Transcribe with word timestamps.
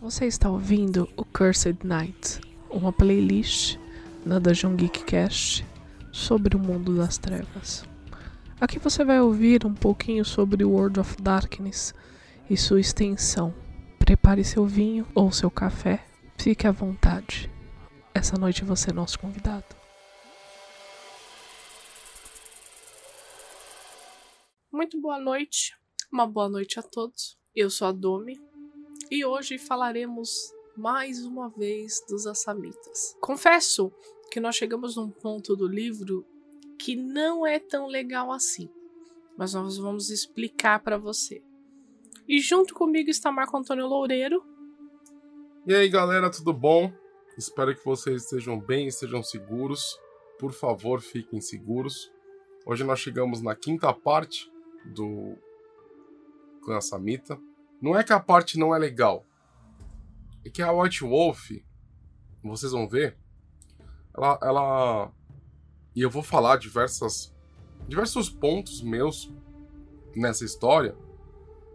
Você 0.00 0.26
está 0.26 0.48
ouvindo 0.48 1.08
o 1.16 1.24
Cursed 1.24 1.84
Night, 1.84 2.40
uma 2.70 2.92
playlist 2.92 3.76
na 4.24 4.38
Dungeon 4.38 4.76
Geek 4.76 5.04
Cast 5.04 5.66
sobre 6.12 6.56
o 6.56 6.58
mundo 6.58 6.96
das 6.96 7.18
trevas. 7.18 7.84
Aqui 8.60 8.78
você 8.78 9.04
vai 9.04 9.20
ouvir 9.20 9.66
um 9.66 9.74
pouquinho 9.74 10.24
sobre 10.24 10.64
World 10.64 11.00
of 11.00 11.20
Darkness 11.20 11.94
e 12.48 12.56
sua 12.56 12.80
extensão. 12.80 13.54
Prepare 13.98 14.42
seu 14.44 14.64
vinho 14.66 15.06
ou 15.14 15.30
seu 15.32 15.50
café, 15.50 16.04
fique 16.36 16.66
à 16.66 16.70
vontade. 16.70 17.50
Essa 18.14 18.38
noite 18.38 18.64
você 18.64 18.90
é 18.90 18.92
nosso 18.92 19.18
convidado. 19.18 19.76
Muito 24.72 25.00
boa 25.00 25.18
noite, 25.18 25.76
uma 26.12 26.26
boa 26.26 26.48
noite 26.48 26.78
a 26.78 26.82
todos. 26.82 27.36
Eu 27.54 27.68
sou 27.68 27.88
a 27.88 27.92
Domi 27.92 28.47
e 29.10 29.24
hoje 29.24 29.58
falaremos 29.58 30.52
mais 30.76 31.24
uma 31.24 31.48
vez 31.48 32.02
dos 32.08 32.26
Assamitas. 32.26 33.16
Confesso 33.20 33.92
que 34.30 34.38
nós 34.38 34.54
chegamos 34.54 34.96
num 34.96 35.10
ponto 35.10 35.56
do 35.56 35.66
livro 35.66 36.24
que 36.78 36.94
não 36.94 37.46
é 37.46 37.58
tão 37.58 37.86
legal 37.86 38.30
assim, 38.30 38.68
mas 39.36 39.54
nós 39.54 39.76
vamos 39.78 40.10
explicar 40.10 40.80
para 40.80 40.98
você. 40.98 41.42
E 42.28 42.38
junto 42.40 42.74
comigo 42.74 43.08
está 43.10 43.32
Marco 43.32 43.56
Antônio 43.56 43.86
Loureiro. 43.86 44.44
E 45.66 45.74
aí, 45.74 45.88
galera, 45.88 46.30
tudo 46.30 46.52
bom? 46.52 46.92
Espero 47.36 47.74
que 47.74 47.84
vocês 47.84 48.24
estejam 48.24 48.60
bem, 48.60 48.86
estejam 48.88 49.22
seguros. 49.22 49.98
Por 50.38 50.52
favor, 50.52 51.00
fiquem 51.00 51.40
seguros. 51.40 52.12
Hoje 52.66 52.84
nós 52.84 53.00
chegamos 53.00 53.40
na 53.40 53.56
quinta 53.56 53.92
parte 53.92 54.52
do 54.84 55.36
clã 56.62 56.80
Samita. 56.80 57.40
Não 57.80 57.96
é 57.96 58.02
que 58.02 58.12
a 58.12 58.20
parte 58.20 58.58
não 58.58 58.74
é 58.74 58.78
legal, 58.78 59.24
é 60.44 60.50
que 60.50 60.62
a 60.62 60.72
White 60.72 61.04
Wolf, 61.04 61.50
vocês 62.42 62.72
vão 62.72 62.88
ver, 62.88 63.16
ela, 64.16 64.38
ela 64.42 65.12
e 65.94 66.00
eu 66.02 66.10
vou 66.10 66.22
falar 66.22 66.56
diversas 66.56 67.34
diversos 67.86 68.28
pontos 68.28 68.82
meus 68.82 69.32
nessa 70.14 70.44
história, 70.44 70.94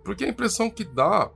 porque 0.03 0.25
a 0.25 0.27
impressão 0.29 0.69
que 0.69 0.83
dá 0.83 1.31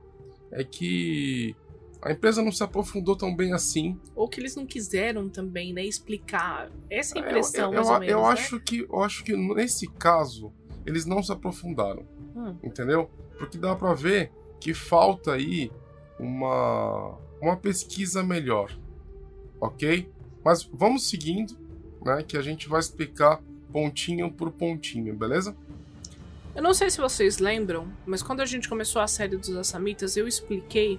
é 0.52 0.62
que 0.62 1.56
a 2.00 2.12
empresa 2.12 2.42
não 2.42 2.52
se 2.52 2.62
aprofundou 2.62 3.16
tão 3.16 3.34
bem 3.34 3.52
assim. 3.52 3.98
Ou 4.14 4.28
que 4.28 4.38
eles 4.40 4.54
não 4.54 4.64
quiseram 4.64 5.28
também, 5.28 5.72
né, 5.72 5.82
explicar. 5.84 6.70
Essa 6.88 7.18
é 7.18 7.22
a 7.22 7.26
impressão, 7.26 7.74
eu, 7.74 7.82
eu, 7.82 7.86
ou 7.88 7.98
menos, 7.98 8.08
eu 8.12 8.20
né? 8.22 8.28
acho 8.28 8.60
que 8.60 8.86
eu 8.88 9.02
acho 9.02 9.24
que 9.24 9.36
nesse 9.36 9.88
caso 9.88 10.52
eles 10.86 11.04
não 11.06 11.22
se 11.22 11.32
aprofundaram, 11.32 12.06
Hum. 12.36 12.56
entendeu? 12.62 13.10
Porque 13.38 13.58
dá 13.58 13.74
pra 13.74 13.94
ver 13.94 14.32
que 14.60 14.74
falta 14.74 15.32
aí 15.34 15.70
uma 16.18 17.16
uma 17.40 17.56
pesquisa 17.56 18.22
melhor, 18.22 18.76
ok? 19.60 20.08
Mas 20.44 20.68
vamos 20.72 21.08
seguindo, 21.08 21.56
né? 22.04 22.24
Que 22.26 22.36
a 22.36 22.42
gente 22.42 22.68
vai 22.68 22.80
explicar 22.80 23.40
pontinho 23.72 24.30
por 24.32 24.50
pontinho, 24.50 25.14
beleza? 25.14 25.54
Eu 26.54 26.62
não 26.62 26.74
sei 26.74 26.90
se 26.90 27.00
vocês 27.00 27.38
lembram, 27.38 27.86
mas 28.04 28.20
quando 28.22 28.40
a 28.40 28.46
gente 28.46 28.68
começou 28.68 29.00
a 29.00 29.06
série 29.06 29.36
dos 29.36 29.50
Assamitas, 29.56 30.16
eu 30.16 30.26
expliquei 30.26 30.98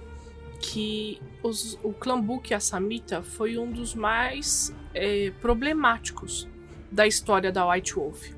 que 0.58 1.20
os- 1.42 1.78
o 1.82 1.92
Book 2.22 2.54
Assamita 2.54 3.22
foi 3.22 3.58
um 3.58 3.70
dos 3.70 3.94
mais 3.94 4.74
é, 4.94 5.30
problemáticos 5.40 6.48
da 6.90 7.06
história 7.06 7.52
da 7.52 7.68
White 7.70 7.94
Wolf. 7.94 8.30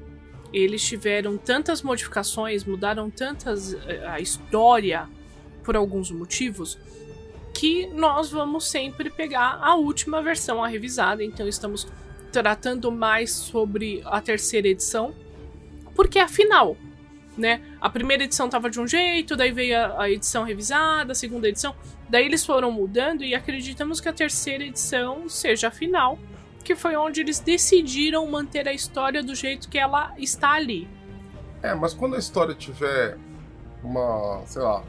Eles 0.52 0.82
tiveram 0.84 1.38
tantas 1.38 1.82
modificações, 1.82 2.64
mudaram 2.64 3.10
tantas 3.10 3.74
é, 3.86 4.06
a 4.06 4.20
história 4.20 5.08
por 5.64 5.76
alguns 5.76 6.10
motivos, 6.10 6.78
que 7.54 7.86
nós 7.88 8.30
vamos 8.30 8.68
sempre 8.68 9.10
pegar 9.10 9.58
a 9.62 9.74
última 9.76 10.20
versão, 10.20 10.62
a 10.62 10.68
revisada. 10.68 11.22
Então 11.22 11.46
estamos 11.46 11.86
tratando 12.32 12.90
mais 12.90 13.30
sobre 13.30 14.02
a 14.04 14.20
terceira 14.20 14.66
edição, 14.68 15.14
porque 15.94 16.18
afinal, 16.18 16.76
né? 17.36 17.60
A 17.80 17.88
primeira 17.88 18.24
edição 18.24 18.48
tava 18.48 18.68
de 18.70 18.80
um 18.80 18.86
jeito, 18.86 19.36
daí 19.36 19.52
veio 19.52 19.76
a, 19.76 20.02
a 20.02 20.10
edição 20.10 20.42
revisada, 20.42 21.12
a 21.12 21.14
segunda 21.14 21.48
edição, 21.48 21.74
daí 22.08 22.24
eles 22.24 22.44
foram 22.44 22.70
mudando 22.72 23.22
e 23.22 23.34
acreditamos 23.34 24.00
que 24.00 24.08
a 24.08 24.12
terceira 24.12 24.64
edição 24.64 25.28
seja 25.28 25.68
a 25.68 25.70
final, 25.70 26.18
que 26.62 26.74
foi 26.74 26.96
onde 26.96 27.20
eles 27.20 27.40
decidiram 27.40 28.26
manter 28.26 28.68
a 28.68 28.72
história 28.72 29.22
do 29.22 29.34
jeito 29.34 29.68
que 29.68 29.78
ela 29.78 30.14
está 30.18 30.52
ali. 30.52 30.88
É, 31.62 31.74
mas 31.74 31.94
quando 31.94 32.16
a 32.16 32.18
história 32.18 32.54
tiver 32.54 33.18
uma, 33.82 34.42
sei 34.46 34.62
lá, 34.62 34.84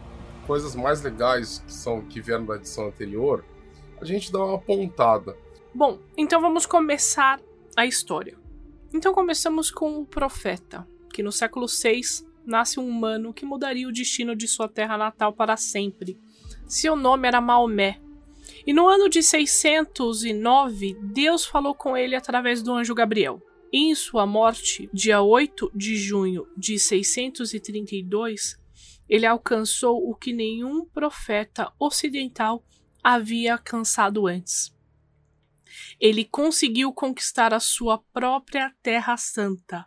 coisas 0.46 0.76
mais 0.76 1.02
legais 1.02 1.64
que 1.66 1.74
são 1.74 2.02
que 2.02 2.22
vieram 2.22 2.46
da 2.46 2.56
edição 2.56 2.88
anterior, 2.88 3.44
a 4.00 4.06
gente 4.06 4.32
dá 4.32 4.44
uma 4.44 4.60
pontada. 4.60 5.36
Bom, 5.74 6.00
então 6.18 6.42
vamos 6.42 6.66
começar 6.66 7.40
a 7.76 7.86
história. 7.86 8.38
Então 8.94 9.14
começamos 9.14 9.72
com 9.72 10.00
o 10.00 10.06
profeta, 10.06 10.88
que 11.12 11.24
no 11.24 11.32
século 11.32 11.66
VI 11.68 12.02
nasce 12.46 12.80
um 12.80 12.88
humano 12.88 13.34
que 13.34 13.46
mudaria 13.46 13.88
o 13.88 13.92
destino 13.92 14.36
de 14.36 14.48
sua 14.48 14.68
terra 14.68 14.98
natal 14.98 15.34
para 15.34 15.58
sempre. 15.58 16.20
Seu 16.68 16.96
nome 16.96 17.28
era 17.28 17.42
Maomé. 17.42 18.00
E 18.66 18.74
no 18.74 18.88
ano 18.88 19.10
de 19.10 19.22
609, 19.22 20.98
Deus 21.02 21.46
falou 21.46 21.76
com 21.76 21.98
ele 21.98 22.16
através 22.16 22.62
do 22.62 22.74
anjo 22.74 22.96
Gabriel. 22.96 23.42
Em 23.72 23.94
sua 23.96 24.26
morte, 24.26 24.90
dia 24.94 25.22
8 25.22 25.72
de 25.74 25.96
junho 25.96 26.48
de 26.56 26.78
632, 26.78 28.58
ele 29.10 29.26
alcançou 29.26 30.10
o 30.10 30.16
que 30.16 30.32
nenhum 30.32 30.86
profeta 30.86 31.72
ocidental 31.80 32.64
havia 33.04 33.54
alcançado 33.54 34.28
antes 34.28 34.74
ele 36.00 36.26
conseguiu 36.26 36.94
conquistar 36.94 37.54
a 37.54 37.60
sua 37.60 37.98
própria 37.98 38.74
Terra 38.82 39.18
Santa. 39.18 39.86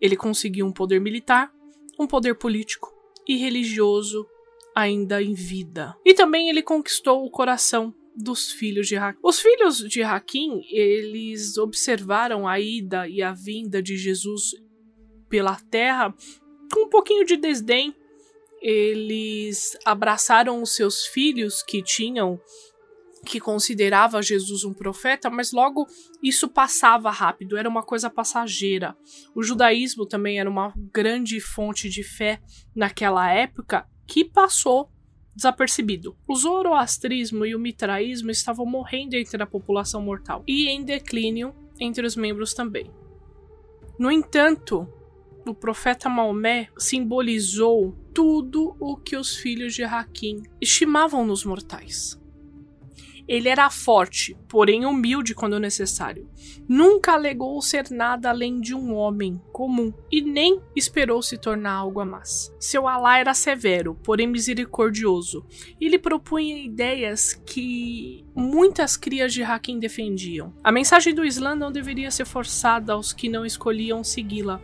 Ele 0.00 0.16
conseguiu 0.16 0.66
um 0.66 0.72
poder 0.72 1.00
militar, 1.00 1.52
um 1.98 2.06
poder 2.06 2.34
político 2.34 2.92
e 3.26 3.36
religioso 3.36 4.26
ainda 4.78 5.20
em 5.20 5.34
vida. 5.34 5.96
E 6.04 6.14
também 6.14 6.48
ele 6.48 6.62
conquistou 6.62 7.24
o 7.24 7.30
coração 7.30 7.92
dos 8.14 8.52
filhos 8.52 8.86
de 8.86 8.96
Hakim. 8.96 9.18
Os 9.22 9.40
filhos 9.40 9.78
de 9.78 10.02
Hakim, 10.02 10.62
eles 10.70 11.58
observaram 11.58 12.46
a 12.46 12.60
ida 12.60 13.08
e 13.08 13.20
a 13.20 13.32
vinda 13.32 13.82
de 13.82 13.96
Jesus 13.96 14.52
pela 15.28 15.56
terra 15.56 16.14
com 16.72 16.86
um 16.86 16.88
pouquinho 16.88 17.24
de 17.24 17.36
desdém. 17.36 17.94
Eles 18.60 19.76
abraçaram 19.84 20.62
os 20.62 20.74
seus 20.74 21.06
filhos 21.06 21.62
que 21.62 21.82
tinham 21.82 22.40
que 23.26 23.40
considerava 23.40 24.22
Jesus 24.22 24.64
um 24.64 24.72
profeta, 24.72 25.28
mas 25.28 25.52
logo 25.52 25.86
isso 26.22 26.48
passava 26.48 27.10
rápido, 27.10 27.56
era 27.56 27.68
uma 27.68 27.82
coisa 27.82 28.08
passageira. 28.08 28.96
O 29.34 29.42
judaísmo 29.42 30.06
também 30.06 30.38
era 30.38 30.48
uma 30.48 30.72
grande 30.92 31.40
fonte 31.40 31.88
de 31.88 32.04
fé 32.04 32.40
naquela 32.74 33.30
época 33.30 33.86
que 34.08 34.24
passou 34.24 34.90
desapercebido. 35.36 36.16
O 36.26 36.34
zoroastrismo 36.34 37.46
e 37.46 37.54
o 37.54 37.60
mitraísmo 37.60 38.30
estavam 38.30 38.66
morrendo 38.66 39.14
entre 39.14 39.40
a 39.40 39.46
população 39.46 40.02
mortal 40.02 40.42
e 40.48 40.68
em 40.68 40.82
declínio 40.82 41.54
entre 41.78 42.04
os 42.04 42.16
membros 42.16 42.54
também. 42.54 42.90
No 43.96 44.10
entanto, 44.10 44.88
o 45.46 45.54
profeta 45.54 46.08
Maomé 46.08 46.68
simbolizou 46.76 47.96
tudo 48.12 48.76
o 48.80 48.96
que 48.96 49.16
os 49.16 49.36
filhos 49.36 49.74
de 49.74 49.84
Hakim 49.84 50.42
estimavam 50.60 51.24
nos 51.24 51.44
mortais. 51.44 52.20
Ele 53.28 53.48
era 53.50 53.68
forte, 53.68 54.34
porém 54.48 54.86
humilde 54.86 55.34
quando 55.34 55.60
necessário. 55.60 56.30
Nunca 56.66 57.12
alegou 57.12 57.60
ser 57.60 57.90
nada 57.90 58.30
além 58.30 58.58
de 58.58 58.74
um 58.74 58.94
homem 58.94 59.38
comum 59.52 59.92
e 60.10 60.22
nem 60.22 60.62
esperou 60.74 61.20
se 61.20 61.36
tornar 61.36 61.72
algo 61.72 62.00
a 62.00 62.06
mais. 62.06 62.50
Seu 62.58 62.88
Alá 62.88 63.18
era 63.18 63.34
severo, 63.34 63.94
porém 64.02 64.26
misericordioso. 64.26 65.44
Ele 65.78 65.98
propunha 65.98 66.56
ideias 66.56 67.34
que 67.34 68.24
muitas 68.34 68.96
crias 68.96 69.34
de 69.34 69.42
Hakim 69.42 69.78
defendiam. 69.78 70.54
A 70.64 70.72
mensagem 70.72 71.14
do 71.14 71.24
Islã 71.24 71.54
não 71.54 71.70
deveria 71.70 72.10
ser 72.10 72.24
forçada 72.24 72.94
aos 72.94 73.12
que 73.12 73.28
não 73.28 73.44
escolhiam 73.44 74.02
segui-la, 74.02 74.60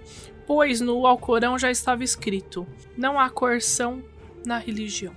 pois 0.46 0.80
no 0.80 1.06
Alcorão 1.06 1.58
já 1.58 1.70
estava 1.70 2.02
escrito: 2.02 2.66
não 2.96 3.20
há 3.20 3.28
coerção 3.28 4.02
na 4.46 4.58
religião. 4.58 5.14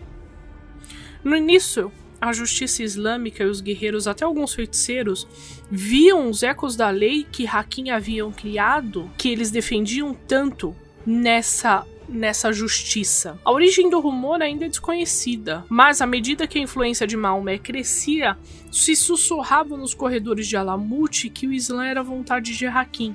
No 1.24 1.36
início, 1.36 1.92
a 2.20 2.34
justiça 2.34 2.84
islâmica 2.84 3.44
e 3.44 3.48
os 3.48 3.62
guerreiros, 3.62 4.08
até 4.08 4.26
alguns 4.26 4.54
feiticeiros, 4.54 5.28
viam 5.70 6.30
os 6.30 6.44
ecos 6.44 6.76
da 6.76 6.90
lei 6.90 7.26
que 7.32 7.48
Hakim 7.48 7.90
haviam 7.90 8.32
criado, 8.32 9.10
que 9.18 9.30
eles 9.30 9.52
defendiam 9.52 10.14
tanto 10.14 10.76
nessa 11.06 11.86
nessa 12.10 12.54
justiça. 12.54 13.38
A 13.44 13.52
origem 13.52 13.90
do 13.90 14.00
rumor 14.00 14.42
ainda 14.42 14.66
é 14.66 14.70
desconhecida, 14.70 15.66
mas 15.68 16.02
à 16.02 16.08
medida 16.08 16.48
que 16.48 16.58
a 16.58 16.62
influência 16.62 17.06
de 17.06 17.18
Maomé 17.18 17.58
crescia, 17.58 18.38
se 18.72 18.96
sussurrava 18.96 19.76
nos 19.76 19.94
corredores 19.94 20.48
de 20.48 20.56
Alamut 20.56 21.30
que 21.30 21.48
o 21.48 21.52
Islã 21.52 21.86
era 21.86 22.02
vontade 22.02 22.58
de 22.58 22.66
Hakim 22.66 23.14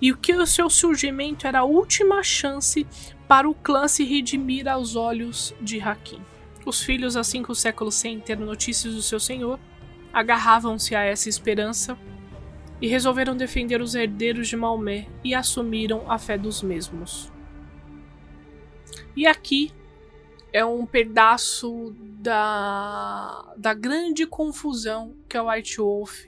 e 0.00 0.14
que 0.14 0.34
o 0.34 0.46
seu 0.46 0.70
surgimento 0.70 1.46
era 1.46 1.60
a 1.60 1.64
última 1.64 2.22
chance 2.22 2.86
para 3.26 3.48
o 3.48 3.54
clã 3.54 3.88
se 3.88 4.04
redimir 4.04 4.68
aos 4.68 4.96
olhos 4.96 5.54
de 5.60 5.80
Hakim. 5.80 6.20
Os 6.64 6.82
filhos, 6.82 7.16
assim 7.16 7.42
que 7.42 7.50
o 7.50 7.54
século 7.54 7.90
sem 7.90 8.20
ter 8.20 8.38
notícias 8.38 8.94
do 8.94 9.02
seu 9.02 9.18
senhor, 9.18 9.58
agarravam-se 10.12 10.94
a 10.94 11.02
essa 11.02 11.28
esperança 11.28 11.98
e 12.80 12.86
resolveram 12.86 13.36
defender 13.36 13.80
os 13.80 13.94
herdeiros 13.94 14.48
de 14.48 14.56
Maomé 14.56 15.08
e 15.24 15.34
assumiram 15.34 16.10
a 16.10 16.18
fé 16.18 16.38
dos 16.38 16.62
mesmos. 16.62 17.32
E 19.16 19.26
aqui 19.26 19.72
é 20.52 20.64
um 20.64 20.86
pedaço 20.86 21.94
da, 22.20 23.52
da 23.56 23.74
grande 23.74 24.26
confusão 24.26 25.14
que 25.28 25.36
a 25.36 25.42
White 25.42 25.78
Wolf 25.78 26.26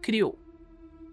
criou. 0.00 0.38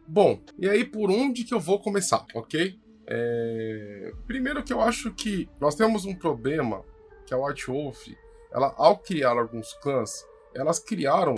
Bom, 0.08 0.40
e 0.58 0.68
aí 0.68 0.84
por 0.84 1.10
onde 1.10 1.44
que 1.44 1.54
eu 1.54 1.60
vou 1.60 1.80
começar, 1.80 2.26
ok? 2.34 2.78
É... 3.08 4.12
Primeiro 4.28 4.64
que 4.64 4.74
eu 4.74 4.82
acho 4.82 5.14
que 5.14 5.50
nós 5.60 5.76
temos 5.76 6.06
um 6.06 6.16
problema 6.16 6.84
que 7.26 7.34
a 7.34 7.38
White 7.38 7.68
Wolf, 7.68 8.08
ela 8.52 8.74
ao 8.78 8.98
criar 8.98 9.38
alguns 9.38 9.74
clãs, 9.76 10.26
elas 10.54 10.80
criaram 10.80 11.36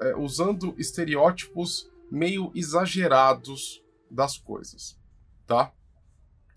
é, 0.00 0.16
usando 0.16 0.74
estereótipos 0.78 1.90
meio 2.10 2.50
exagerados 2.54 3.82
das 4.10 4.36
coisas, 4.36 4.98
tá? 5.46 5.72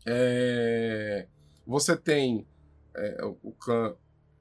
É... 0.06 1.28
Você 1.66 1.96
tem 1.96 2.48
é, 2.96 3.18
o 3.42 3.52
clã 3.54 3.96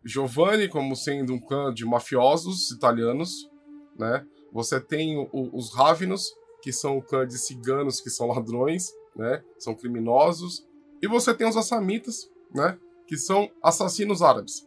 Giovanni 0.05 0.69
como 0.69 0.97
sendo 0.97 1.33
um 1.35 1.41
clã 1.41 1.73
de 1.73 1.85
mafiosos 1.85 2.71
italianos, 2.71 3.49
né? 3.97 4.27
Você 4.53 4.81
tem 4.81 5.17
o, 5.17 5.29
os 5.57 5.73
Ravenos, 5.75 6.35
que 6.61 6.73
são 6.73 6.99
o 6.99 7.03
clã 7.03 7.27
de 7.27 7.39
ciganos 7.39 8.01
que 8.01 8.11
são 8.11 8.27
ladrões, 8.27 8.93
né? 9.15 9.43
São 9.59 9.75
criminosos. 9.75 10.67
E 11.01 11.07
você 11.07 11.33
tem 11.35 11.49
os 11.49 11.57
Assamitas, 11.57 12.29
né? 12.53 12.79
Que 13.07 13.17
são 13.17 13.51
assassinos 13.63 14.23
árabes. 14.23 14.67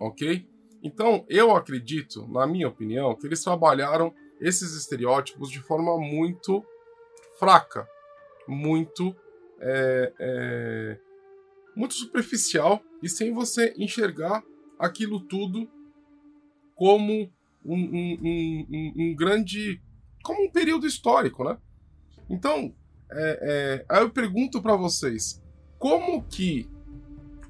Ok? 0.00 0.48
Então, 0.82 1.26
eu 1.28 1.54
acredito, 1.54 2.26
na 2.26 2.46
minha 2.46 2.66
opinião, 2.66 3.14
que 3.14 3.26
eles 3.26 3.44
trabalharam 3.44 4.14
esses 4.40 4.74
estereótipos 4.74 5.50
de 5.50 5.60
forma 5.60 5.98
muito 5.98 6.64
fraca, 7.38 7.86
muito 8.48 9.14
é, 9.60 10.12
é, 10.18 10.98
muito 11.76 11.92
superficial 11.94 12.82
e 13.02 13.08
sem 13.08 13.32
você 13.32 13.74
enxergar 13.76 14.42
aquilo 14.78 15.20
tudo 15.20 15.68
como 16.74 17.30
um, 17.62 17.74
um, 17.74 18.18
um, 18.22 18.92
um 18.96 19.14
grande. 19.14 19.82
como 20.24 20.46
um 20.46 20.50
período 20.50 20.86
histórico, 20.86 21.44
né? 21.44 21.58
Então, 22.28 22.74
é, 23.12 23.38
é, 23.42 23.86
aí 23.86 24.02
eu 24.02 24.10
pergunto 24.10 24.62
para 24.62 24.76
vocês: 24.76 25.42
como 25.78 26.24
que 26.24 26.66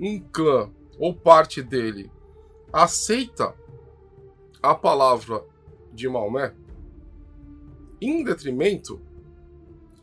um 0.00 0.18
clã 0.18 0.68
ou 0.98 1.14
parte 1.14 1.62
dele 1.62 2.10
aceita 2.72 3.54
a 4.62 4.74
palavra 4.74 5.44
de 5.92 6.08
Maomé 6.08 6.54
em 8.00 8.24
detrimento 8.24 9.00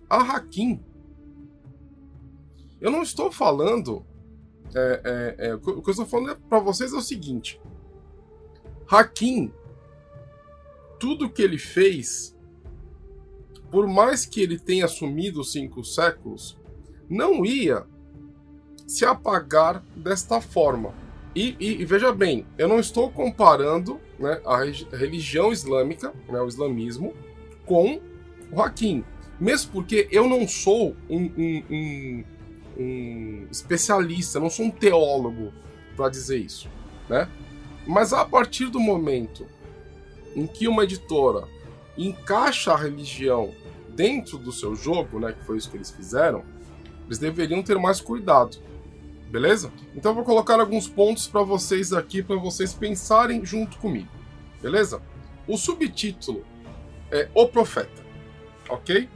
a 0.10 0.36
Hakim? 0.36 0.84
Eu 2.80 2.92
não 2.92 3.02
estou 3.02 3.32
falando. 3.32 4.06
É, 4.76 5.36
é, 5.40 5.48
é, 5.48 5.56
o 5.56 5.60
que 5.60 5.90
eu 5.90 5.92
estou 5.92 6.06
falando 6.06 6.40
para 6.42 6.60
vocês 6.60 6.94
é 6.94 6.96
o 6.96 7.02
seguinte: 7.02 7.60
Hakim, 8.90 9.52
tudo 11.00 11.30
que 11.30 11.42
ele 11.42 11.58
fez, 11.58 12.38
por 13.72 13.88
mais 13.88 14.26
que 14.26 14.42
ele 14.42 14.60
tenha 14.60 14.86
assumido 14.86 15.44
cinco 15.44 15.84
séculos, 15.84 16.58
não 17.10 17.46
ia 17.46 17.86
se 18.86 19.06
apagar 19.06 19.84
desta 19.96 20.40
forma. 20.40 20.94
E, 21.38 21.56
e, 21.60 21.82
e, 21.82 21.86
veja 21.86 22.12
bem, 22.12 22.48
eu 22.58 22.68
não 22.68 22.80
estou 22.80 23.12
comparando 23.12 24.02
né, 24.18 24.42
a 24.44 24.58
religião 24.98 25.52
islâmica, 25.52 26.12
né, 26.28 26.42
o 26.42 26.48
islamismo, 26.48 27.14
com 27.64 28.02
o 28.52 28.60
Hakim. 28.60 29.06
Mesmo 29.40 29.72
porque 29.72 30.08
eu 30.12 30.28
não 30.28 30.48
sou 30.48 30.96
um, 31.08 31.32
um, 31.38 31.64
um 31.70 32.24
um 32.80 33.48
especialista, 33.52 34.40
não 34.40 34.50
sou 34.50 34.66
um 34.66 34.72
teólogo 34.72 35.52
para 35.96 36.10
dizer 36.10 36.38
isso, 36.38 36.70
né? 37.10 37.30
Mas 37.86 38.14
a 38.14 38.24
partir 38.26 38.68
do 38.68 38.80
momento 38.80 39.46
em 40.36 40.46
que 40.46 40.68
uma 40.68 40.84
editora 40.84 41.48
encaixa 41.98 42.74
a 42.74 42.78
religião 42.78 43.54
dentro 43.96 44.38
do 44.38 44.52
seu 44.52 44.76
jogo, 44.76 45.20
né, 45.20 45.34
que 45.34 45.44
foi 45.44 45.58
isso 45.58 45.70
que 45.70 45.78
eles 45.78 45.90
fizeram, 45.90 46.44
eles 47.06 47.18
deveriam 47.18 47.64
ter 47.64 47.78
mais 47.80 48.00
cuidado. 48.00 48.58
Beleza? 49.30 49.72
Então 49.96 50.12
eu 50.12 50.16
vou 50.16 50.24
colocar 50.24 50.60
alguns 50.60 50.88
pontos 50.88 51.28
para 51.28 51.42
vocês 51.44 51.92
aqui 51.92 52.24
para 52.24 52.38
vocês 52.38 52.74
pensarem 52.74 53.46
junto 53.46 53.78
comigo. 53.78 54.10
Beleza? 54.62 55.02
O 55.48 55.58
subtítulo 55.58 56.46
é 57.12 57.30
O 57.34 57.48
Profeta. 57.48 58.06
OK? 58.70 59.10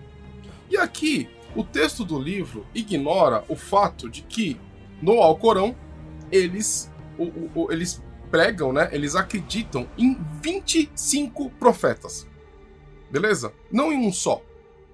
E 0.69 0.77
aqui 0.77 1.29
o 1.55 1.63
texto 1.63 2.05
do 2.05 2.19
livro 2.19 2.65
ignora 2.73 3.43
o 3.47 3.55
fato 3.55 4.09
de 4.09 4.21
que 4.21 4.59
no 5.01 5.21
Alcorão 5.21 5.75
eles, 6.31 6.91
o, 7.17 7.49
o, 7.59 7.71
eles 7.71 8.01
pregam, 8.29 8.71
né? 8.71 8.89
Eles 8.91 9.15
acreditam 9.15 9.87
em 9.97 10.17
25 10.41 11.49
profetas. 11.51 12.27
Beleza? 13.09 13.53
Não 13.69 13.91
em 13.91 14.07
um 14.07 14.13
só, 14.13 14.41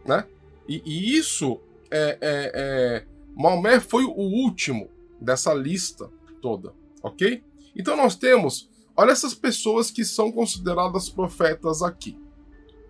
né? 0.03 0.25
E, 0.67 0.81
e 0.83 1.15
isso 1.15 1.59
é, 1.91 2.17
é, 2.19 2.51
é, 2.53 3.05
Maomé 3.35 3.79
foi 3.79 4.03
o 4.03 4.17
último 4.17 4.89
dessa 5.19 5.53
lista 5.53 6.09
toda, 6.41 6.73
ok? 7.01 7.43
Então 7.75 7.95
nós 7.95 8.15
temos, 8.15 8.69
olha 8.95 9.11
essas 9.11 9.33
pessoas 9.33 9.91
que 9.91 10.03
são 10.03 10.31
consideradas 10.31 11.09
profetas 11.09 11.81
aqui, 11.81 12.19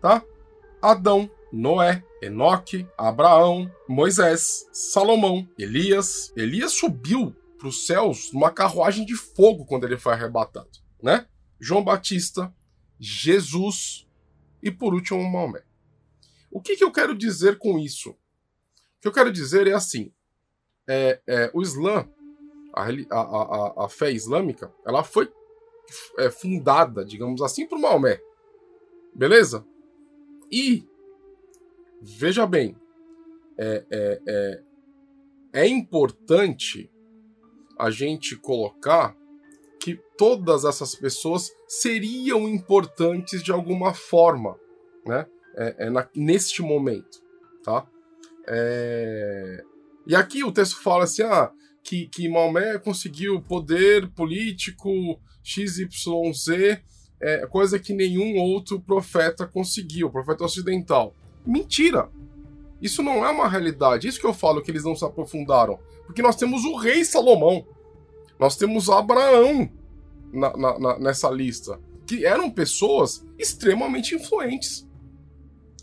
tá? 0.01 0.23
Adão, 0.81 1.29
Noé, 1.51 2.03
Enoque, 2.21 2.87
Abraão, 2.97 3.71
Moisés, 3.87 4.67
Salomão, 4.71 5.47
Elias. 5.57 6.31
Elias 6.35 6.73
subiu 6.73 7.35
para 7.57 7.67
os 7.67 7.85
céus 7.85 8.31
numa 8.31 8.51
carruagem 8.51 9.05
de 9.05 9.15
fogo 9.15 9.65
quando 9.65 9.85
ele 9.85 9.97
foi 9.97 10.13
arrebatado, 10.13 10.69
né? 11.01 11.27
João 11.59 11.83
Batista, 11.83 12.53
Jesus 12.99 14.07
e 14.61 14.69
por 14.71 14.93
último 14.93 15.23
Maomé. 15.29 15.63
O 16.51 16.61
que, 16.61 16.75
que 16.75 16.83
eu 16.83 16.91
quero 16.91 17.15
dizer 17.15 17.57
com 17.57 17.79
isso? 17.79 18.11
O 18.11 18.15
que 19.01 19.07
eu 19.07 19.11
quero 19.11 19.31
dizer 19.31 19.67
é 19.67 19.73
assim: 19.73 20.11
é, 20.87 21.21
é, 21.27 21.51
o 21.53 21.61
Islã, 21.61 22.07
a, 22.77 23.19
a, 23.19 23.85
a, 23.85 23.89
fé 23.89 24.11
islâmica, 24.11 24.73
ela 24.85 25.03
foi 25.03 25.31
é, 26.17 26.29
fundada, 26.29 27.03
digamos 27.03 27.41
assim, 27.41 27.67
por 27.67 27.79
Maomé. 27.79 28.19
Beleza? 29.13 29.65
E 30.51 30.87
Veja 32.01 32.45
bem, 32.45 32.75
é, 33.57 33.85
é, 33.89 34.21
é, 34.27 35.61
é 35.63 35.67
importante 35.67 36.91
a 37.77 37.89
gente 37.89 38.35
colocar 38.35 39.15
que 39.79 39.99
todas 40.17 40.63
essas 40.63 40.93
pessoas 40.95 41.51
seriam 41.67 42.47
importantes 42.47 43.43
de 43.43 43.51
alguma 43.51 43.93
forma, 43.93 44.59
né? 45.05 45.25
É, 45.55 45.87
é 45.87 45.89
na, 45.89 46.07
neste 46.15 46.61
momento, 46.61 47.19
tá? 47.63 47.87
É... 48.47 49.63
E 50.05 50.15
aqui 50.15 50.43
o 50.43 50.51
texto 50.51 50.79
fala 50.81 51.05
assim, 51.05 51.23
ah, 51.23 51.51
que, 51.87 52.05
que 52.07 52.27
Maomé 52.27 52.77
conseguiu 52.77 53.41
poder 53.41 54.09
político 54.09 55.17
XYZ, 55.41 56.81
é, 57.21 57.47
coisa 57.47 57.79
que 57.79 57.93
nenhum 57.93 58.37
outro 58.37 58.77
profeta 58.77 59.47
conseguiu, 59.47 60.09
profeta 60.09 60.43
ocidental. 60.43 61.15
Mentira! 61.45 62.09
Isso 62.81 63.01
não 63.01 63.25
é 63.25 63.31
uma 63.31 63.47
realidade. 63.47 64.05
Isso 64.05 64.19
que 64.19 64.27
eu 64.27 64.33
falo 64.33 64.61
que 64.61 64.69
eles 64.69 64.83
não 64.83 64.97
se 64.97 65.05
aprofundaram. 65.05 65.79
Porque 66.05 66.21
nós 66.21 66.35
temos 66.35 66.65
o 66.65 66.75
rei 66.75 67.05
Salomão. 67.05 67.65
Nós 68.37 68.57
temos 68.57 68.89
Abraão 68.89 69.71
na, 70.31 70.55
na, 70.57 70.79
na, 70.79 70.99
nessa 70.99 71.29
lista. 71.29 71.79
Que 72.05 72.25
eram 72.25 72.51
pessoas 72.51 73.25
extremamente 73.39 74.13
influentes. 74.13 74.85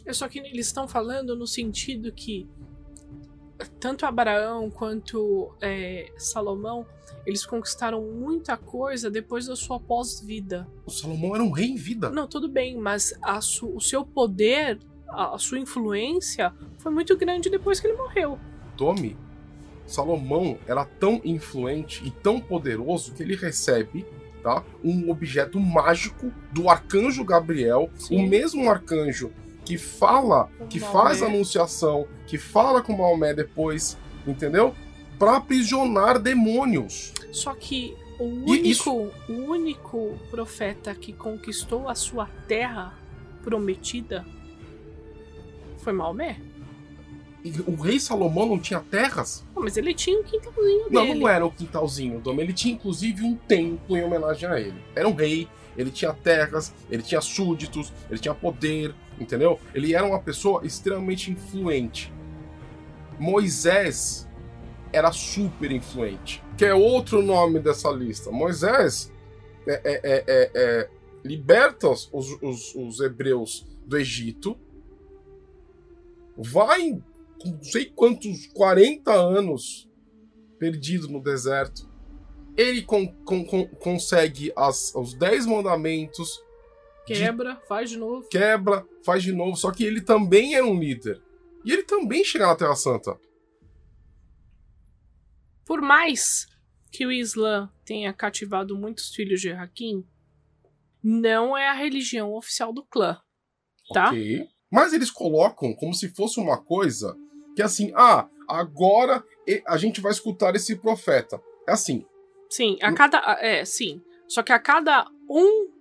É 0.05 0.13
só 0.13 0.29
que 0.29 0.39
eles 0.39 0.67
estão 0.67 0.87
falando 0.87 1.35
no 1.35 1.47
sentido 1.47 2.13
que 2.13 2.47
tanto 3.79 4.07
Abraão 4.07 4.71
quanto 4.71 5.55
é, 5.61 6.11
Salomão 6.17 6.87
eles 7.27 7.47
conquistaram 7.47 8.03
muita 8.03 8.57
coisa 8.57 9.11
depois 9.11 9.47
da 9.47 9.57
sua 9.57 9.81
pós-vida. 9.81 10.69
O 10.85 10.91
Salomão 10.91 11.35
era 11.35 11.43
um 11.43 11.51
rei 11.51 11.69
em 11.69 11.77
vida. 11.77 12.11
Não, 12.11 12.27
tudo 12.27 12.49
bem, 12.49 12.77
mas 12.77 13.15
o 13.63 13.81
seu 13.81 14.05
poder 14.05 14.79
a, 15.09 15.39
sua 15.39 15.59
influência 15.59 16.53
foi 16.79 16.93
muito 16.93 17.17
grande 17.17 17.49
depois 17.49 17.81
que 17.81 17.87
ele 17.87 17.97
morreu. 17.97 18.39
Tome, 18.77 19.17
Salomão 19.87 20.59
era 20.67 20.85
tão 20.85 21.21
influente 21.25 22.03
e 22.05 22.11
tão 22.11 22.41
poderoso 22.41 23.13
que 23.13 23.23
ele 23.23 23.37
recebe 23.37 24.05
tá, 24.43 24.63
um 24.83 25.11
objeto 25.11 25.59
mágico 25.59 26.33
do 26.53 26.69
arcanjo 26.69 27.25
Gabriel, 27.25 27.89
Sim. 27.97 28.25
o 28.25 28.29
mesmo 28.29 28.69
arcanjo 28.69 29.33
que 29.65 29.79
fala, 29.79 30.49
que 30.69 30.79
faz 30.79 31.23
a 31.23 31.27
anunciação, 31.27 32.07
que 32.27 32.37
fala 32.39 32.83
com 32.83 32.97
Maomé 32.97 33.33
depois, 33.33 33.97
entendeu? 34.27 34.75
Para 35.19 35.37
aprisionar 35.37 36.19
demônios. 36.19 37.13
Só 37.33 37.55
que 37.55 37.97
o 38.19 38.25
único, 38.25 38.67
isso- 38.67 39.11
o 39.29 39.33
único 39.33 40.19
profeta 40.31 40.95
que 40.95 41.13
conquistou 41.13 41.89
a 41.89 41.95
sua 41.95 42.27
terra 42.47 42.95
prometida 43.43 44.25
foi 45.79 45.93
Maomé. 45.93 46.39
E 47.45 47.51
o 47.67 47.75
rei 47.77 48.01
Salomão 48.01 48.47
não 48.47 48.59
tinha 48.59 48.81
terras? 48.81 49.45
Não, 49.55 49.63
mas 49.63 49.77
ele 49.77 49.93
tinha 49.93 50.19
um 50.19 50.23
quintalzinho 50.23 50.87
Não, 50.91 51.07
dele. 51.07 51.21
não 51.21 51.29
era 51.29 51.45
o 51.45 51.51
quintalzinho, 51.51 52.19
Dom. 52.19 52.41
Ele 52.41 52.55
tinha 52.55 52.73
inclusive 52.75 53.23
um 53.23 53.35
templo 53.37 53.97
em 53.97 54.03
homenagem 54.03 54.49
a 54.49 54.59
ele. 54.59 54.83
Era 54.97 55.07
um 55.07 55.13
rei, 55.15 55.47
ele 55.77 55.91
tinha 55.91 56.11
terras, 56.15 56.73
ele 56.91 57.03
tinha 57.03 57.21
súditos, 57.21 57.93
ele 58.11 58.19
tinha 58.19 58.35
poder, 58.35 58.95
entendeu? 59.19 59.59
Ele 59.75 59.95
era 59.95 60.07
uma 60.07 60.21
pessoa 60.21 60.65
extremamente 60.67 61.31
influente. 61.31 62.13
Moisés 63.19 64.29
era 64.93 65.11
super 65.13 65.71
influente, 65.71 66.43
que 66.57 66.65
é 66.65 66.75
outro 66.75 67.23
nome 67.23 67.59
dessa 67.61 67.91
lista. 67.91 68.31
Moisés 68.31 69.13
é, 69.67 69.73
é- 69.85 70.01
é- 70.05 70.25
é- 70.27 70.51
é, 70.55 70.91
liberta 71.25 71.89
os, 71.89 72.11
os- 72.13 72.75
os 72.75 73.01
hebreus 73.01 73.67
do 73.87 73.97
Egito, 73.97 74.57
vai 76.37 76.91
não 77.45 77.63
sei 77.63 77.87
quantos 77.87 78.47
40 78.49 79.13
anos 79.13 79.89
perdido 80.59 81.09
no 81.09 81.21
deserto. 81.21 81.89
Ele 82.57 82.83
con- 82.83 83.07
con- 83.25 83.45
con- 83.45 83.67
consegue 83.81 84.53
as, 84.57 84.95
os 84.95 85.13
10 85.15 85.45
mandamentos, 85.47 86.43
Quebra, 87.07 87.57
faz 87.69 87.91
de 87.91 87.99
novo. 87.99 88.29
quebra, 88.29 88.87
faz 89.05 89.23
de 89.23 89.33
novo, 89.33 89.57
só 89.57 89.71
que 89.71 89.85
ele 89.85 90.01
também 90.01 90.55
era 90.55 90.65
um 90.65 90.79
líder. 90.79 91.21
E 91.65 91.73
ele 91.73 91.83
também 91.83 92.25
chega 92.25 92.47
na 92.47 92.57
Terra 92.57 92.75
Santa. 92.75 93.19
Por 95.65 95.81
mais 95.81 96.47
que 96.91 97.07
o 97.07 97.13
Islã 97.13 97.71
tenha 97.85 98.13
cativado 98.13 98.77
muitos 98.77 99.15
filhos 99.15 99.41
de 99.41 99.51
Hakim, 99.51 100.07
não 101.03 101.57
é 101.57 101.69
a 101.69 101.75
religião 101.75 102.33
oficial 102.35 102.73
do 102.73 102.85
clã. 102.85 103.19
Tá? 103.93 104.09
Ok. 104.09 104.49
Mas 104.71 104.93
eles 104.93 105.11
colocam 105.11 105.75
como 105.75 105.95
se 105.95 106.09
fosse 106.09 106.41
uma 106.41 106.59
coisa 106.59 107.17
que 107.55 107.63
é 107.63 107.65
assim, 107.65 107.93
ah, 107.95 108.29
agora 108.49 109.23
a 109.67 109.77
gente 109.77 110.01
vai 110.01 110.11
escutar 110.11 110.55
esse 110.55 110.77
profeta. 110.77 111.41
É 111.69 111.73
assim, 111.73 112.05
Sim, 112.55 112.79
a 112.81 112.93
cada. 112.93 113.19
É, 113.41 113.65
sim. 113.65 114.01
Só 114.29 114.41
que 114.41 114.53
a 114.53 114.61
cada 114.61 115.11
um 115.29 115.74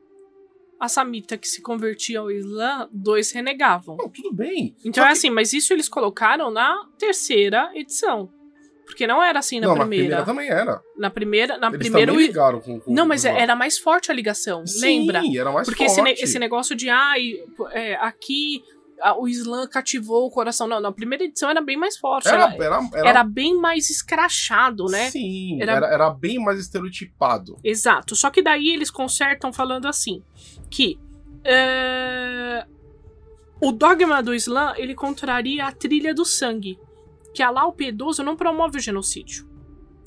assamita 0.84 1.38
que 1.38 1.48
se 1.48 1.62
convertia 1.62 2.20
ao 2.20 2.30
Islã, 2.32 2.88
dois 2.92 3.32
renegavam. 3.32 3.98
não, 3.98 4.10
tudo 4.10 4.34
bem. 4.34 4.76
Então 4.84 5.04
é 5.04 5.08
que- 5.08 5.14
assim, 5.14 5.30
mas 5.30 5.54
isso 5.54 5.74
eles 5.74 5.88
colocaram 5.90 6.52
na 6.52 6.86
terceira 6.98 7.72
edição. 7.74 8.30
Porque 8.86 9.08
não 9.08 9.24
era 9.24 9.40
assim 9.40 9.62
na 9.62 9.68
não, 9.68 9.76
primeira. 9.78 10.18
na 10.18 10.24
primeira 10.24 10.26
também 10.26 10.50
era. 10.50 10.82
Na 10.98 11.10
primeira, 11.10 11.58
na 11.58 11.68
Eles 11.68 11.80
primeira 11.80 12.12
também 12.12 12.28
ligaram 12.28 12.60
com, 12.60 12.80
com 12.82 12.94
Não, 12.94 13.06
mas 13.08 13.22
com- 13.24 13.30
era 13.30 13.56
mais 13.56 13.78
forte 13.78 14.12
a 14.12 14.14
ligação, 14.14 14.68
Sim, 14.68 14.82
lembra? 14.82 15.22
era 15.36 15.52
mais 15.54 15.66
Porque 15.68 15.86
forte. 15.88 15.92
esse, 15.94 16.02
ne- 16.02 16.22
esse 16.22 16.38
negócio 16.38 16.76
de, 16.76 16.90
ai, 16.90 17.36
é, 17.72 17.96
aqui 17.96 18.62
a- 19.10 19.18
o 19.20 19.28
Islã 19.28 19.68
cativou 19.68 20.26
o 20.26 20.32
coração. 20.32 20.68
Não, 20.68 20.80
na 20.80 20.92
primeira 20.92 21.24
edição 21.26 21.50
era 21.50 21.62
bem 21.62 21.76
mais 21.78 21.98
forte. 21.98 22.28
Era, 22.28 22.46
Era, 22.54 22.64
era, 22.64 22.90
era, 22.96 23.10
era 23.10 23.24
bem 23.24 23.56
mais 23.58 23.90
escrachado, 23.90 24.86
né? 24.86 25.10
Sim, 25.12 25.62
Era- 25.62 25.74
era... 25.88 26.10
Bem 26.10 26.40
mais 26.40 26.60
estereotipado. 26.60 27.58
Exato. 27.64 28.16
Só 28.16 28.30
que 28.30 28.42
daí 28.42 28.70
eles 28.70 28.90
consertam 28.90 29.52
falando 29.54 29.88
assim: 29.88 30.24
que 30.70 30.98
é, 31.44 32.66
o 33.62 33.72
dogma 33.72 34.22
do 34.24 34.34
Islã 34.34 34.74
ele 34.78 34.96
contraria 34.96 35.66
a 35.66 35.72
trilha 35.72 36.14
do 36.14 36.26
sangue, 36.26 36.80
que 37.34 37.42
Alá 37.44 37.66
o 37.66 37.74
piedoso 37.74 38.24
não 38.24 38.36
promove 38.36 38.78
o 38.78 38.82
genocídio. 38.82 39.52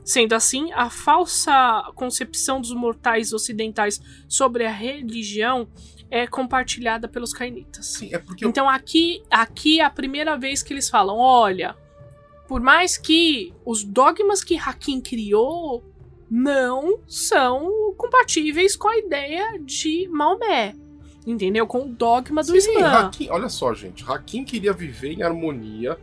Sendo 0.04 0.34
assim, 0.34 0.72
a 0.72 0.88
falsa 0.88 1.82
concepção 1.96 2.60
dos 2.60 2.72
mortais 2.72 3.32
ocidentais 3.32 4.00
sobre 4.28 4.64
a 4.64 4.70
religião 4.70 5.66
é 6.10 6.26
compartilhada 6.26 7.08
pelos 7.08 7.32
cainitas. 7.32 7.86
Sim, 7.86 8.10
é 8.12 8.18
porque 8.18 8.46
Então 8.46 8.68
aqui, 8.68 9.22
aqui 9.30 9.80
é 9.80 9.84
a 9.84 9.90
primeira 9.90 10.36
vez 10.36 10.62
que 10.62 10.72
eles 10.72 10.88
falam, 10.88 11.18
olha, 11.18 11.76
por 12.46 12.60
mais 12.60 12.96
que 12.96 13.52
os 13.64 13.82
dogmas 13.82 14.44
que 14.44 14.56
Hakim 14.56 15.00
criou 15.00 15.84
não 16.30 16.98
são 17.06 17.94
compatíveis 17.96 18.76
com 18.76 18.88
a 18.88 18.98
ideia 18.98 19.58
de 19.60 20.08
Maomé. 20.08 20.74
Entendeu? 21.26 21.66
Com 21.66 21.86
o 21.86 21.88
dogma 21.88 22.42
do 22.42 22.52
Sim, 22.52 22.58
Islã. 22.58 23.00
Hakim, 23.00 23.28
olha 23.30 23.48
só, 23.48 23.74
gente. 23.74 24.04
Hakim 24.06 24.44
queria 24.44 24.72
viver 24.72 25.12
em 25.12 25.22
harmonia. 25.22 25.98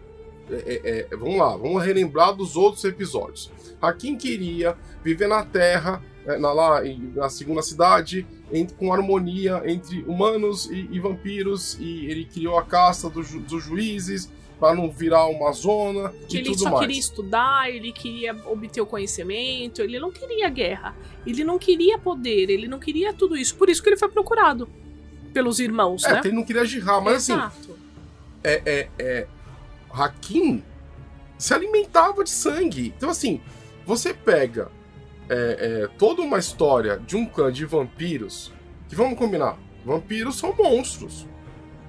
É, 0.50 0.56
é, 0.56 1.08
é, 1.12 1.16
vamos 1.16 1.38
lá, 1.38 1.56
vamos 1.56 1.82
relembrar 1.82 2.36
dos 2.36 2.58
outros 2.58 2.84
episódios. 2.84 3.50
Hakim 3.82 4.18
queria 4.18 4.78
viver 5.02 5.28
na 5.28 5.46
Terra, 5.46 6.04
na, 6.25 6.51
lá, 6.53 6.86
em- 6.88 7.12
na 7.15 7.30
segunda 7.30 7.62
cidade, 7.62 8.25
em- 8.51 8.65
com 8.68 8.94
harmonia 8.94 9.62
entre 9.65 10.03
humanos 10.03 10.70
e, 10.72 10.88
e 10.92 11.00
vampiros. 11.00 11.77
E 11.80 12.06
ele 12.06 12.25
criou 12.25 12.58
a 12.58 12.63
caça 12.63 13.10
do 13.10 13.22
ju- 13.24 13.39
dos 13.42 13.63
juízes 13.63 14.30
para 14.60 14.74
não 14.75 14.89
virar 14.89 15.25
uma 15.27 15.51
zona 15.51 16.10
Que 16.30 16.38
e 16.38 16.39
ele 16.39 16.50
tudo 16.51 16.60
só 16.60 16.70
mais. 16.70 16.80
queria 16.82 17.00
estudar, 17.00 17.70
ele 17.70 17.92
queria 17.92 18.34
obter 18.46 18.80
o 18.80 18.86
conhecimento, 18.86 19.82
ele 19.82 20.00
não 20.00 20.10
queria 20.12 20.48
guerra, 20.50 20.96
ele 21.25 21.44
não 21.44 21.60
queria 21.60 21.98
poder, 21.98 22.50
ele 22.50 22.68
não 22.68 22.80
queria 22.80 23.12
tudo 23.13 23.36
isso. 23.36 23.56
Por 23.58 23.70
isso 23.70 23.84
que 23.84 23.89
ele 23.89 23.98
foi 23.98 24.08
procurado 24.08 24.70
pelos 25.34 25.60
irmãos, 25.60 26.06
É, 26.06 26.13
né? 26.13 26.22
ele 26.24 26.36
não 26.36 26.44
queria 26.44 26.63
girar, 26.63 27.01
mas 27.01 27.15
assim, 27.18 27.34
Exato. 27.34 27.77
é, 28.44 28.62
é, 28.65 28.89
é, 29.00 29.27
Hakim 29.92 30.63
se 31.38 31.53
alimentava 31.53 32.24
de 32.24 32.30
sangue. 32.30 32.94
Então, 32.96 33.10
assim, 33.10 33.42
você 33.86 34.13
pega 34.13 34.72
é, 35.34 35.84
é, 35.84 35.88
toda 35.98 36.22
uma 36.22 36.38
história 36.38 36.98
de 37.00 37.16
um 37.16 37.25
clã 37.25 37.52
de 37.52 37.66
vampiros, 37.66 38.52
que 38.88 38.96
vamos 38.96 39.18
combinar, 39.18 39.58
vampiros 39.86 40.38
são 40.38 40.54
monstros. 40.56 41.28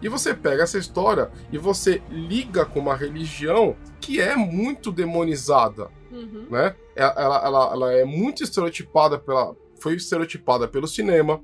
E 0.03 0.09
você 0.09 0.35
pega 0.35 0.63
essa 0.65 0.77
história 0.79 1.31
e 1.51 1.57
você 1.59 2.03
liga 2.11 2.65
com 2.67 2.81
uma 2.81 2.95
religião 2.95 3.77
que 4.01 4.21
é 4.21 4.37
muito 4.37 4.93
demonizada, 4.93 5.89
Uhum. 6.11 6.47
né? 6.51 6.75
Ela, 6.95 7.43
ela, 7.45 7.73
ela- 7.73 7.93
é 7.93 8.05
muito 8.05 8.43
estereotipada 8.45 9.19
pela. 9.19 9.57
Foi 9.81 9.95
estereotipada 9.97 10.69
pelo 10.69 10.87
cinema, 10.87 11.43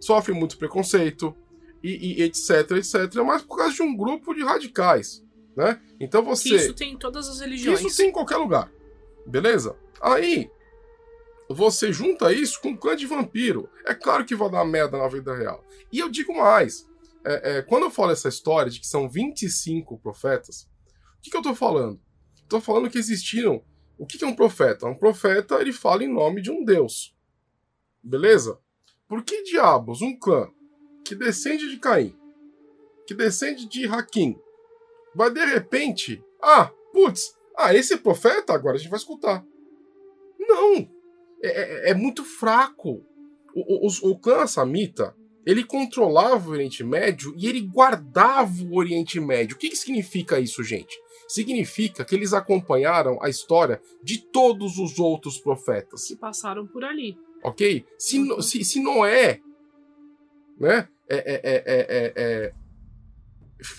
sofre 0.00 0.32
muito 0.34 0.58
preconceito, 0.58 1.34
e, 1.82 2.20
e 2.20 2.22
etc, 2.24 2.72
etc, 2.72 3.14
mas 3.24 3.42
por 3.42 3.56
causa 3.58 3.74
de 3.74 3.82
um 3.82 3.96
grupo 3.96 4.34
de 4.34 4.42
radicais, 4.42 5.24
né? 5.56 5.80
Então 6.00 6.22
Que 6.22 6.28
você. 6.28 6.56
isso 6.56 6.74
tem 6.74 6.92
em 6.94 6.96
todas 6.98 7.28
as 7.28 7.40
religiões. 7.40 7.80
Isso 7.80 7.96
tem 7.96 8.08
em 8.08 8.12
qualquer 8.12 8.36
lugar. 8.38 8.70
Beleza? 9.26 9.76
Aí, 10.00 10.50
você 11.54 11.92
junta 11.92 12.32
isso 12.32 12.60
com 12.60 12.70
um 12.70 12.76
clã 12.76 12.94
de 12.94 13.06
vampiro. 13.06 13.68
É 13.86 13.94
claro 13.94 14.24
que 14.24 14.36
vai 14.36 14.50
dar 14.50 14.64
merda 14.64 14.98
na 14.98 15.08
vida 15.08 15.34
real. 15.34 15.64
E 15.90 15.98
eu 15.98 16.08
digo 16.08 16.36
mais. 16.36 16.86
é, 17.24 17.58
é, 17.58 17.62
quando 17.62 17.84
eu 17.84 17.90
falo 17.90 18.12
essa 18.12 18.28
história 18.28 18.70
de 18.70 18.80
que 18.80 18.86
são 18.86 19.08
25 19.08 19.98
profetas, 19.98 20.68
o 21.18 21.22
que, 21.22 21.30
que 21.30 21.36
eu 21.36 21.42
tô 21.42 21.54
falando? 21.54 22.00
Tô 22.48 22.60
falando 22.60 22.90
que 22.90 22.98
existiram. 22.98 23.62
O 23.98 24.06
que, 24.06 24.16
que 24.16 24.24
é 24.24 24.28
um 24.28 24.36
profeta? 24.36 24.86
Um 24.86 24.94
profeta, 24.94 25.56
ele 25.56 25.72
fala 25.72 26.04
em 26.04 26.12
nome 26.12 26.40
de 26.40 26.50
um 26.50 26.64
deus. 26.64 27.14
Beleza? 28.02 28.58
Por 29.08 29.24
que 29.24 29.42
diabos 29.42 30.00
um 30.00 30.16
clã 30.16 30.48
que 31.04 31.14
descende 31.14 31.68
de 31.68 31.78
Caim, 31.78 32.16
que 33.06 33.14
descende 33.14 33.66
de 33.66 33.86
Hakim, 33.86 34.38
vai 35.14 35.30
de 35.30 35.44
repente. 35.44 36.22
Ah, 36.40 36.70
putz, 36.92 37.34
ah, 37.56 37.74
esse 37.74 37.96
profeta? 37.96 38.52
Agora 38.52 38.76
a 38.76 38.78
gente 38.78 38.90
vai 38.90 38.98
escutar. 38.98 39.44
Não! 40.38 40.97
É, 41.42 41.88
é, 41.88 41.90
é 41.90 41.94
muito 41.94 42.24
fraco. 42.24 43.04
O, 43.54 43.86
o, 43.86 44.10
o 44.10 44.18
clã 44.18 44.46
Samita 44.46 45.16
ele 45.48 45.64
controlava 45.64 46.48
o 46.48 46.52
Oriente 46.52 46.84
Médio 46.84 47.34
e 47.36 47.46
ele 47.46 47.62
guardava 47.62 48.62
o 48.64 48.76
Oriente 48.76 49.18
Médio. 49.18 49.56
O 49.56 49.58
que, 49.58 49.70
que 49.70 49.76
significa 49.76 50.38
isso, 50.38 50.62
gente? 50.62 50.94
Significa 51.26 52.04
que 52.04 52.14
eles 52.14 52.34
acompanharam 52.34 53.18
a 53.22 53.30
história 53.30 53.80
de 54.02 54.18
todos 54.18 54.78
os 54.78 54.98
outros 54.98 55.38
profetas. 55.38 56.06
Que 56.06 56.16
passaram 56.16 56.66
por 56.66 56.84
ali. 56.84 57.16
Ok? 57.42 57.84
Se, 57.98 58.18
uhum. 58.18 58.42
se, 58.42 58.62
se 58.64 58.80
Noé 58.80 59.40
né, 60.60 60.88
é 61.08 61.16
é, 61.16 62.12
é, 62.16 62.52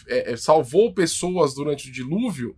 é, 0.08 0.32
é, 0.32 0.38
salvou 0.38 0.94
pessoas 0.94 1.54
durante 1.54 1.90
o 1.90 1.92
dilúvio, 1.92 2.58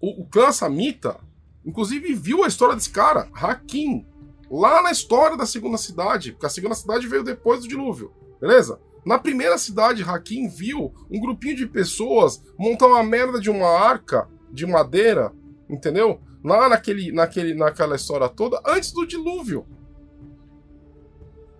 o, 0.00 0.22
o 0.22 0.26
clã 0.26 0.50
Samita 0.50 1.20
inclusive, 1.68 2.14
viu 2.14 2.42
a 2.42 2.48
história 2.48 2.74
desse 2.74 2.88
cara, 2.88 3.28
Hakim, 3.34 4.06
lá 4.50 4.82
na 4.82 4.90
história 4.90 5.36
da 5.36 5.44
segunda 5.44 5.76
cidade, 5.76 6.32
porque 6.32 6.46
a 6.46 6.50
segunda 6.50 6.74
cidade 6.74 7.06
veio 7.06 7.22
depois 7.22 7.60
do 7.60 7.68
dilúvio, 7.68 8.10
beleza? 8.40 8.80
Na 9.04 9.18
primeira 9.18 9.58
cidade, 9.58 10.02
Hakim 10.02 10.48
viu 10.48 10.94
um 11.10 11.20
grupinho 11.20 11.56
de 11.56 11.66
pessoas 11.66 12.42
montar 12.58 12.86
uma 12.86 13.02
merda 13.02 13.38
de 13.38 13.50
uma 13.50 13.68
arca 13.68 14.26
de 14.50 14.64
madeira, 14.66 15.30
entendeu? 15.68 16.22
Lá 16.42 16.70
naquele, 16.70 17.12
naquele, 17.12 17.54
naquela 17.54 17.96
história 17.96 18.30
toda, 18.30 18.62
antes 18.66 18.90
do 18.90 19.06
dilúvio. 19.06 19.66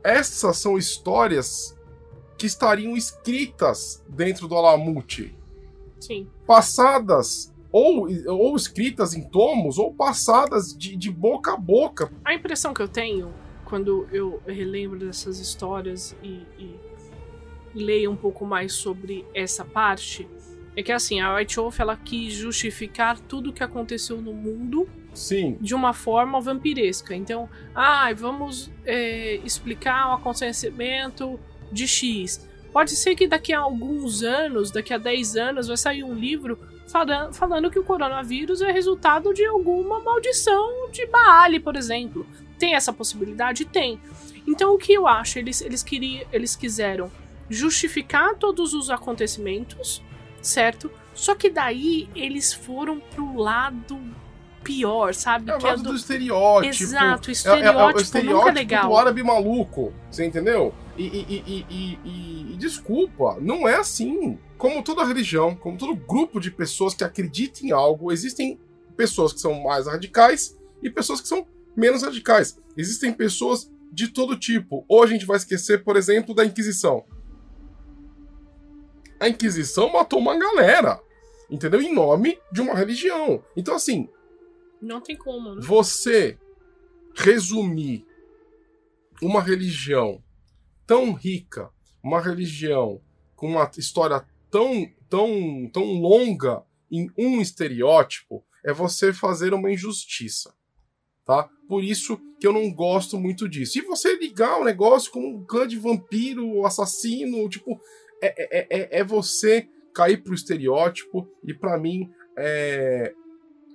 Essas 0.02 0.56
são 0.56 0.78
histórias 0.78 1.76
que 2.38 2.46
estariam 2.46 2.96
escritas 2.96 4.02
dentro 4.08 4.48
do 4.48 4.54
Alamute, 4.54 5.36
Sim. 6.00 6.30
passadas 6.46 7.52
ou, 7.70 8.08
ou 8.28 8.56
escritas 8.56 9.14
em 9.14 9.28
tomos, 9.28 9.78
ou 9.78 9.92
passadas 9.92 10.76
de, 10.76 10.96
de 10.96 11.10
boca 11.10 11.52
a 11.52 11.56
boca. 11.56 12.10
A 12.24 12.34
impressão 12.34 12.72
que 12.72 12.80
eu 12.80 12.88
tenho 12.88 13.32
quando 13.64 14.08
eu 14.10 14.40
relembro 14.46 14.98
dessas 14.98 15.38
histórias 15.38 16.16
e, 16.22 16.42
e 16.58 16.74
leio 17.74 18.10
um 18.10 18.16
pouco 18.16 18.46
mais 18.46 18.72
sobre 18.72 19.26
essa 19.34 19.64
parte 19.64 20.26
é 20.74 20.82
que 20.82 20.92
assim, 20.92 21.20
a 21.20 21.34
White 21.34 21.56
Wolf 21.56 21.80
ela 21.80 21.96
quis 21.96 22.32
justificar 22.32 23.18
tudo 23.18 23.50
o 23.50 23.52
que 23.52 23.64
aconteceu 23.64 24.22
no 24.22 24.32
mundo 24.32 24.88
Sim. 25.12 25.58
de 25.60 25.74
uma 25.74 25.92
forma 25.92 26.40
vampiresca. 26.40 27.16
Então, 27.16 27.48
ah, 27.74 28.12
vamos 28.14 28.70
é, 28.86 29.40
explicar 29.44 30.10
o 30.10 30.12
acontecimento 30.12 31.38
de 31.72 31.88
X. 31.88 32.48
Pode 32.72 32.92
ser 32.92 33.16
que 33.16 33.26
daqui 33.26 33.52
a 33.52 33.58
alguns 33.58 34.22
anos, 34.22 34.70
daqui 34.70 34.94
a 34.94 34.98
10 34.98 35.36
anos, 35.36 35.66
vai 35.66 35.76
sair 35.76 36.04
um 36.04 36.14
livro 36.14 36.56
falando, 36.88 37.32
falando 37.32 37.70
que 37.70 37.78
o 37.78 37.84
coronavírus 37.84 38.60
é 38.60 38.70
resultado 38.72 39.32
de 39.32 39.44
alguma 39.44 40.00
maldição 40.00 40.90
de 40.90 41.06
Baale, 41.06 41.60
por 41.60 41.76
exemplo. 41.76 42.26
Tem 42.58 42.74
essa 42.74 42.92
possibilidade? 42.92 43.64
Tem. 43.64 44.00
Então 44.46 44.74
o 44.74 44.78
que 44.78 44.92
eu 44.92 45.06
acho? 45.06 45.38
Eles, 45.38 45.60
eles, 45.60 45.82
queriam, 45.82 46.26
eles 46.32 46.56
quiseram 46.56 47.10
justificar 47.48 48.34
todos 48.34 48.74
os 48.74 48.90
acontecimentos, 48.90 50.02
certo? 50.42 50.90
Só 51.14 51.34
que 51.34 51.50
daí 51.50 52.08
eles 52.14 52.52
foram 52.52 53.00
pro 53.00 53.36
lado 53.36 53.98
pior, 54.62 55.14
sabe? 55.14 55.50
É 55.50 55.54
o 55.54 55.58
que 55.58 55.66
lado 55.66 55.80
é 55.80 55.82
do... 55.82 55.90
do 55.90 55.96
estereótipo. 55.96 56.84
Exato, 56.84 57.28
o 57.28 57.30
É, 57.30 57.32
estereótipo, 57.32 57.78
é, 57.78 57.92
é 57.92 57.94
o 57.94 58.00
estereótipo 58.00 58.38
nunca 58.38 58.50
é 58.50 58.52
legal. 58.52 58.88
do 58.88 58.96
árabe 58.96 59.22
maluco, 59.22 59.92
você 60.10 60.24
entendeu? 60.24 60.74
E, 60.98 61.04
e, 61.04 61.66
e, 61.70 62.52
e, 62.52 62.56
desculpa, 62.56 63.38
não 63.40 63.68
é 63.68 63.76
assim. 63.76 64.36
Como 64.56 64.82
toda 64.82 65.04
religião, 65.04 65.54
como 65.54 65.78
todo 65.78 65.94
grupo 65.94 66.40
de 66.40 66.50
pessoas 66.50 66.92
que 66.92 67.04
acreditam 67.04 67.68
em 67.68 67.70
algo, 67.70 68.10
existem 68.10 68.58
pessoas 68.96 69.32
que 69.32 69.40
são 69.40 69.62
mais 69.62 69.86
radicais 69.86 70.58
e 70.82 70.90
pessoas 70.90 71.20
que 71.20 71.28
são 71.28 71.46
menos 71.76 72.02
radicais. 72.02 72.60
Existem 72.76 73.12
pessoas 73.12 73.70
de 73.92 74.08
todo 74.08 74.36
tipo. 74.36 74.84
Ou 74.88 75.04
a 75.04 75.06
gente 75.06 75.24
vai 75.24 75.36
esquecer, 75.36 75.84
por 75.84 75.96
exemplo, 75.96 76.34
da 76.34 76.44
Inquisição. 76.44 77.04
A 79.20 79.28
Inquisição 79.28 79.92
matou 79.92 80.18
uma 80.18 80.36
galera, 80.36 81.00
entendeu? 81.48 81.80
Em 81.80 81.94
nome 81.94 82.40
de 82.50 82.60
uma 82.60 82.74
religião. 82.74 83.44
Então, 83.56 83.76
assim, 83.76 84.08
Não 84.82 85.00
tem 85.00 85.16
como, 85.16 85.54
né? 85.54 85.60
você 85.64 86.36
resumir 87.14 88.04
uma 89.22 89.40
religião 89.40 90.22
tão 90.88 91.12
rica, 91.12 91.70
uma 92.02 92.18
religião 92.18 93.02
com 93.36 93.46
uma 93.46 93.70
história 93.76 94.26
tão, 94.50 94.90
tão, 95.08 95.70
tão 95.70 95.84
longa 96.00 96.64
em 96.90 97.10
um 97.16 97.42
estereótipo, 97.42 98.42
é 98.64 98.72
você 98.72 99.12
fazer 99.12 99.52
uma 99.52 99.70
injustiça, 99.70 100.54
tá? 101.26 101.48
Por 101.68 101.84
isso 101.84 102.18
que 102.40 102.46
eu 102.46 102.54
não 102.54 102.72
gosto 102.72 103.20
muito 103.20 103.46
disso. 103.46 103.78
E 103.78 103.82
você 103.82 104.16
ligar 104.16 104.58
o 104.58 104.64
negócio 104.64 105.12
com 105.12 105.20
um 105.20 105.44
clã 105.44 105.68
de 105.68 105.76
vampiro, 105.76 106.64
assassino, 106.64 107.46
tipo, 107.50 107.78
é, 108.22 108.58
é, 108.58 108.66
é, 108.70 109.00
é 109.00 109.04
você 109.04 109.68
cair 109.94 110.22
pro 110.22 110.34
estereótipo 110.34 111.28
e 111.44 111.52
para 111.52 111.78
mim 111.78 112.10
é, 112.36 113.12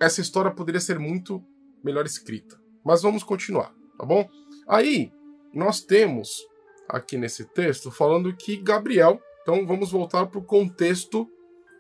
essa 0.01 0.19
história 0.19 0.49
poderia 0.49 0.81
ser 0.81 0.97
muito 0.97 1.43
melhor 1.83 2.07
escrita. 2.07 2.59
Mas 2.83 3.03
vamos 3.03 3.23
continuar, 3.23 3.71
tá 3.99 4.05
bom? 4.05 4.27
Aí, 4.67 5.11
nós 5.53 5.79
temos 5.79 6.47
aqui 6.87 7.17
nesse 7.17 7.45
texto 7.45 7.91
falando 7.91 8.35
que 8.35 8.57
Gabriel. 8.57 9.19
Então 9.41 9.65
vamos 9.65 9.91
voltar 9.91 10.25
para 10.27 10.39
o 10.39 10.43
contexto. 10.43 11.29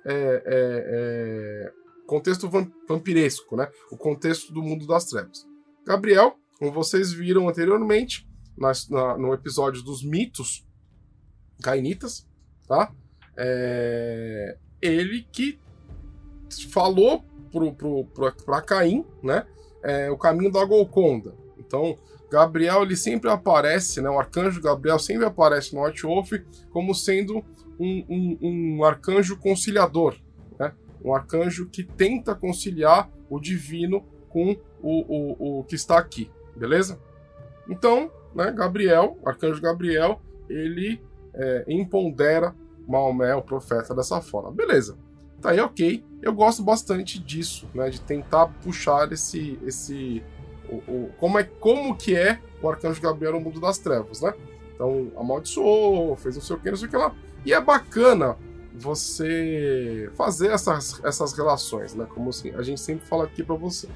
É, 0.05 0.13
é, 0.13 0.43
é, 0.45 1.73
contexto 2.05 2.49
vam- 2.49 2.69
vampiresco, 2.87 3.55
né? 3.55 3.69
O 3.91 3.97
contexto 3.97 4.51
do 4.53 4.61
mundo 4.61 4.85
das 4.85 5.05
trevas. 5.05 5.47
Gabriel, 5.85 6.35
como 6.59 6.71
vocês 6.71 7.11
viram 7.13 7.47
anteriormente, 7.47 8.27
nas- 8.57 8.89
na- 8.89 9.17
no 9.17 9.33
episódio 9.33 9.81
dos 9.81 10.03
mitos 10.03 10.65
cainitas, 11.61 12.27
tá? 12.67 12.93
É, 13.37 14.57
ele 14.81 15.25
que 15.31 15.59
falou 16.69 17.23
pro, 17.51 17.73
pro, 17.73 18.05
pro, 18.05 18.61
Caim, 18.63 19.05
né? 19.21 19.45
É, 19.83 20.09
o 20.11 20.17
caminho 20.17 20.51
da 20.51 20.63
Golconda. 20.65 21.33
Então, 21.57 21.97
Gabriel 22.33 22.81
ele 22.81 22.95
sempre 22.95 23.29
aparece, 23.29 24.01
né? 24.01 24.09
O 24.09 24.17
arcanjo 24.17 24.59
Gabriel 24.59 24.97
sempre 24.97 25.23
aparece 25.23 25.75
no 25.75 25.85
White 25.85 26.01
Wolf 26.01 26.31
como 26.71 26.95
sendo 26.95 27.45
um, 27.79 28.03
um, 28.09 28.37
um 28.41 28.83
arcanjo 28.83 29.37
conciliador, 29.37 30.15
né? 30.59 30.73
Um 31.05 31.13
arcanjo 31.13 31.69
que 31.69 31.83
tenta 31.83 32.33
conciliar 32.33 33.07
o 33.29 33.39
divino 33.39 34.03
com 34.29 34.57
o, 34.81 35.59
o, 35.59 35.59
o 35.59 35.63
que 35.65 35.75
está 35.75 35.99
aqui, 35.99 36.31
beleza? 36.55 36.99
Então, 37.69 38.09
né? 38.33 38.51
Gabriel, 38.51 39.15
arcanjo 39.23 39.61
Gabriel, 39.61 40.19
ele 40.49 40.99
é, 41.35 41.65
Maomé, 42.87 43.35
o 43.35 43.43
profeta, 43.43 43.93
dessa 43.93 44.21
forma. 44.21 44.51
Beleza. 44.51 44.97
Tá 45.39 45.51
aí, 45.51 45.59
ok. 45.59 46.03
Eu 46.19 46.33
gosto 46.33 46.63
bastante 46.63 47.19
disso, 47.19 47.69
né? 47.75 47.91
De 47.91 48.01
tentar 48.01 48.47
puxar 48.63 49.11
esse. 49.11 49.59
esse 49.63 50.23
o, 50.87 50.91
o- 50.91 51.09
como, 51.17 51.37
é, 51.39 51.43
como 51.43 51.95
que 51.95 52.15
é 52.15 52.39
o 52.61 52.69
Arcanjo 52.69 53.01
Gabriel 53.01 53.33
no 53.33 53.39
mundo 53.41 53.59
das 53.59 53.77
trevas, 53.77 54.21
né? 54.21 54.33
Então, 54.73 55.11
amaldiçoou, 55.17 56.15
fez 56.15 56.35
não 56.35 56.41
sei 56.41 56.55
o 56.55 56.59
que, 56.59 56.69
não 56.69 56.77
sei 56.77 56.87
o 56.87 56.91
que 56.91 56.97
lá. 56.97 57.13
E 57.45 57.53
é 57.53 57.61
bacana 57.61 58.37
você 58.73 60.09
fazer 60.17 60.47
essas, 60.51 60.99
essas 61.03 61.33
relações, 61.33 61.93
né? 61.93 62.05
Como 62.13 62.29
assim, 62.29 62.51
a 62.55 62.61
gente 62.61 62.81
sempre 62.81 63.05
fala 63.05 63.25
aqui 63.25 63.43
pra 63.43 63.55
vocês. 63.55 63.91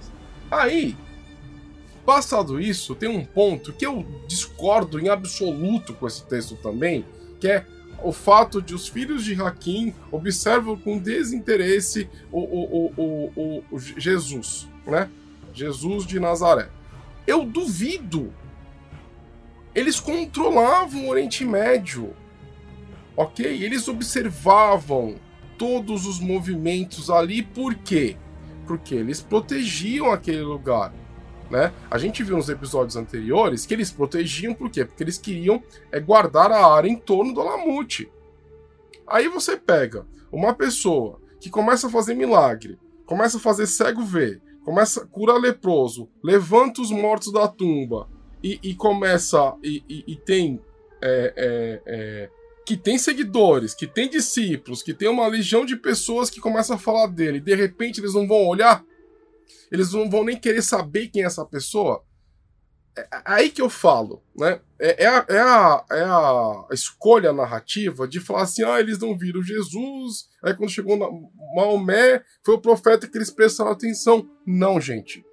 Aí, 0.52 0.96
passado 2.06 2.60
isso, 2.60 2.96
tem 2.96 3.10
um 3.10 3.26
ponto 3.26 3.74
que 3.74 3.86
eu 3.86 4.06
discordo 4.28 5.00
em 5.00 5.10
absoluto 5.10 5.94
com 5.94 6.08
esse 6.08 6.24
texto 6.26 6.56
também, 6.58 7.06
que 7.40 7.48
é 7.48 7.66
o 8.04 8.12
fato 8.12 8.62
de 8.62 8.76
os 8.76 8.88
filhos 8.88 9.24
de 9.26 9.34
Hakim 9.42 9.94
observam 10.12 10.78
com 10.78 11.00
desinteresse 11.00 12.08
o, 12.32 12.40
o, 12.40 12.94
o, 12.96 13.32
o- 13.36 13.64
o 13.72 13.80
Jesus, 13.80 14.68
né? 14.86 15.10
Jesus 15.58 16.06
de 16.06 16.20
Nazaré. 16.20 16.70
Eu 17.26 17.44
duvido. 17.44 18.34
Eles 19.74 20.00
controlavam 20.00 21.06
o 21.06 21.10
Oriente 21.10 21.44
Médio, 21.44 22.16
ok? 23.16 23.46
Eles 23.64 23.88
observavam 23.88 25.16
todos 25.58 26.06
os 26.06 26.20
movimentos 26.20 27.10
ali, 27.10 27.42
por 27.42 27.76
quê? 27.76 28.16
Porque 28.66 28.96
eles 28.96 29.22
protegiam 29.22 30.12
aquele 30.12 30.42
lugar. 30.42 30.94
Né? 31.50 31.72
A 31.90 31.98
gente 31.98 32.24
viu 32.24 32.38
nos 32.38 32.50
episódios 32.50 32.96
anteriores 32.96 33.66
que 33.66 33.74
eles 33.74 33.90
protegiam 33.90 34.54
por 34.54 34.70
quê? 34.70 34.84
Porque 34.84 35.04
eles 35.04 35.18
queriam 35.18 35.64
é, 35.92 36.00
guardar 36.00 36.52
a 36.52 36.66
área 36.74 36.90
em 36.90 36.98
torno 36.98 37.34
do 37.34 37.42
Alamute. 37.42 38.12
Aí 39.08 39.30
você 39.30 39.56
pega 39.56 40.06
uma 40.32 40.54
pessoa 40.54 41.22
que 41.40 41.50
começa 41.50 41.88
a 41.88 41.90
fazer 41.90 42.14
milagre, 42.16 42.78
começa 43.06 43.38
a 43.38 43.40
fazer 43.40 43.66
cego 43.68 44.04
ver, 44.04 44.42
começa 44.68 45.04
a 45.04 45.08
curar 45.08 45.38
leproso, 45.40 46.10
levanta 46.22 46.82
os 46.82 46.92
mortos 46.92 47.32
da 47.32 47.48
tumba. 47.48 48.10
E, 48.44 48.60
e 48.62 48.76
começa 48.76 49.56
e, 49.64 49.82
e- 49.88 50.04
e 50.06 50.16
tem 50.18 50.60
é, 51.02 51.34
é, 51.38 51.82
é, 51.88 52.30
que 52.66 52.76
tem 52.76 52.98
seguidores, 52.98 53.74
que 53.74 53.88
tem 53.88 54.10
discípulos, 54.10 54.84
que 54.84 54.94
tem 54.94 55.08
uma 55.08 55.26
legião 55.26 55.66
de 55.66 55.78
pessoas 55.78 56.30
que 56.30 56.42
começam 56.42 56.76
a 56.76 56.80
falar 56.80 57.08
dele, 57.08 57.38
e 57.38 57.42
de 57.42 57.56
repente 57.56 58.02
eles 58.02 58.14
não 58.14 58.28
vão 58.28 58.46
olhar, 58.46 58.84
eles 59.72 59.94
não 59.94 60.10
vão 60.10 60.26
nem 60.26 60.38
querer 60.38 60.62
saber 60.62 61.08
quem 61.08 61.24
é 61.24 61.26
essa 61.28 61.46
pessoa. 61.46 62.04
É 62.98 63.08
aí 63.24 63.50
que 63.50 63.62
eu 63.62 63.70
falo, 63.70 64.24
né? 64.36 64.60
É, 64.80 65.04
é 65.04 65.08
a, 65.08 65.26
é, 65.30 65.40
a, 65.40 65.86
é 65.92 66.04
a 66.04 66.68
escolha 66.72 67.32
narrativa 67.32 68.08
de 68.08 68.20
falar 68.20 68.44
assim: 68.44 68.64
ah, 68.64 68.80
eles 68.80 68.98
não 69.00 69.18
viram 69.18 69.42
Jesus. 69.42 70.28
Aí 70.44 70.56
quando 70.56 70.72
chegou 70.72 70.98
na, 70.98 71.08
Maomé, 71.56 72.24
foi 72.44 72.56
o 72.56 72.62
profeta 72.62 73.08
que 73.08 73.18
eles 73.18 73.30
prestaram 73.30 73.72
atenção. 73.72 74.28
Não, 74.46 74.82
gente. 74.82 75.24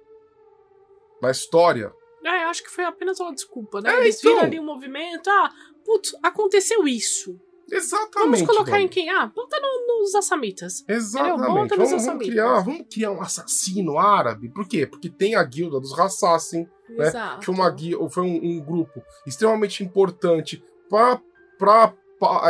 Na 1.21 1.31
história, 1.31 1.91
É, 2.23 2.43
eu 2.43 2.49
acho 2.49 2.63
que 2.63 2.69
foi 2.69 2.83
apenas 2.83 3.19
uma 3.19 3.33
desculpa, 3.33 3.81
né? 3.81 3.93
É, 3.93 3.99
Eles 4.01 4.19
então. 4.19 4.33
viram 4.33 4.45
ali 4.45 4.59
um 4.59 4.65
movimento, 4.65 5.29
ah, 5.29 5.49
putz, 5.83 6.15
aconteceu 6.21 6.87
isso. 6.87 7.39
Exatamente. 7.71 8.41
Vamos 8.45 8.55
colocar 8.55 8.79
em 8.81 8.87
quem? 8.87 9.09
Ah, 9.09 9.27
bota 9.27 9.59
no- 9.59 10.01
nos 10.01 10.15
assamitas. 10.15 10.83
Exatamente. 10.87 11.47
Bota 11.47 11.75
nos 11.77 11.89
Vamos, 11.89 12.05
vamos 12.05 12.25
criar, 12.27 12.59
vamos 12.61 12.85
criar 12.91 13.11
um 13.11 13.21
assassino 13.21 13.97
árabe. 13.97 14.49
Por 14.49 14.67
quê? 14.67 14.85
Porque 14.85 15.09
tem 15.09 15.35
a 15.35 15.43
guilda 15.43 15.79
dos 15.79 15.95
Rassassin, 15.97 16.67
Né? 16.89 17.11
Que 17.39 17.45
foi, 17.45 17.55
uma, 17.55 17.75
foi 18.11 18.23
um, 18.23 18.35
um 18.57 18.59
grupo 18.63 19.01
extremamente 19.25 19.83
importante 19.83 20.63
para 20.87 21.93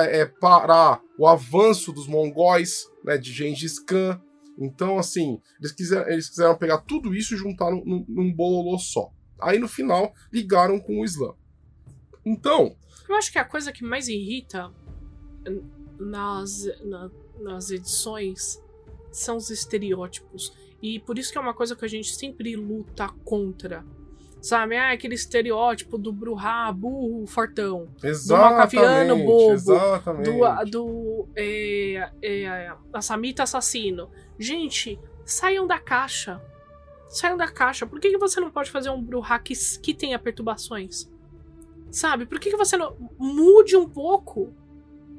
é, 0.09 0.25
parar 0.25 1.01
o 1.17 1.25
avanço 1.27 1.93
dos 1.93 2.05
mongóis, 2.07 2.89
né, 3.03 3.17
de 3.17 3.31
Gengis 3.31 3.79
Khan. 3.79 4.19
Então, 4.57 4.97
assim, 4.99 5.39
eles 5.59 5.71
quiseram, 5.71 6.09
eles 6.09 6.29
quiseram 6.29 6.55
pegar 6.57 6.79
tudo 6.79 7.13
isso 7.15 7.33
e 7.33 7.37
juntar 7.37 7.71
num, 7.71 7.83
num, 7.85 8.05
num 8.07 8.33
bololô 8.33 8.77
só. 8.77 9.09
Aí, 9.39 9.57
no 9.59 9.67
final, 9.67 10.13
ligaram 10.31 10.79
com 10.79 10.99
o 10.99 11.05
Islã. 11.05 11.33
Então, 12.25 12.75
Eu 13.07 13.15
acho 13.15 13.31
que 13.31 13.37
a 13.37 13.45
coisa 13.45 13.71
que 13.71 13.83
mais 13.83 14.07
irrita 14.07 14.71
nas, 15.99 16.65
na- 16.83 17.11
nas 17.39 17.69
edições 17.71 18.61
são 19.11 19.37
os 19.37 19.49
estereótipos. 19.49 20.53
E 20.81 20.99
por 20.99 21.17
isso 21.17 21.31
que 21.31 21.37
é 21.37 21.41
uma 21.41 21.53
coisa 21.53 21.75
que 21.75 21.85
a 21.85 21.87
gente 21.87 22.13
sempre 22.13 22.55
luta 22.55 23.09
contra. 23.23 23.83
Sabe? 24.41 24.77
Ah, 24.77 24.91
aquele 24.91 25.15
estereótipo 25.15 25.97
do 25.97 26.13
Bruhá, 26.13 26.71
burro, 26.71 27.25
fortão. 27.25 27.87
Exatamente, 28.03 28.75
do 28.75 28.81
Macaviano, 28.81 29.17
bobo. 29.25 29.53
Exatamente. 29.53 30.25
Do, 30.29 30.65
do 30.69 31.27
é, 31.35 32.11
é, 32.21 32.75
Assamita 32.93 33.41
assassino. 33.43 34.09
Gente, 34.37 34.99
saiam 35.25 35.65
da 35.65 35.79
caixa. 35.79 36.39
Saiam 37.09 37.37
da 37.37 37.47
caixa. 37.47 37.87
Por 37.87 37.99
que, 37.99 38.11
que 38.11 38.17
você 38.19 38.39
não 38.39 38.51
pode 38.51 38.69
fazer 38.69 38.91
um 38.91 39.01
Bruhá 39.01 39.39
que, 39.39 39.53
que 39.81 39.93
tenha 39.95 40.19
perturbações? 40.19 41.09
Sabe? 41.89 42.25
Por 42.27 42.39
que, 42.39 42.51
que 42.51 42.57
você 42.57 42.77
não. 42.77 42.95
Mude 43.17 43.75
um 43.75 43.89
pouco. 43.89 44.53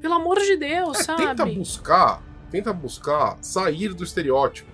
Pelo 0.01 0.13
amor 0.15 0.39
de 0.39 0.55
Deus, 0.55 0.99
É, 0.99 1.03
sabe? 1.03 1.25
tenta 1.27 1.45
buscar, 1.45 2.23
tenta 2.51 2.71
buscar 2.73 3.37
sair 3.41 3.93
do 3.93 4.03
estereótipo, 4.03 4.71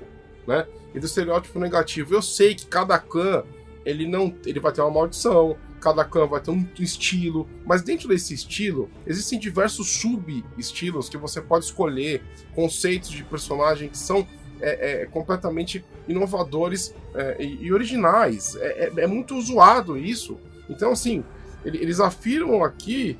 né? 0.47 0.67
E 0.93 0.99
do 0.99 1.05
estereótipo 1.05 1.59
negativo. 1.59 2.13
Eu 2.13 2.21
sei 2.21 2.53
que 2.55 2.65
cada 2.65 2.99
clã, 2.99 3.43
ele 3.85 4.07
não, 4.07 4.35
ele 4.45 4.59
vai 4.59 4.71
ter 4.71 4.81
uma 4.81 4.91
maldição, 4.91 5.57
cada 5.81 6.05
clã 6.05 6.25
vai 6.27 6.39
ter 6.39 6.51
um 6.51 6.65
estilo, 6.79 7.47
mas 7.65 7.81
dentro 7.81 8.07
desse 8.07 8.33
estilo 8.33 8.89
existem 9.07 9.37
diversos 9.39 9.97
sub-estilos 9.97 11.09
que 11.09 11.17
você 11.17 11.41
pode 11.41 11.65
escolher, 11.65 12.21
conceitos 12.55 13.09
de 13.09 13.23
personagem 13.23 13.89
que 13.89 13.97
são 13.97 14.27
é, 14.61 15.01
é, 15.01 15.05
completamente 15.07 15.83
inovadores 16.07 16.95
é, 17.13 17.43
e, 17.43 17.65
e 17.65 17.73
originais. 17.73 18.55
É, 18.55 18.85
é- 18.97 19.01
é 19.03 19.07
muito 19.07 19.39
zoado 19.41 19.97
isso. 19.97 20.37
Então, 20.69 20.91
assim, 20.93 21.21
ele- 21.65 21.79
eles 21.79 21.99
afirmam 21.99 22.63
aqui 22.63 23.17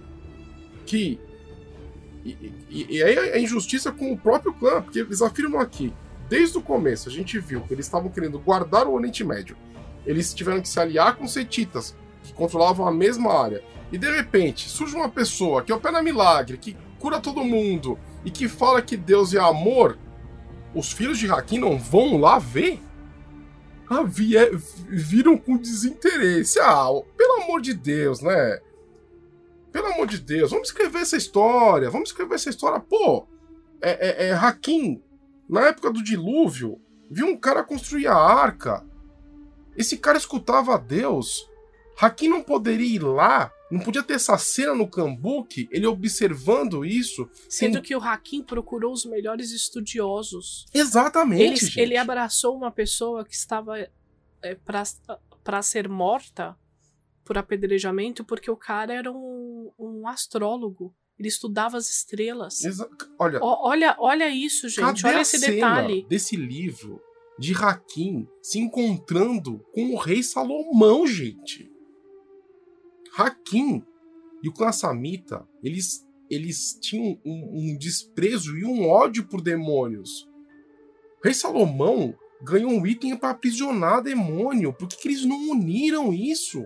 que 0.85 1.19
e, 2.25 2.53
e- 2.69 2.87
e 2.97 3.03
aí 3.03 3.15
é 3.17 3.39
injustiça 3.39 3.91
com 3.91 4.11
o 4.11 4.17
próprio 4.17 4.53
clã, 4.53 4.81
porque 4.81 4.99
eles 4.99 5.21
afirmam 5.21 5.59
aqui, 5.59 5.93
desde 6.29 6.57
o 6.57 6.61
começo, 6.61 7.09
a 7.09 7.11
gente 7.11 7.37
viu 7.39 7.61
que 7.61 7.73
eles 7.73 7.85
estavam 7.85 8.09
querendo 8.09 8.39
guardar 8.39 8.87
o 8.87 8.93
Oriente 8.93 9.23
Médio. 9.23 9.55
Eles 10.05 10.33
tiveram 10.33 10.61
que 10.61 10.69
se 10.69 10.79
aliar 10.79 11.15
com 11.15 11.25
os 11.25 11.33
setitas, 11.33 11.95
que 12.23 12.33
controlavam 12.33 12.87
a 12.87 12.91
mesma 12.91 13.33
área. 13.33 13.63
E 13.91 13.97
de 13.97 14.09
repente, 14.09 14.67
surge 14.69 14.95
uma 14.95 15.09
pessoa 15.09 15.61
que 15.61 15.71
opera 15.71 16.01
milagre, 16.01 16.57
que 16.57 16.75
cura 16.99 17.19
todo 17.19 17.43
mundo 17.43 17.99
e 18.25 18.31
que 18.31 18.47
fala 18.47 18.81
que 18.81 18.97
Deus 18.97 19.33
é 19.33 19.39
amor. 19.39 19.97
Os 20.73 20.91
filhos 20.91 21.17
de 21.19 21.29
Hakim 21.29 21.59
não 21.59 21.77
vão 21.77 22.17
lá 22.17 22.39
ver? 22.39 22.79
Ah, 23.89 24.01
vie- 24.03 24.49
viram 24.89 25.37
com 25.37 25.57
desinteresse. 25.57 26.59
Ah, 26.59 26.87
pelo 27.17 27.43
amor 27.43 27.61
de 27.61 27.73
Deus, 27.73 28.21
né? 28.21 28.59
Pelo 29.73 29.87
amor 29.87 30.05
de 30.05 30.19
Deus, 30.19 30.51
vamos 30.51 30.67
escrever 30.67 31.01
essa 31.01 31.17
história. 31.17 31.89
Vamos 31.89 32.09
escrever 32.09 32.35
essa 32.35 32.49
história. 32.49 32.79
Pô, 32.79 33.27
é, 33.81 34.25
é, 34.25 34.27
é 34.27 34.31
Hakim, 34.31 35.01
na 35.49 35.67
época 35.67 35.91
do 35.91 36.03
dilúvio, 36.03 36.79
viu 37.09 37.25
um 37.25 37.35
cara 37.35 37.63
construir 37.63 38.05
a 38.05 38.15
arca. 38.15 38.85
Esse 39.75 39.97
cara 39.97 40.15
escutava 40.15 40.75
a 40.75 40.77
Deus. 40.77 41.49
Hakim 41.99 42.27
não 42.27 42.43
poderia 42.43 42.95
ir 42.95 43.03
lá, 43.03 43.51
não 43.71 43.79
podia 43.79 44.03
ter 44.03 44.13
essa 44.13 44.37
cena 44.37 44.75
no 44.75 44.87
Cambuque, 44.87 45.67
ele 45.71 45.87
observando 45.87 46.85
isso. 46.85 47.27
Sendo 47.49 47.81
que 47.81 47.95
o 47.95 47.99
Hakim 47.99 48.43
procurou 48.43 48.93
os 48.93 49.05
melhores 49.05 49.51
estudiosos. 49.51 50.67
Exatamente, 50.71 51.79
Ele, 51.79 51.81
ele 51.81 51.97
abraçou 51.97 52.55
uma 52.55 52.71
pessoa 52.71 53.25
que 53.25 53.33
estava 53.33 53.79
é, 53.79 54.55
para 55.43 55.61
ser 55.63 55.89
morta 55.89 56.55
por 57.23 57.37
apedrejamento 57.37 58.23
porque 58.23 58.49
o 58.51 58.57
cara 58.57 58.93
era 58.93 59.11
um, 59.11 59.71
um 59.79 60.07
astrólogo. 60.07 60.93
Ele 61.17 61.27
estudava 61.29 61.77
as 61.77 61.89
estrelas. 61.89 62.63
Exa- 62.63 62.89
Olha, 63.19 63.39
Ó, 63.41 63.69
olha, 63.69 63.95
olha 63.99 64.29
isso, 64.29 64.67
gente. 64.67 65.05
olha 65.05 65.21
esse 65.21 65.39
detalhe. 65.39 66.05
desse 66.09 66.35
livro 66.35 66.99
de 67.39 67.53
Hakim 67.53 68.27
se 68.41 68.59
encontrando 68.59 69.59
com 69.73 69.93
o 69.93 69.97
rei 69.97 70.21
Salomão, 70.23 71.05
gente? 71.07 71.71
Hakim 73.15 73.83
e 74.43 74.49
o 74.49 74.53
clã 74.53 74.71
Samita, 74.71 75.47
eles, 75.63 76.05
eles 76.29 76.77
tinham 76.81 77.19
um, 77.23 77.71
um 77.73 77.77
desprezo 77.77 78.57
e 78.57 78.65
um 78.65 78.87
ódio 78.89 79.25
por 79.27 79.41
demônios. 79.41 80.27
O 81.19 81.23
rei 81.23 81.33
Salomão 81.33 82.13
ganhou 82.41 82.71
um 82.71 82.85
item 82.85 83.15
para 83.15 83.29
aprisionar 83.29 84.01
demônio. 84.01 84.73
Por 84.73 84.87
que, 84.87 84.97
que 84.97 85.07
eles 85.07 85.23
não 85.25 85.51
uniram 85.51 86.11
isso? 86.13 86.61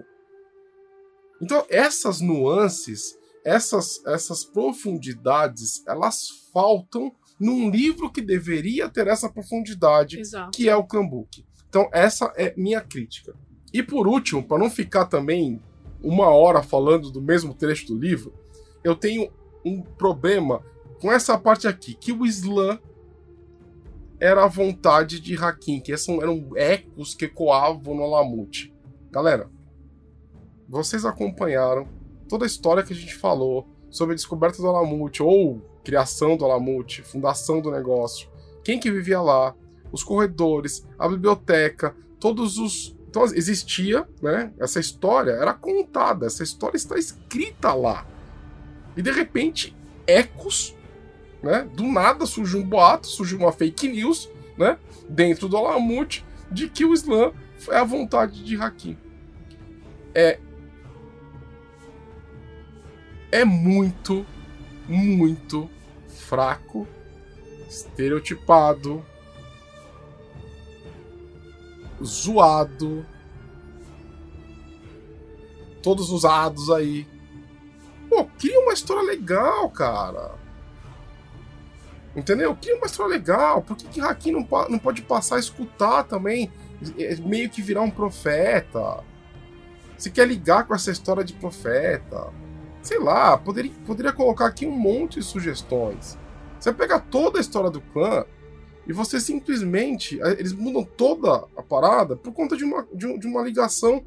Então, 1.42 1.66
essas 1.70 2.20
nuances, 2.22 3.18
essas, 3.44 4.04
essas 4.06 4.44
profundidades, 4.44 5.84
elas 5.88 6.28
faltam 6.52 7.14
num 7.40 7.70
livro 7.70 8.12
que 8.12 8.22
deveria 8.22 8.90
ter 8.90 9.08
essa 9.08 9.30
profundidade, 9.30 10.20
Exato. 10.20 10.52
que 10.52 10.68
é 10.68 10.76
o 10.76 10.84
Cambuque. 10.84 11.46
Então, 11.70 11.88
essa 11.92 12.34
é 12.36 12.54
minha 12.58 12.82
crítica. 12.82 13.36
E 13.74 13.84
por 13.84 14.08
último, 14.08 14.44
para 14.44 14.58
não 14.58 14.70
ficar 14.70 15.06
também 15.06 15.62
uma 16.02 16.30
hora 16.30 16.64
falando 16.64 17.12
do 17.12 17.22
mesmo 17.22 17.54
trecho 17.54 17.88
do 17.88 18.00
livro, 18.00 18.34
eu 18.84 18.96
tenho 18.96 19.32
um 19.64 19.82
problema 19.82 20.64
com 21.00 21.12
essa 21.12 21.38
parte 21.38 21.68
aqui, 21.68 21.94
que 21.94 22.12
o 22.12 22.26
Islã 22.26 22.80
era 24.20 24.46
a 24.46 24.48
vontade 24.48 25.20
de 25.20 25.36
Hakim, 25.36 25.80
que 25.80 25.92
esses 25.92 26.08
eram 26.08 26.50
ecos 26.56 27.14
que 27.14 27.26
ecoavam 27.26 27.96
no 27.96 28.04
Alamute. 28.04 28.74
Galera, 29.12 29.50
vocês 30.68 31.06
acompanharam 31.06 31.88
toda 32.28 32.46
a 32.46 32.48
história 32.48 32.84
que 32.84 32.94
a 32.94 32.96
gente 32.96 33.16
falou 33.16 33.68
sobre 33.90 34.14
a 34.14 34.16
descoberta 34.16 34.62
do 34.62 34.68
Alamute, 34.68 35.24
ou 35.24 35.62
criação 35.84 36.36
do 36.36 36.44
Alamute, 36.44 37.02
fundação 37.02 37.62
do 37.62 37.72
negócio, 37.72 38.30
quem 38.64 38.78
que 38.78 38.92
vivia 38.92 39.22
lá, 39.22 39.56
os 39.92 40.04
corredores, 40.04 40.86
a 41.00 41.08
biblioteca, 41.08 41.96
todos 42.20 42.58
os. 42.58 42.96
Então 43.10 43.24
existia, 43.24 44.08
né? 44.22 44.52
Essa 44.60 44.80
história 44.80 45.32
era 45.32 45.54
contada, 45.54 46.26
essa 46.26 46.44
história 46.44 46.76
está 46.76 46.98
escrita 46.98 47.74
lá. 47.74 48.06
E 48.98 49.02
de 49.02 49.12
repente, 49.12 49.76
ecos, 50.06 50.76
né? 51.42 51.68
Do 51.74 51.84
nada 51.84 52.26
surge 52.26 52.58
um 52.58 52.64
boato, 52.64 53.08
surge 53.08 53.36
uma 53.36 53.52
fake 53.54 53.88
news, 53.88 54.30
né? 54.58 54.78
Dentro 55.08 55.48
do 55.48 55.56
Alamute, 55.56 56.26
de 56.52 56.68
que 56.68 56.84
o 56.84 56.94
Islã 56.94 57.32
é 57.70 57.78
a 57.78 57.84
vontade 57.84 58.44
de 58.44 58.56
Hakim. 58.58 58.98
É. 60.14 60.40
É 63.32 63.44
muito, 63.44 64.26
muito 64.88 65.70
fraco, 66.08 66.88
estereotipado, 67.68 69.06
zoado, 72.04 73.06
todos 75.82 76.10
usados 76.10 76.70
aí. 76.70 77.08
Pô, 78.10 78.26
cria 78.38 78.60
uma 78.60 78.74
história 78.74 79.04
legal, 79.04 79.70
cara. 79.70 80.36
Entendeu? 82.16 82.56
Cria 82.56 82.76
uma 82.76 82.88
história 82.88 83.12
legal. 83.12 83.62
Por 83.62 83.78
que, 83.78 83.88
que 83.88 84.02
Hakim 84.02 84.32
não, 84.32 84.48
não 84.70 84.80
pode 84.80 85.02
passar 85.02 85.36
a 85.36 85.40
escutar 85.40 86.04
também? 86.04 86.52
É, 86.98 87.16
Meio 87.18 87.50
que 87.50 87.62
virar 87.62 87.82
um 87.82 87.92
profeta. 87.92 89.04
Se 89.98 90.10
quer 90.10 90.28
ligar 90.28 90.66
com 90.66 90.74
essa 90.74 90.92
história 90.92 91.24
de 91.24 91.34
profeta. 91.34 92.32
Sei 92.88 93.00
lá, 93.00 93.38
poderia, 93.38 93.74
poderia 93.86 94.14
colocar 94.14 94.46
aqui 94.46 94.66
um 94.66 94.72
monte 94.72 95.20
de 95.20 95.26
sugestões. 95.26 96.18
Você 96.58 96.72
pega 96.72 96.98
toda 96.98 97.38
a 97.38 97.42
história 97.42 97.70
do 97.70 97.82
clã 97.82 98.24
e 98.88 98.94
você 98.94 99.20
simplesmente. 99.20 100.18
Eles 100.22 100.54
mudam 100.54 100.86
toda 100.86 101.46
a 101.58 101.62
parada 101.62 102.16
por 102.16 102.32
conta 102.32 102.56
de 102.56 102.64
uma, 102.64 102.88
de, 102.94 103.20
de 103.20 103.28
uma 103.28 103.42
ligação 103.42 104.06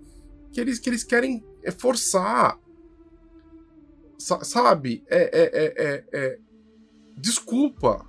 que 0.51 0.59
eles, 0.59 0.79
que 0.79 0.89
eles 0.89 1.05
querem 1.05 1.45
eh, 1.63 1.71
forçar. 1.71 2.59
Sa- 4.19 4.43
sabe? 4.45 5.05
É, 5.11 5.25
é, 5.25 5.51
é, 5.53 5.75
é, 5.77 6.05
é- 6.15 6.39
Desculpa. 7.19 8.07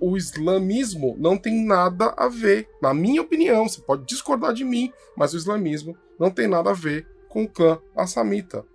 O 0.00 0.16
islamismo 0.16 1.14
não 1.20 1.38
tem 1.38 1.64
nada 1.64 2.12
a 2.16 2.26
ver. 2.26 2.68
Na 2.82 2.92
minha 2.92 3.22
opinião, 3.22 3.68
você 3.68 3.80
pode 3.80 4.04
discordar 4.06 4.52
de 4.52 4.64
mim, 4.64 4.92
mas 5.16 5.34
o 5.34 5.36
islamismo 5.36 5.96
não 6.18 6.32
tem 6.32 6.48
nada 6.48 6.70
a 6.70 6.74
ver 6.74 7.06
com 7.28 7.44
o 7.44 7.48
clã 7.48 7.78
Assamita. 7.96 8.66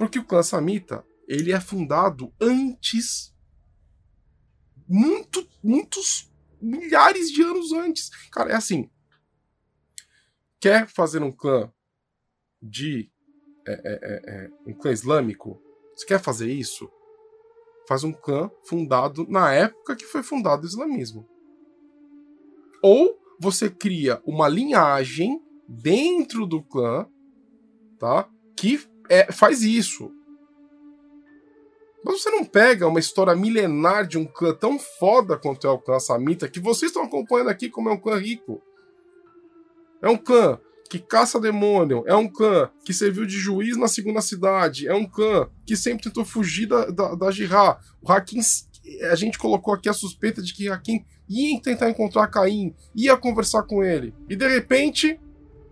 Porque 0.00 0.18
o 0.18 0.24
clã 0.24 0.42
Samita, 0.42 1.06
ele 1.28 1.52
é 1.52 1.60
fundado 1.60 2.32
antes 2.40 3.36
muito, 4.88 5.46
muitos 5.62 6.32
milhares 6.58 7.30
de 7.30 7.42
anos 7.42 7.70
antes. 7.74 8.08
Cara, 8.32 8.52
é 8.52 8.54
assim. 8.54 8.90
Quer 10.58 10.88
fazer 10.88 11.22
um 11.22 11.30
clã 11.30 11.70
de. 12.62 13.12
é, 13.68 13.72
é, 13.72 13.98
é, 14.02 14.46
é, 14.46 14.50
um 14.66 14.72
clã 14.72 14.90
islâmico? 14.90 15.62
Você 15.94 16.06
quer 16.06 16.18
fazer 16.18 16.50
isso? 16.50 16.90
Faz 17.86 18.02
um 18.02 18.12
clã 18.14 18.50
fundado 18.64 19.26
na 19.28 19.52
época 19.52 19.94
que 19.94 20.06
foi 20.06 20.22
fundado 20.22 20.62
o 20.62 20.66
islamismo. 20.66 21.28
Ou 22.82 23.20
você 23.38 23.68
cria 23.68 24.22
uma 24.24 24.48
linhagem 24.48 25.44
dentro 25.68 26.46
do 26.46 26.62
clã, 26.62 27.06
tá? 27.98 28.30
Que 28.56 28.88
é, 29.10 29.32
faz 29.32 29.62
isso. 29.62 30.10
Mas 32.04 32.22
você 32.22 32.30
não 32.30 32.44
pega 32.44 32.86
uma 32.86 33.00
história 33.00 33.34
milenar 33.34 34.06
de 34.06 34.16
um 34.16 34.24
clã 34.24 34.54
tão 34.54 34.78
foda 34.78 35.36
quanto 35.36 35.66
é 35.66 35.70
o 35.70 35.78
clã 35.78 35.98
Samita, 35.98 36.48
que 36.48 36.60
vocês 36.60 36.90
estão 36.90 37.04
acompanhando 37.04 37.50
aqui 37.50 37.68
como 37.68 37.90
é 37.90 37.92
um 37.92 38.00
clã 38.00 38.16
rico. 38.16 38.62
É 40.00 40.08
um 40.08 40.16
clã 40.16 40.58
que 40.88 40.98
caça 40.98 41.38
demônio, 41.38 42.02
é 42.06 42.14
um 42.16 42.26
clã 42.26 42.70
que 42.84 42.94
serviu 42.94 43.26
de 43.26 43.36
juiz 43.36 43.76
na 43.76 43.86
segunda 43.86 44.20
cidade, 44.20 44.88
é 44.88 44.94
um 44.94 45.06
clã 45.06 45.48
que 45.66 45.76
sempre 45.76 46.04
tentou 46.04 46.24
fugir 46.24 46.66
da, 46.66 46.86
da, 46.86 47.14
da 47.14 47.30
Jihá. 47.30 47.78
O 48.00 48.10
Hakim, 48.10 48.40
a 49.10 49.14
gente 49.14 49.38
colocou 49.38 49.74
aqui 49.74 49.88
a 49.88 49.92
suspeita 49.92 50.40
de 50.40 50.54
que 50.54 50.68
Hakim 50.68 51.04
ia 51.28 51.60
tentar 51.60 51.90
encontrar 51.90 52.26
Caim, 52.28 52.74
ia 52.94 53.16
conversar 53.16 53.62
com 53.64 53.84
ele. 53.84 54.14
E 54.28 54.34
de 54.34 54.48
repente, 54.48 55.20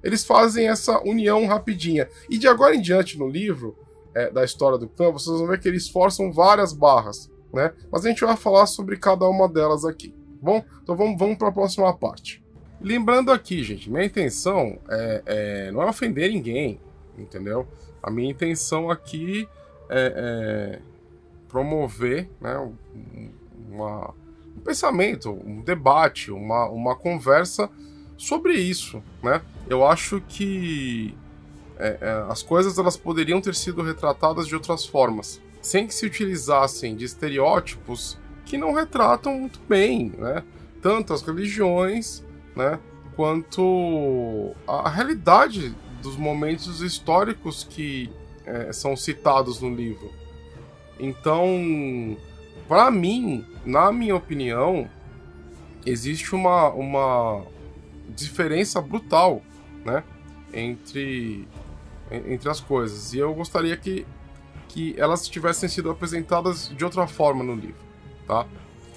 eles 0.02 0.24
fazem 0.24 0.68
essa 0.68 1.00
união 1.00 1.46
rapidinha. 1.46 2.08
E 2.30 2.38
de 2.38 2.46
agora 2.46 2.74
em 2.74 2.80
diante 2.80 3.18
no 3.18 3.28
livro, 3.28 3.76
é, 4.14 4.30
da 4.30 4.44
história 4.44 4.78
do 4.78 4.88
clã, 4.88 5.10
vocês 5.10 5.38
vão 5.38 5.46
ver 5.46 5.60
que 5.60 5.68
eles 5.68 5.88
forçam 5.88 6.32
várias 6.32 6.72
barras, 6.72 7.30
né? 7.52 7.72
Mas 7.90 8.04
a 8.04 8.08
gente 8.08 8.24
vai 8.24 8.36
falar 8.36 8.66
sobre 8.66 8.96
cada 8.96 9.28
uma 9.28 9.48
delas 9.48 9.84
aqui. 9.84 10.10
Tá 10.10 10.14
bom, 10.42 10.64
então 10.82 10.96
vamos, 10.96 11.18
vamos 11.18 11.36
para 11.36 11.48
a 11.48 11.52
próxima 11.52 11.92
parte. 11.96 12.42
Lembrando 12.80 13.32
aqui, 13.32 13.62
gente, 13.62 13.90
minha 13.90 14.04
intenção 14.04 14.78
é, 14.88 15.22
é, 15.26 15.72
não 15.72 15.82
é 15.82 15.86
ofender 15.86 16.30
ninguém, 16.30 16.80
entendeu? 17.16 17.66
A 18.02 18.10
minha 18.10 18.30
intenção 18.30 18.90
aqui 18.90 19.48
é, 19.90 20.78
é 20.78 20.78
promover 21.48 22.28
né, 22.40 22.72
uma, 23.68 24.14
um 24.56 24.60
pensamento, 24.60 25.30
um 25.30 25.60
debate, 25.60 26.30
uma, 26.30 26.68
uma 26.68 26.94
conversa 26.94 27.68
sobre 28.18 28.52
isso, 28.54 29.02
né? 29.22 29.40
Eu 29.66 29.86
acho 29.86 30.20
que 30.28 31.14
é, 31.78 31.98
é, 32.00 32.26
as 32.28 32.42
coisas 32.42 32.76
elas 32.76 32.96
poderiam 32.96 33.40
ter 33.40 33.54
sido 33.54 33.80
retratadas 33.80 34.46
de 34.46 34.54
outras 34.54 34.84
formas, 34.84 35.40
sem 35.62 35.86
que 35.86 35.94
se 35.94 36.04
utilizassem 36.04 36.94
de 36.94 37.06
estereótipos 37.06 38.18
que 38.44 38.58
não 38.58 38.74
retratam 38.74 39.38
muito 39.38 39.60
bem, 39.66 40.12
né? 40.18 40.44
Tanto 40.82 41.14
as 41.14 41.22
religiões 41.22 42.22
né? 42.58 42.80
Quanto 43.14 44.52
a 44.66 44.88
realidade 44.88 45.74
dos 46.02 46.16
momentos 46.16 46.82
históricos 46.82 47.64
que 47.64 48.10
é, 48.44 48.72
são 48.72 48.96
citados 48.96 49.60
no 49.60 49.72
livro. 49.74 50.12
Então, 50.98 52.16
para 52.66 52.90
mim, 52.90 53.44
na 53.64 53.92
minha 53.92 54.14
opinião, 54.14 54.88
existe 55.86 56.34
uma, 56.34 56.68
uma 56.70 57.44
diferença 58.18 58.80
brutal, 58.80 59.42
né, 59.84 60.02
entre 60.52 61.46
entre 62.10 62.48
as 62.48 62.60
coisas. 62.60 63.12
E 63.12 63.18
eu 63.18 63.34
gostaria 63.34 63.76
que 63.76 64.06
que 64.68 64.94
elas 64.98 65.26
tivessem 65.26 65.68
sido 65.68 65.90
apresentadas 65.90 66.68
de 66.68 66.84
outra 66.84 67.06
forma 67.06 67.42
no 67.42 67.54
livro, 67.54 67.80
tá? 68.26 68.46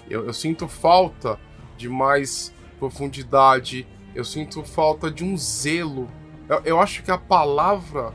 Eu, 0.10 0.26
eu 0.26 0.34
sinto 0.34 0.68
falta 0.68 1.40
de 1.78 1.88
mais 1.88 2.54
profundidade, 2.78 3.88
eu 4.14 4.26
sinto 4.26 4.64
falta 4.64 5.10
de 5.10 5.24
um 5.24 5.38
zelo. 5.38 6.10
Eu, 6.50 6.62
eu 6.66 6.80
acho 6.80 7.02
que 7.04 7.12
a 7.12 7.18
palavra 7.18 8.14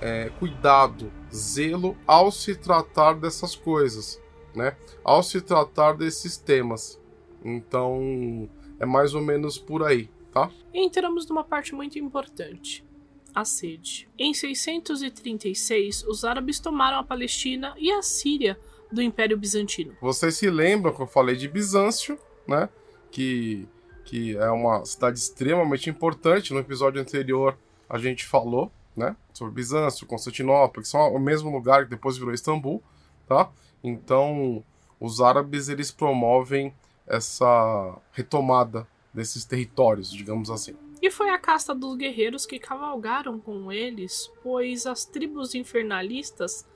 é 0.00 0.30
cuidado, 0.38 1.12
zelo 1.32 1.94
ao 2.06 2.32
se 2.32 2.54
tratar 2.54 3.14
dessas 3.14 3.54
coisas, 3.54 4.18
né? 4.54 4.74
Ao 5.04 5.22
se 5.22 5.42
tratar 5.42 5.92
desses 5.92 6.38
temas. 6.38 6.98
Então, 7.44 8.48
é 8.80 8.86
mais 8.86 9.14
ou 9.14 9.20
menos 9.20 9.58
por 9.58 9.82
aí, 9.82 10.08
tá? 10.34 10.50
entramos 10.72 11.26
numa 11.28 11.44
parte 11.44 11.74
muito 11.74 11.98
importante. 11.98 12.84
A 13.32 13.44
sede. 13.44 14.08
Em 14.18 14.32
636, 14.32 16.04
os 16.04 16.24
árabes 16.24 16.60
tomaram 16.60 16.98
a 16.98 17.04
Palestina 17.04 17.74
e 17.76 17.90
a 17.90 18.00
Síria 18.02 18.58
do 18.92 19.02
Império 19.02 19.36
Bizantino. 19.36 19.96
Vocês 20.00 20.36
se 20.36 20.48
lembram 20.48 20.94
que 20.94 21.02
eu 21.02 21.06
falei 21.06 21.34
de 21.34 21.48
Bizâncio, 21.48 22.18
né? 22.46 22.68
Que 23.10 23.66
que 24.04 24.36
é 24.36 24.50
uma 24.50 24.84
cidade 24.84 25.18
extremamente 25.18 25.88
importante. 25.88 26.52
No 26.52 26.60
episódio 26.60 27.00
anterior 27.00 27.56
a 27.88 27.98
gente 27.98 28.24
falou, 28.24 28.70
né, 28.94 29.16
sobre 29.32 29.54
Bizâncio, 29.54 30.06
Constantinopla, 30.06 30.82
que 30.82 30.88
são 30.88 31.12
o 31.12 31.18
mesmo 31.18 31.50
lugar 31.50 31.84
que 31.84 31.90
depois 31.90 32.16
virou 32.16 32.32
Istambul, 32.32 32.82
tá? 33.26 33.50
Então, 33.82 34.62
os 35.00 35.20
árabes 35.20 35.68
eles 35.68 35.90
promovem 35.90 36.72
essa 37.06 37.98
retomada 38.12 38.86
desses 39.14 39.44
territórios, 39.44 40.10
digamos 40.10 40.50
assim. 40.50 40.74
E 41.00 41.10
foi 41.10 41.30
a 41.30 41.38
casta 41.38 41.74
dos 41.74 41.96
guerreiros 41.96 42.44
que 42.44 42.58
cavalgaram 42.58 43.38
com 43.38 43.70
eles, 43.70 44.30
pois 44.42 44.86
as 44.86 45.04
tribos 45.04 45.54
infernalistas 45.54 46.66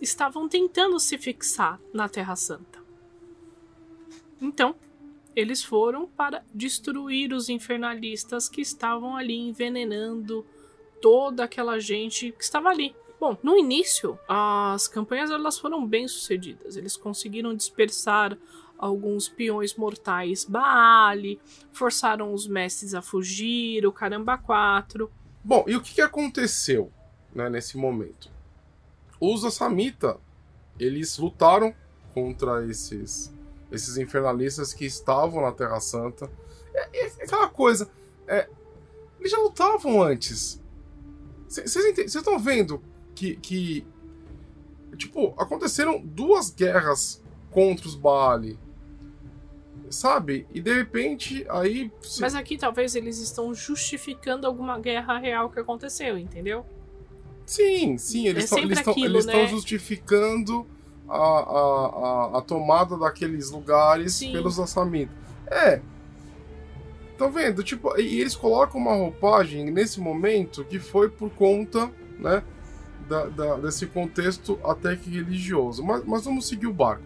estavam 0.00 0.48
tentando 0.48 0.98
se 0.98 1.18
fixar 1.18 1.80
na 1.92 2.08
Terra 2.08 2.36
Santa. 2.36 2.78
Então, 4.40 4.74
eles 5.34 5.62
foram 5.62 6.06
para 6.06 6.44
destruir 6.54 7.32
os 7.32 7.48
infernalistas 7.48 8.48
que 8.48 8.60
estavam 8.60 9.16
ali 9.16 9.36
envenenando 9.36 10.46
toda 11.02 11.44
aquela 11.44 11.78
gente 11.78 12.32
que 12.32 12.42
estava 12.42 12.68
ali. 12.68 12.94
Bom, 13.20 13.36
no 13.42 13.56
início, 13.56 14.16
as 14.28 14.86
campanhas 14.86 15.30
elas 15.30 15.58
foram 15.58 15.84
bem 15.84 16.06
sucedidas. 16.06 16.76
Eles 16.76 16.96
conseguiram 16.96 17.54
dispersar 17.54 18.38
alguns 18.78 19.28
peões 19.28 19.74
mortais 19.74 20.44
Baale, 20.44 21.40
forçaram 21.72 22.32
os 22.32 22.46
mestres 22.46 22.94
a 22.94 23.02
fugir, 23.02 23.84
o 23.86 23.92
caramba 23.92 24.38
4. 24.38 25.10
Bom, 25.42 25.64
e 25.66 25.76
o 25.76 25.80
que, 25.80 26.00
aconteceu 26.00 26.92
né, 27.34 27.48
nesse 27.48 27.76
momento? 27.76 28.30
Os 29.20 29.44
Assamita, 29.44 30.18
eles 30.78 31.18
lutaram 31.18 31.74
contra 32.14 32.64
esses 32.66 33.36
esses 33.70 33.98
infernalistas 33.98 34.72
que 34.72 34.84
estavam 34.84 35.42
na 35.42 35.52
Terra 35.52 35.78
Santa. 35.80 36.30
É, 36.74 37.06
é 37.06 37.24
aquela 37.24 37.48
coisa. 37.48 37.90
É, 38.26 38.48
eles 39.18 39.30
já 39.30 39.38
lutavam 39.38 40.02
antes. 40.02 40.62
Vocês 41.46 42.14
estão 42.14 42.38
vendo 42.38 42.82
que, 43.14 43.36
que. 43.36 43.86
Tipo, 44.96 45.34
aconteceram 45.38 46.00
duas 46.00 46.50
guerras 46.50 47.22
contra 47.50 47.86
os 47.86 47.94
Baali. 47.94 48.58
Sabe? 49.90 50.46
E 50.52 50.60
de 50.60 50.72
repente, 50.72 51.46
aí. 51.48 51.90
Se... 52.02 52.20
Mas 52.20 52.34
aqui 52.34 52.56
talvez 52.58 52.94
eles 52.94 53.18
estão 53.18 53.54
justificando 53.54 54.46
alguma 54.46 54.78
guerra 54.78 55.18
real 55.18 55.50
que 55.50 55.58
aconteceu, 55.58 56.18
entendeu? 56.18 56.64
Sim, 57.46 57.96
sim, 57.96 58.26
eles 58.26 58.52
é 58.52 58.60
estão 58.60 59.24
né? 59.24 59.46
justificando 59.46 60.66
a, 61.08 61.16
a, 61.16 62.38
a, 62.38 62.42
tomada 62.42 62.96
daqueles 62.98 63.50
lugares 63.50 64.14
Sim. 64.14 64.32
pelos 64.32 64.60
assamitas. 64.60 65.16
É. 65.46 65.80
Tá 67.16 67.26
vendo? 67.26 67.62
Tipo, 67.64 67.98
e 67.98 68.20
eles 68.20 68.36
colocam 68.36 68.80
uma 68.80 68.94
roupagem 68.94 69.70
nesse 69.70 69.98
momento 69.98 70.62
que 70.64 70.78
foi 70.78 71.08
por 71.08 71.30
conta, 71.30 71.90
né? 72.18 72.42
Da, 73.08 73.24
da, 73.24 73.56
desse 73.56 73.86
contexto 73.86 74.60
até 74.62 74.94
que 74.94 75.08
religioso. 75.08 75.82
Mas, 75.82 76.04
mas 76.04 76.24
vamos 76.26 76.46
seguir 76.46 76.66
o 76.66 76.72
barco. 76.72 77.02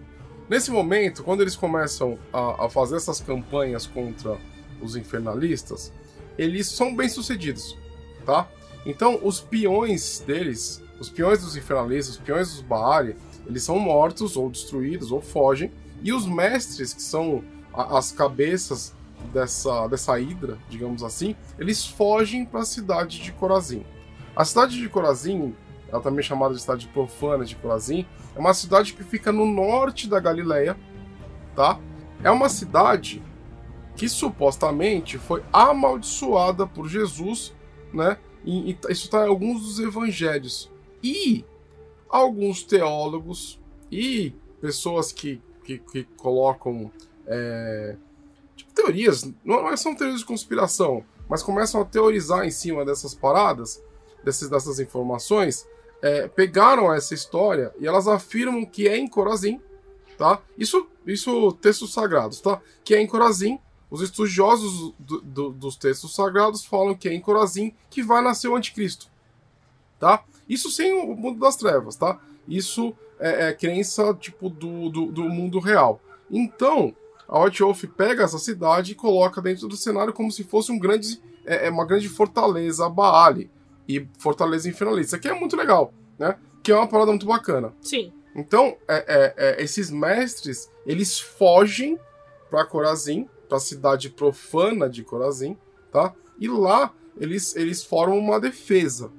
Nesse 0.53 0.71
momento, 0.71 1.25
quando 1.25 1.41
eles 1.41 1.57
começam 1.57 2.19
a, 2.31 2.67
a 2.67 2.69
fazer 2.69 2.97
essas 2.97 3.23
campanhas 3.23 3.87
contra 3.87 4.37
os 4.83 4.97
infernalistas, 4.97 5.91
eles 6.37 6.67
são 6.69 6.95
bem 6.95 7.09
sucedidos, 7.09 7.75
tá? 8.27 8.47
Então, 8.85 9.19
os 9.23 9.41
peões 9.41 10.19
deles, 10.21 10.85
os 11.01 11.09
peões 11.09 11.41
dos 11.41 11.57
infernalistas, 11.57 12.17
os 12.17 12.21
peões 12.21 12.51
dos 12.51 12.61
Baali, 12.61 13.17
eles 13.47 13.63
são 13.63 13.79
mortos 13.79 14.37
ou 14.37 14.51
destruídos 14.51 15.11
ou 15.11 15.23
fogem, 15.23 15.73
e 16.03 16.13
os 16.13 16.27
mestres, 16.27 16.93
que 16.93 17.01
são 17.01 17.43
a, 17.73 17.97
as 17.97 18.13
cabeças 18.13 18.93
dessa, 19.33 19.89
dessa 19.89 20.21
hidra, 20.21 20.59
digamos 20.69 21.03
assim, 21.03 21.35
eles 21.59 21.87
fogem 21.87 22.45
para 22.45 22.61
a 22.61 22.67
cidade 22.67 23.23
de 23.23 23.33
Corazim. 23.33 23.87
A 24.37 24.45
cidade 24.45 24.79
de 24.79 24.87
Corazim, 24.91 25.57
ela 25.93 26.01
também 26.01 26.21
é 26.21 26.23
chamada 26.23 26.55
de 26.55 26.61
cidade 26.61 26.89
profana 26.89 27.45
de 27.45 27.55
Corazim, 27.55 28.07
é 28.35 28.39
uma 28.39 28.55
cidade 28.55 28.95
que 28.95 29.05
fica 29.05 29.31
no 29.31 29.47
norte 29.47 30.09
da 30.09 30.19
Galileia, 30.19 30.77
tá? 31.55 31.79
É 32.25 32.31
uma 32.31 32.49
cidade 32.49 33.23
que 33.95 34.09
supostamente 34.09 35.19
foi 35.19 35.43
amaldiçoada 35.53 36.67
por 36.67 36.89
Jesus, 36.89 37.55
né? 37.93 38.17
E, 38.43 38.71
e 38.71 38.79
isso 38.91 39.05
está 39.05 39.27
em 39.27 39.29
alguns 39.29 39.61
dos 39.63 39.79
evangelhos. 39.79 40.71
E 41.03 41.45
alguns 42.09 42.63
teólogos 42.63 43.61
e 43.91 44.35
pessoas 44.61 45.13
que, 45.13 45.43
que, 45.65 45.79
que 45.79 46.05
colocam 46.17 46.91
é, 47.27 47.97
tipo, 48.57 48.73
teorias, 48.73 49.25
não, 49.45 49.63
não 49.63 49.77
são 49.77 49.95
teorias 49.95 50.21
de 50.21 50.27
conspiração, 50.27 51.05
mas 51.29 51.43
começam 51.43 51.81
a 51.81 51.85
teorizar 51.85 52.45
em 52.45 52.51
cima 52.51 52.85
dessas 52.85 53.15
paradas, 53.15 53.83
desses, 54.25 54.49
dessas 54.49 54.79
informações, 54.81 55.67
é, 56.03 56.27
pegaram 56.27 56.93
essa 56.93 57.15
história 57.15 57.73
e 57.79 57.87
elas 57.87 58.09
afirmam 58.09 58.67
que 58.67 58.89
é 58.89 58.99
em 58.99 59.07
Corazim, 59.07 59.61
tá? 60.19 60.43
Isso, 60.59 60.87
isso 61.07 61.53
textos 61.53 61.93
sagrados, 61.93 62.41
tá? 62.41 62.61
Que 62.85 62.97
é 62.97 63.01
em 63.01 63.07
Corazim. 63.07 63.59
Os 63.89 64.01
estudiosos 64.01 64.95
do, 64.99 65.21
do, 65.21 65.51
dos 65.51 65.77
textos 65.77 66.15
sagrados 66.15 66.65
falam 66.65 66.95
que 66.95 67.09
é 67.09 67.15
em 67.15 67.21
Corazim 67.21 67.73
que 67.89 68.03
vai 68.03 68.23
nascer 68.23 68.49
o 68.49 68.57
anticristo, 68.57 69.07
tá? 70.01 70.25
Isso 70.49 70.71
sem 70.71 70.93
o 70.93 71.15
mundo 71.15 71.39
das 71.39 71.57
trevas, 71.57 71.95
tá? 71.95 72.19
Isso 72.49 72.95
é, 73.21 73.49
é 73.49 73.53
crença 73.53 74.13
tipo 74.15 74.49
do, 74.49 74.89
do, 74.89 75.07
do, 75.07 75.25
mundo 75.29 75.61
real. 75.61 76.01
Então, 76.29 76.97
a 77.29 77.39
White 77.45 77.63
Wolf 77.63 77.85
pega 77.97 78.25
essa 78.25 78.39
cidade 78.39 78.93
e 78.93 78.97
coloca 78.97 79.41
dentro 79.41 79.69
do 79.69 79.77
cenário 79.77 80.13
como 80.13 80.33
se 80.33 80.43
fosse 80.43 80.73
um 80.73 80.79
grande, 80.79 81.23
é, 81.45 81.69
é 81.69 81.71
uma 81.71 81.85
grande 81.85 82.09
fortaleza 82.09 82.89
Baali 82.89 83.51
e 83.89 84.07
fortaleza 84.19 84.69
infernalista, 84.69 85.19
que 85.19 85.29
é 85.29 85.35
muito 85.35 85.57
legal, 85.57 85.93
né? 86.19 86.39
Que 86.63 86.73
é 86.73 86.77
uma 86.77 86.87
parada 86.87 87.11
muito 87.11 87.27
bacana. 87.27 87.75
Sim. 87.81 88.13
Então, 88.35 88.77
é, 88.89 88.97
é, 88.97 89.35
é, 89.37 89.63
esses 89.63 89.91
mestres, 89.91 90.71
eles 90.87 91.19
fogem 91.19 91.99
para 92.51 92.65
Corazim, 92.65 93.29
para 93.49 93.59
a 93.59 93.61
cidade 93.61 94.09
profana 94.11 94.89
de 94.89 95.03
Corazim, 95.03 95.57
tá? 95.91 96.15
E 96.39 96.49
lá 96.49 96.93
eles, 97.17 97.55
eles 97.57 97.85
formam 97.85 98.19
uma 98.19 98.41
defesa. 98.41 99.13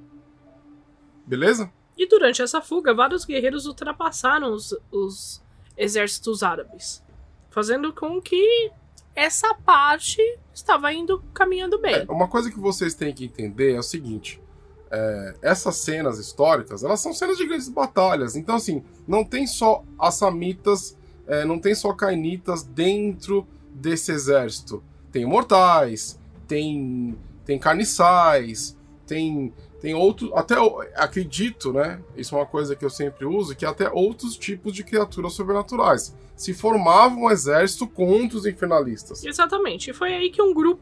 Beleza? 1.26 1.72
E 1.98 2.08
durante 2.08 2.42
essa 2.42 2.62
fuga, 2.62 2.94
vários 2.94 3.24
guerreiros 3.24 3.66
ultrapassaram 3.66 4.52
os, 4.52 4.76
os 4.92 5.44
exércitos 5.78 6.42
árabes, 6.42 7.04
fazendo 7.50 7.94
com 7.94 8.20
que 8.22 8.72
essa 9.16 9.54
parte 9.54 10.22
estava 10.54 10.92
indo 10.92 11.24
caminhando 11.34 11.80
bem. 11.80 11.96
É, 11.96 12.06
uma 12.10 12.28
coisa 12.28 12.52
que 12.52 12.60
vocês 12.60 12.96
têm 12.96 13.14
que 13.14 13.26
entender 13.26 13.76
é 13.76 13.80
o 13.80 13.84
seguinte: 13.84 14.42
é, 14.94 15.36
essas 15.42 15.78
cenas 15.78 16.20
históricas, 16.20 16.84
elas 16.84 17.00
são 17.00 17.12
cenas 17.14 17.36
de 17.38 17.48
grandes 17.48 17.68
batalhas. 17.68 18.36
Então, 18.36 18.56
assim, 18.56 18.84
não 19.08 19.26
tem 19.26 19.48
só 19.48 19.84
assamitas, 19.98 20.96
é, 21.26 21.44
não 21.44 21.58
tem 21.58 21.74
só 21.74 21.94
cainitas 21.94 22.62
dentro 22.62 23.48
desse 23.74 24.12
exército. 24.12 24.84
Tem 25.12 25.26
mortais, 25.26 26.20
tem, 26.48 27.18
tem 27.44 27.58
carniçais, 27.58 28.78
tem 29.08 29.52
tem 29.82 29.94
outros, 29.94 30.32
até 30.34 30.56
acredito, 30.96 31.74
né? 31.74 32.00
Isso 32.16 32.34
é 32.34 32.38
uma 32.38 32.46
coisa 32.46 32.74
que 32.74 32.86
eu 32.86 32.90
sempre 32.90 33.26
uso, 33.26 33.54
que 33.54 33.66
até 33.66 33.90
outros 33.92 34.38
tipos 34.38 34.72
de 34.72 34.82
criaturas 34.82 35.34
sobrenaturais 35.34 36.16
se 36.38 36.54
formavam 36.54 37.24
um 37.24 37.30
exército 37.30 37.86
contra 37.86 38.38
os 38.38 38.46
infernalistas. 38.46 39.26
Exatamente. 39.26 39.90
E 39.90 39.94
foi 39.94 40.14
aí 40.14 40.30
que 40.30 40.42
um 40.42 40.54
grupo 40.54 40.82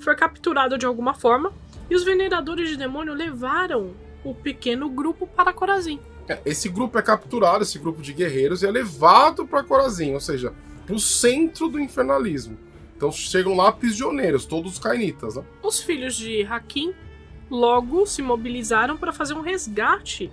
foi 0.00 0.16
capturado 0.16 0.76
de 0.76 0.84
alguma 0.84 1.14
forma 1.14 1.52
e 1.90 1.94
os 1.94 2.04
veneradores 2.04 2.68
de 2.68 2.76
demônio 2.76 3.12
levaram 3.12 3.94
o 4.24 4.34
pequeno 4.34 4.88
grupo 4.88 5.26
para 5.26 5.52
Corazim. 5.52 5.98
É, 6.28 6.40
esse 6.46 6.68
grupo 6.68 6.96
é 6.98 7.02
capturado, 7.02 7.64
esse 7.64 7.78
grupo 7.78 8.00
de 8.00 8.12
guerreiros, 8.12 8.62
e 8.62 8.66
é 8.66 8.70
levado 8.70 9.46
para 9.46 9.64
Corazim, 9.64 10.14
ou 10.14 10.20
seja, 10.20 10.54
para 10.86 10.94
o 10.94 11.00
centro 11.00 11.68
do 11.68 11.80
infernalismo. 11.80 12.56
Então 12.96 13.10
chegam 13.10 13.56
lá 13.56 13.72
prisioneiros, 13.72 14.44
todos 14.44 14.74
os 14.74 14.78
cainitas. 14.78 15.34
Né? 15.34 15.42
Os 15.62 15.82
filhos 15.82 16.14
de 16.14 16.42
Hakim 16.44 16.94
logo 17.50 18.06
se 18.06 18.22
mobilizaram 18.22 18.96
para 18.96 19.12
fazer 19.12 19.34
um 19.34 19.40
resgate 19.40 20.30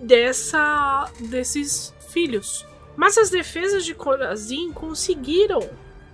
dessa 0.00 1.10
desses 1.18 1.94
filhos. 2.10 2.66
Mas 2.96 3.18
as 3.18 3.30
defesas 3.30 3.84
de 3.84 3.94
Corazim 3.94 4.72
conseguiram 4.72 5.60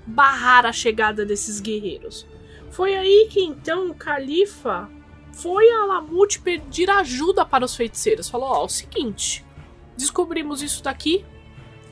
barrar 0.06 0.64
a 0.66 0.72
chegada 0.72 1.24
desses 1.26 1.60
guerreiros. 1.60 2.26
Foi 2.72 2.96
aí 2.96 3.28
que 3.30 3.42
então 3.42 3.90
o 3.90 3.94
califa 3.94 4.90
foi 5.32 5.70
a 5.70 5.84
Lamute 5.84 6.40
pedir 6.40 6.88
ajuda 6.90 7.44
para 7.44 7.64
os 7.64 7.76
feiticeiros. 7.76 8.30
Falou: 8.30 8.48
Ó, 8.48 8.62
oh, 8.62 8.64
o 8.64 8.68
seguinte, 8.68 9.44
descobrimos 9.96 10.62
isso 10.62 10.82
daqui, 10.82 11.24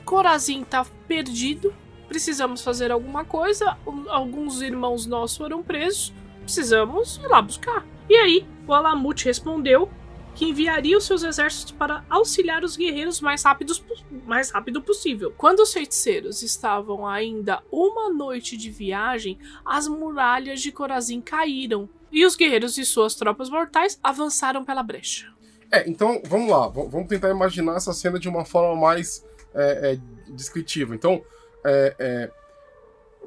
Corazim 0.03 0.63
tá 0.63 0.83
perdido, 1.07 1.73
precisamos 2.07 2.63
fazer 2.63 2.91
alguma 2.91 3.23
coisa. 3.23 3.77
Alguns 4.09 4.61
irmãos 4.61 5.05
nossos 5.05 5.37
foram 5.37 5.61
presos, 5.61 6.11
precisamos 6.41 7.17
ir 7.23 7.27
lá 7.27 7.41
buscar. 7.43 7.85
E 8.09 8.15
aí, 8.15 8.45
o 8.67 8.73
Alamute 8.73 9.25
respondeu 9.25 9.87
que 10.35 10.45
enviaria 10.45 10.97
os 10.97 11.05
seus 11.05 11.23
exércitos 11.23 11.71
para 11.71 12.03
auxiliar 12.09 12.63
os 12.63 12.75
guerreiros 12.75 13.19
mais, 13.21 13.43
rápidos, 13.43 13.83
mais 14.25 14.49
rápido 14.51 14.81
possível. 14.81 15.33
Quando 15.37 15.59
os 15.59 15.73
feiticeiros 15.73 16.41
estavam 16.41 17.05
ainda 17.05 17.61
uma 17.71 18.09
noite 18.09 18.55
de 18.55 18.69
viagem, 18.69 19.37
as 19.65 19.87
muralhas 19.87 20.61
de 20.61 20.71
Corazim 20.71 21.21
caíram 21.21 21.89
e 22.11 22.25
os 22.25 22.35
guerreiros 22.35 22.77
e 22.77 22.85
suas 22.85 23.15
tropas 23.15 23.49
mortais 23.49 23.99
avançaram 24.03 24.63
pela 24.63 24.83
brecha. 24.83 25.31
É, 25.71 25.89
então 25.89 26.21
vamos 26.25 26.49
lá, 26.49 26.67
vamos 26.67 27.07
tentar 27.07 27.29
imaginar 27.29 27.77
essa 27.77 27.93
cena 27.93 28.19
de 28.19 28.27
uma 28.27 28.43
forma 28.43 28.79
mais 28.79 29.25
é, 29.53 29.93
é, 29.93 30.31
descritiva. 30.33 30.93
Então, 30.93 31.23
é, 31.65 31.95
é 31.99 32.31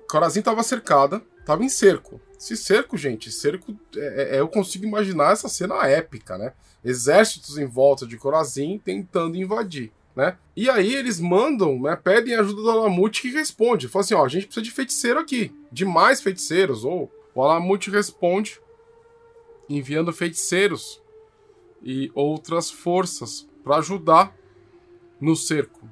Corazim 0.08 0.40
estava 0.40 0.62
cercada, 0.62 1.22
estava 1.40 1.64
em 1.64 1.68
cerco. 1.68 2.20
Esse 2.44 2.58
cerco, 2.58 2.98
gente, 2.98 3.32
cerco, 3.32 3.74
é, 3.96 4.36
é, 4.36 4.40
eu 4.40 4.46
consigo 4.46 4.84
imaginar 4.84 5.32
essa 5.32 5.48
cena 5.48 5.86
épica, 5.86 6.36
né? 6.36 6.52
Exércitos 6.84 7.56
em 7.56 7.64
volta 7.64 8.06
de 8.06 8.18
Corazim 8.18 8.78
tentando 8.84 9.38
invadir, 9.38 9.90
né? 10.14 10.36
E 10.54 10.68
aí 10.68 10.94
eles 10.94 11.18
mandam, 11.18 11.80
né? 11.80 11.96
Pedem 11.96 12.34
ajuda 12.34 12.60
do 12.60 12.70
Alamute 12.70 13.22
que 13.22 13.30
responde. 13.30 13.88
Fala 13.88 14.04
assim, 14.04 14.12
ó, 14.12 14.22
a 14.22 14.28
gente 14.28 14.44
precisa 14.44 14.62
de 14.62 14.70
feiticeiro 14.70 15.18
aqui, 15.18 15.56
de 15.72 15.86
mais 15.86 16.20
feiticeiros. 16.20 16.84
Ou 16.84 17.10
o 17.34 17.42
Alamute 17.42 17.88
responde 17.88 18.60
enviando 19.66 20.12
feiticeiros 20.12 21.00
e 21.82 22.12
outras 22.14 22.70
forças 22.70 23.48
para 23.64 23.76
ajudar 23.76 24.36
no 25.18 25.34
cerco. 25.34 25.88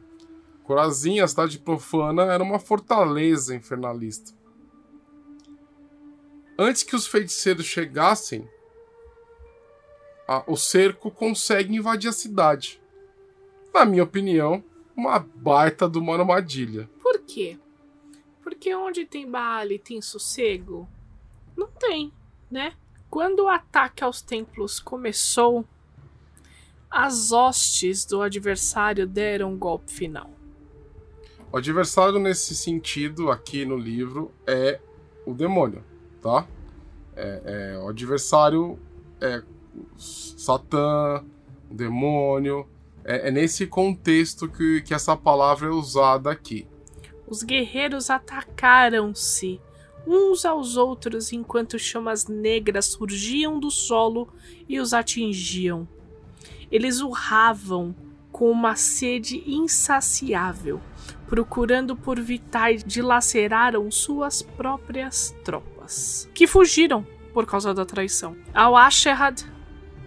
Corazim, 0.64 1.18
a 1.20 1.26
cidade 1.26 1.58
profana, 1.58 2.24
era 2.24 2.44
uma 2.44 2.58
fortaleza 2.58 3.54
infernalista 3.54 4.41
antes 6.58 6.82
que 6.82 6.94
os 6.94 7.06
feiticeiros 7.06 7.66
chegassem, 7.66 8.48
a, 10.26 10.44
o 10.46 10.56
cerco 10.56 11.10
consegue 11.10 11.74
invadir 11.74 12.08
a 12.08 12.12
cidade. 12.12 12.80
Na 13.72 13.84
minha 13.84 14.04
opinião, 14.04 14.62
uma 14.96 15.18
baita 15.18 15.88
de 15.88 15.98
uma 15.98 16.14
armadilha. 16.14 16.88
Por 17.02 17.20
quê? 17.20 17.58
Porque 18.42 18.74
onde 18.74 19.06
tem 19.06 19.28
Baale 19.28 19.78
tem 19.78 20.00
sossego? 20.02 20.88
Não 21.56 21.68
tem, 21.68 22.12
né? 22.50 22.74
Quando 23.08 23.40
o 23.40 23.48
ataque 23.48 24.04
aos 24.04 24.22
templos 24.22 24.78
começou, 24.78 25.64
as 26.90 27.32
hostes 27.32 28.04
do 28.04 28.20
adversário 28.20 29.06
deram 29.06 29.52
um 29.52 29.58
golpe 29.58 29.90
final. 29.90 30.30
O 31.50 31.56
adversário, 31.56 32.18
nesse 32.18 32.54
sentido, 32.54 33.30
aqui 33.30 33.64
no 33.64 33.76
livro, 33.76 34.32
é 34.46 34.80
o 35.26 35.34
demônio 35.34 35.84
tá? 36.22 36.46
É, 37.16 37.74
é, 37.74 37.78
o 37.78 37.88
adversário 37.88 38.78
é 39.20 39.42
Satã, 39.98 41.22
o 41.70 41.74
demônio. 41.74 42.66
É, 43.04 43.28
é, 43.28 43.30
nesse 43.30 43.66
contexto 43.66 44.48
que, 44.48 44.80
que 44.82 44.94
essa 44.94 45.16
palavra 45.16 45.68
é 45.68 45.70
usada 45.70 46.30
aqui. 46.30 46.66
Os 47.26 47.42
guerreiros 47.42 48.08
atacaram-se 48.10 49.60
uns 50.06 50.44
aos 50.44 50.76
outros 50.76 51.32
enquanto 51.32 51.78
chamas 51.78 52.26
negras 52.26 52.86
surgiam 52.86 53.58
do 53.58 53.70
solo 53.70 54.28
e 54.68 54.78
os 54.78 54.94
atingiam. 54.94 55.88
Eles 56.70 57.00
urravam 57.00 57.94
com 58.30 58.50
uma 58.50 58.76
sede 58.76 59.42
insaciável, 59.46 60.80
procurando 61.26 61.94
por 61.96 62.20
vitais 62.20 62.82
dilaceraram 62.84 63.90
suas 63.90 64.42
próprias 64.42 65.34
tropas 65.44 65.71
que 66.34 66.46
fugiram 66.46 67.06
por 67.32 67.46
causa 67.46 67.72
da 67.72 67.84
traição. 67.84 68.36
Al-Asherad 68.52 69.44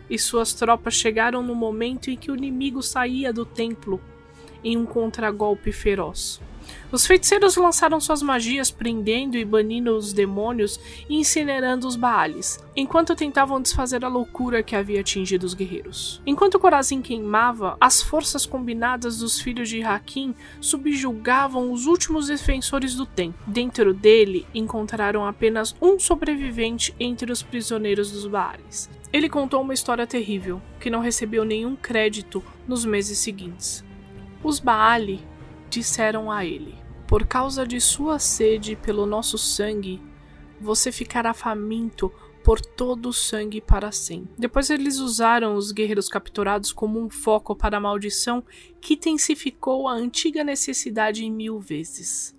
e 0.09 0.17
suas 0.19 0.53
tropas 0.53 0.93
chegaram 0.93 1.41
no 1.41 1.55
momento 1.55 2.09
em 2.09 2.17
que 2.17 2.31
o 2.31 2.35
inimigo 2.35 2.81
saía 2.81 3.33
do 3.33 3.45
templo 3.45 3.99
em 4.63 4.77
um 4.77 4.85
contragolpe 4.85 5.71
feroz. 5.71 6.41
Os 6.91 7.05
feiticeiros 7.05 7.57
lançaram 7.57 7.99
suas 7.99 8.21
magias, 8.21 8.71
prendendo 8.71 9.37
e 9.37 9.43
banindo 9.43 9.95
os 9.95 10.13
demônios 10.13 10.79
e 11.09 11.15
incinerando 11.17 11.87
os 11.87 11.95
Baales, 11.95 12.63
enquanto 12.75 13.15
tentavam 13.15 13.61
desfazer 13.61 14.05
a 14.05 14.07
loucura 14.07 14.63
que 14.63 14.75
havia 14.75 15.01
atingido 15.01 15.45
os 15.45 15.53
guerreiros. 15.53 16.21
Enquanto 16.25 16.59
Corazim 16.59 17.01
queimava, 17.01 17.75
as 17.81 18.01
forças 18.01 18.45
combinadas 18.45 19.19
dos 19.19 19.39
filhos 19.39 19.67
de 19.67 19.83
Hakim 19.83 20.33
subjugavam 20.61 21.71
os 21.71 21.85
últimos 21.85 22.27
defensores 22.27 22.95
do 22.95 23.05
templo. 23.05 23.35
Dentro 23.45 23.93
dele, 23.93 24.47
encontraram 24.53 25.25
apenas 25.25 25.75
um 25.81 25.99
sobrevivente 25.99 26.95
entre 26.99 27.31
os 27.31 27.41
prisioneiros 27.41 28.11
dos 28.11 28.25
Baales. 28.25 28.89
Ele 29.11 29.29
contou 29.29 29.61
uma 29.61 29.73
história 29.73 30.05
terrível, 30.05 30.61
que 30.79 30.89
não 30.89 30.99
recebeu 30.99 31.45
nenhum 31.45 31.75
crédito 31.75 32.43
nos 32.67 32.83
meses 32.85 33.17
seguintes. 33.19 33.83
Os 34.43 34.59
Baali 34.59 35.21
disseram 35.75 36.31
a 36.31 36.45
ele: 36.45 36.75
Por 37.05 37.27
causa 37.27 37.67
de 37.67 37.81
sua 37.81 38.17
sede 38.17 38.75
pelo 38.77 39.05
nosso 39.05 39.37
sangue, 39.37 40.01
você 40.59 40.91
ficará 40.91 41.33
faminto 41.33 42.11
por 42.43 42.61
todo 42.61 43.09
o 43.09 43.13
sangue 43.13 43.59
para 43.59 43.91
sempre. 43.91 44.33
Depois 44.37 44.69
eles 44.69 44.99
usaram 44.99 45.55
os 45.55 45.71
guerreiros 45.71 46.07
capturados 46.07 46.71
como 46.71 46.99
um 46.99 47.09
foco 47.09 47.55
para 47.55 47.77
a 47.77 47.79
maldição 47.79 48.43
que 48.79 48.93
intensificou 48.93 49.87
a 49.87 49.93
antiga 49.93 50.43
necessidade 50.43 51.25
em 51.25 51.31
mil 51.31 51.59
vezes. 51.59 52.33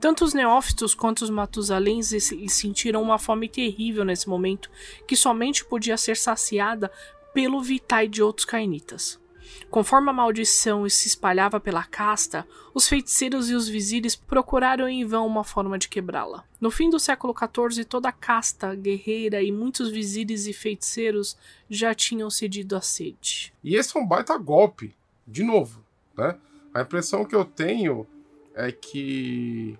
Tanto 0.00 0.24
os 0.24 0.32
neófitos 0.32 0.94
quanto 0.94 1.22
os 1.22 1.30
matusalens 1.30 2.10
sentiram 2.48 3.02
uma 3.02 3.18
fome 3.18 3.48
terrível 3.48 4.04
nesse 4.04 4.28
momento, 4.28 4.70
que 5.06 5.14
somente 5.14 5.64
podia 5.64 5.96
ser 5.96 6.16
saciada 6.16 6.90
pelo 7.34 7.60
vitai 7.60 8.08
de 8.08 8.22
outros 8.22 8.44
cainitas. 8.44 9.21
Conforme 9.70 10.10
a 10.10 10.12
maldição 10.12 10.88
se 10.88 11.08
espalhava 11.08 11.58
pela 11.58 11.84
casta, 11.84 12.46
os 12.74 12.88
feiticeiros 12.88 13.50
e 13.50 13.54
os 13.54 13.68
vizires 13.68 14.14
procuraram 14.14 14.88
em 14.88 15.04
vão 15.04 15.26
uma 15.26 15.44
forma 15.44 15.78
de 15.78 15.88
quebrá-la. 15.88 16.44
No 16.60 16.70
fim 16.70 16.90
do 16.90 16.98
século 16.98 17.34
XIV, 17.34 17.84
toda 17.84 18.08
a 18.08 18.12
casta 18.12 18.74
guerreira 18.74 19.42
e 19.42 19.50
muitos 19.50 19.90
vizires 19.90 20.46
e 20.46 20.52
feiticeiros 20.52 21.36
já 21.68 21.94
tinham 21.94 22.30
cedido 22.30 22.76
à 22.76 22.80
sede. 22.80 23.52
E 23.62 23.76
esse 23.76 23.96
é 23.96 24.00
um 24.00 24.06
baita 24.06 24.36
golpe, 24.36 24.94
de 25.26 25.42
novo, 25.42 25.82
né? 26.16 26.36
A 26.74 26.82
impressão 26.82 27.24
que 27.24 27.34
eu 27.34 27.44
tenho 27.44 28.06
é 28.54 28.70
que 28.72 29.78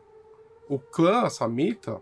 o 0.68 0.78
clã 0.78 1.28
Samita 1.28 2.00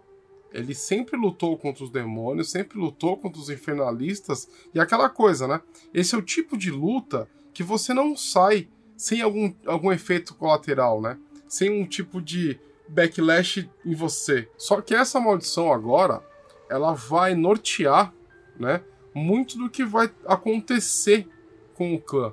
ele 0.53 0.75
sempre 0.75 1.17
lutou 1.17 1.57
contra 1.57 1.85
os 1.85 1.91
demônios, 1.91 2.51
sempre 2.51 2.79
lutou 2.79 3.17
contra 3.17 3.41
os 3.41 3.49
infernalistas 3.51 4.49
e 4.75 4.81
aquela 4.81 5.09
coisa, 5.09 5.47
né? 5.47 5.61
Esse 5.95 6.15
é 6.15 6.19
o 6.19 6.23
tipo 6.23 6.57
de 6.57 6.71
luta 6.71 7.29
que 7.53 7.63
você 7.63 7.93
não 7.93 8.17
sai 8.17 8.69
sem 8.97 9.23
algum, 9.23 9.53
algum 9.67 9.93
efeito 9.93 10.35
colateral, 10.35 11.01
né? 11.01 11.19
Sem 11.49 11.71
um 11.71 11.87
tipo 11.87 12.21
de 12.21 12.61
backlash 12.89 13.69
em 13.85 13.95
você. 13.95 14.49
Só 14.59 14.81
que 14.81 14.95
essa 14.95 15.21
maldição 15.21 15.73
agora, 15.73 16.23
ela 16.69 16.93
vai 16.93 17.35
nortear, 17.35 18.13
né? 18.59 18.83
Muito 19.15 19.59
do 19.59 19.71
que 19.71 19.85
vai 19.85 20.11
acontecer 20.27 21.29
com 21.75 21.95
o 21.95 22.01
clã 22.01 22.33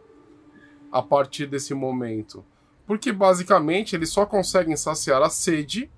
a 0.91 1.01
partir 1.01 1.47
desse 1.47 1.73
momento. 1.73 2.43
Porque 2.85 3.11
basicamente 3.11 3.95
eles 3.95 4.09
só 4.09 4.25
conseguem 4.25 4.75
saciar 4.75 5.21
a 5.21 5.29
sede 5.29 5.91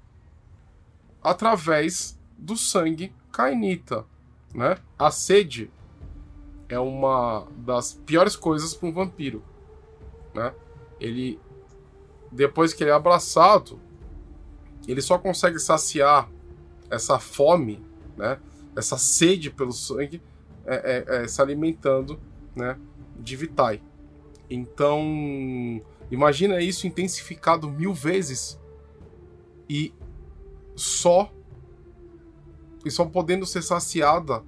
através 1.21 2.17
do 2.37 2.55
sangue 2.55 3.13
cainita, 3.31 4.05
né? 4.53 4.77
A 4.97 5.11
sede 5.11 5.71
é 6.69 6.79
uma 6.79 7.47
das 7.57 7.93
piores 7.93 8.35
coisas 8.35 8.73
para 8.73 8.87
um 8.87 8.93
vampiro, 8.93 9.43
né? 10.33 10.53
Ele 10.99 11.39
depois 12.31 12.73
que 12.73 12.83
ele 12.83 12.91
é 12.91 12.93
abraçado, 12.93 13.79
ele 14.87 15.01
só 15.01 15.17
consegue 15.17 15.57
saciar 15.59 16.29
essa 16.89 17.19
fome, 17.19 17.83
né? 18.15 18.39
Essa 18.75 18.97
sede 18.97 19.49
pelo 19.49 19.71
sangue, 19.71 20.21
é, 20.65 21.05
é, 21.07 21.23
é 21.23 21.27
se 21.27 21.41
alimentando, 21.41 22.19
né? 22.55 22.77
De 23.17 23.35
Vitae. 23.35 23.81
Então, 24.49 25.01
imagina 26.11 26.61
isso 26.61 26.87
intensificado 26.87 27.69
mil 27.69 27.93
vezes 27.93 28.59
e 29.67 29.93
só 30.75 31.31
e 32.85 32.89
só 32.89 33.05
podendo 33.05 33.45
ser 33.45 33.61
saciada 33.61 34.43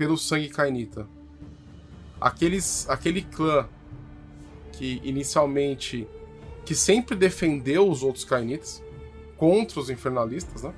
pelo 0.00 0.16
sangue 0.16 0.48
cainita. 0.48 1.06
Aqueles, 2.18 2.88
aquele 2.88 3.20
clã 3.20 3.68
que 4.72 4.98
inicialmente 5.04 6.08
que 6.64 6.74
sempre 6.74 7.14
defendeu 7.14 7.86
os 7.86 8.02
outros 8.02 8.24
cainitas 8.24 8.82
contra 9.36 9.78
os 9.78 9.90
infernalistas, 9.90 10.62
né? 10.62 10.72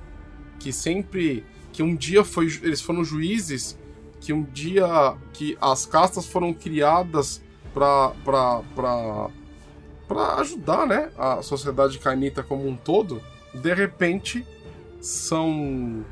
Que 0.59 0.73
sempre 0.73 1.45
que 1.71 1.81
um 1.81 1.95
dia 1.95 2.25
foi 2.25 2.47
eles 2.61 2.81
foram 2.81 3.01
juízes 3.01 3.79
que 4.19 4.33
um 4.33 4.43
dia 4.43 5.15
que 5.31 5.57
as 5.61 5.85
castas 5.85 6.25
foram 6.25 6.53
criadas 6.53 7.41
para 7.73 8.09
para 8.25 9.29
para 10.05 10.35
ajudar, 10.41 10.85
né, 10.85 11.09
a 11.17 11.41
sociedade 11.41 11.97
cainita 11.97 12.43
como 12.43 12.67
um 12.67 12.75
todo, 12.75 13.21
de 13.53 13.73
repente 13.73 14.45
são 14.99 16.03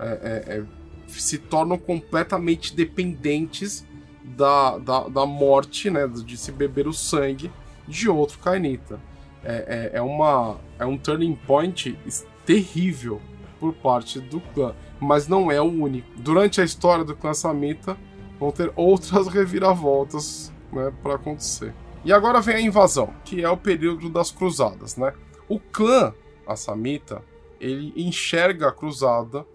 é, 0.00 0.08
é, 0.10 0.56
é, 0.56 0.81
se 1.20 1.38
tornam 1.38 1.76
completamente 1.76 2.74
dependentes 2.74 3.86
da, 4.22 4.78
da, 4.78 5.08
da, 5.08 5.26
morte, 5.26 5.90
né, 5.90 6.06
de 6.06 6.36
se 6.36 6.52
beber 6.52 6.86
o 6.86 6.92
sangue 6.92 7.50
de 7.86 8.08
outro 8.08 8.38
Kainita. 8.38 9.00
É, 9.44 9.90
é, 9.94 9.98
é, 9.98 10.02
uma, 10.02 10.58
é 10.78 10.86
um 10.86 10.96
turning 10.96 11.34
point 11.34 11.98
terrível 12.46 13.20
por 13.58 13.72
parte 13.74 14.20
do 14.20 14.40
clã, 14.40 14.74
mas 15.00 15.26
não 15.28 15.50
é 15.50 15.60
o 15.60 15.64
único. 15.64 16.08
Durante 16.16 16.60
a 16.60 16.64
história 16.64 17.04
do 17.04 17.16
clã 17.16 17.34
Samita, 17.34 17.96
vão 18.38 18.50
ter 18.50 18.72
outras 18.74 19.26
reviravoltas 19.32 20.52
né, 20.72 20.92
para 21.02 21.14
acontecer. 21.14 21.74
E 22.04 22.12
agora 22.12 22.40
vem 22.40 22.56
a 22.56 22.60
invasão, 22.60 23.12
que 23.24 23.42
é 23.42 23.48
o 23.48 23.56
período 23.56 24.08
das 24.08 24.30
cruzadas. 24.30 24.96
Né? 24.96 25.12
O 25.48 25.60
clã, 25.60 26.12
a 26.46 26.56
Samita, 26.56 27.22
ele 27.60 27.92
enxerga 27.96 28.68
a 28.68 28.72
cruzada 28.72 29.46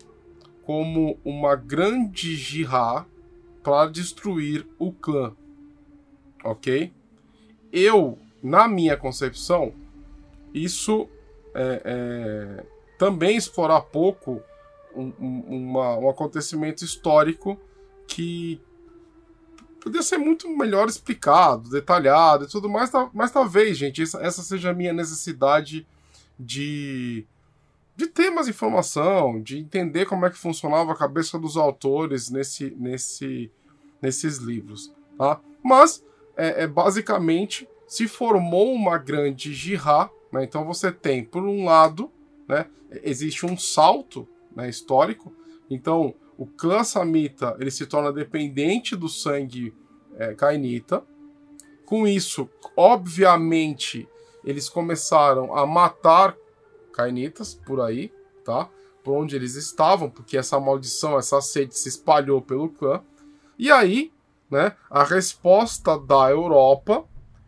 como 0.68 1.18
uma 1.24 1.56
grande 1.56 2.36
jihá 2.36 3.06
para 3.64 3.90
destruir 3.90 4.68
o 4.78 4.92
clã. 4.92 5.34
Ok? 6.44 6.92
Eu, 7.72 8.20
na 8.44 8.68
minha 8.68 8.98
concepção, 8.98 9.74
isso 10.54 11.08
é, 11.56 11.82
é, 11.86 12.66
também 12.98 13.38
explorar 13.38 13.80
pouco 13.80 14.42
um, 14.94 15.14
um, 15.18 15.40
uma, 15.48 16.00
um 16.00 16.10
acontecimento 16.10 16.84
histórico 16.84 17.58
que 18.06 18.60
poderia 19.80 20.04
ser 20.04 20.18
muito 20.18 20.50
melhor 20.50 20.90
explicado, 20.90 21.70
detalhado 21.70 22.44
e 22.44 22.50
tudo 22.50 22.68
mais, 22.68 22.92
mas 23.14 23.32
talvez, 23.32 23.78
gente, 23.78 24.02
essa, 24.04 24.20
essa 24.22 24.44
seja 24.44 24.72
a 24.72 24.74
minha 24.74 24.92
necessidade 24.92 25.88
de 26.38 27.26
de 27.98 28.06
ter 28.06 28.30
mais 28.30 28.48
informação, 28.48 29.42
de 29.42 29.58
entender 29.58 30.06
como 30.06 30.24
é 30.24 30.30
que 30.30 30.38
funcionava 30.38 30.92
a 30.92 30.96
cabeça 30.96 31.40
dos 31.40 31.58
autores 31.58 32.30
nesse, 32.30 32.70
nesse, 32.78 33.52
nesses 34.00 34.38
livros. 34.38 34.94
Tá? 35.18 35.42
Mas, 35.64 36.06
é, 36.38 36.64
é 36.64 36.68
basicamente, 36.68 37.68
se 37.88 38.08
formou 38.08 38.72
uma 38.72 39.00
grande 39.00 39.52
jihá, 39.52 40.12
né? 40.32 40.44
então 40.44 40.64
você 40.64 40.92
tem, 40.92 41.24
por 41.24 41.42
um 41.44 41.66
lado, 41.66 42.12
né, 42.48 42.68
existe 43.04 43.48
um 43.48 43.58
salto 43.58 44.28
né, 44.56 44.70
histórico, 44.70 45.34
então 45.68 46.14
o 46.38 46.46
clã 46.46 46.84
Samita 46.84 47.58
ele 47.60 47.72
se 47.72 47.88
torna 47.88 48.14
dependente 48.14 48.96
do 48.96 49.10
sangue 49.10 49.74
é, 50.18 50.36
Kainita. 50.36 51.04
Com 51.84 52.08
isso, 52.08 52.48
obviamente, 52.76 54.08
eles 54.44 54.70
começaram 54.70 55.56
a 55.56 55.66
matar 55.66 56.38
cainitas 56.98 57.54
por 57.54 57.80
aí, 57.80 58.12
tá? 58.44 58.68
Por 59.04 59.14
onde 59.14 59.36
eles 59.36 59.54
estavam, 59.54 60.10
porque 60.10 60.36
essa 60.36 60.60
maldição, 60.60 61.16
essa 61.16 61.40
sede 61.40 61.78
se 61.78 61.88
espalhou 61.88 62.42
pelo 62.42 62.70
clã. 62.70 63.04
E 63.58 63.72
aí, 63.72 64.12
né, 64.50 64.76
a 64.90 65.04
resposta 65.04 65.96
da 65.96 66.32
Europa 66.32 67.06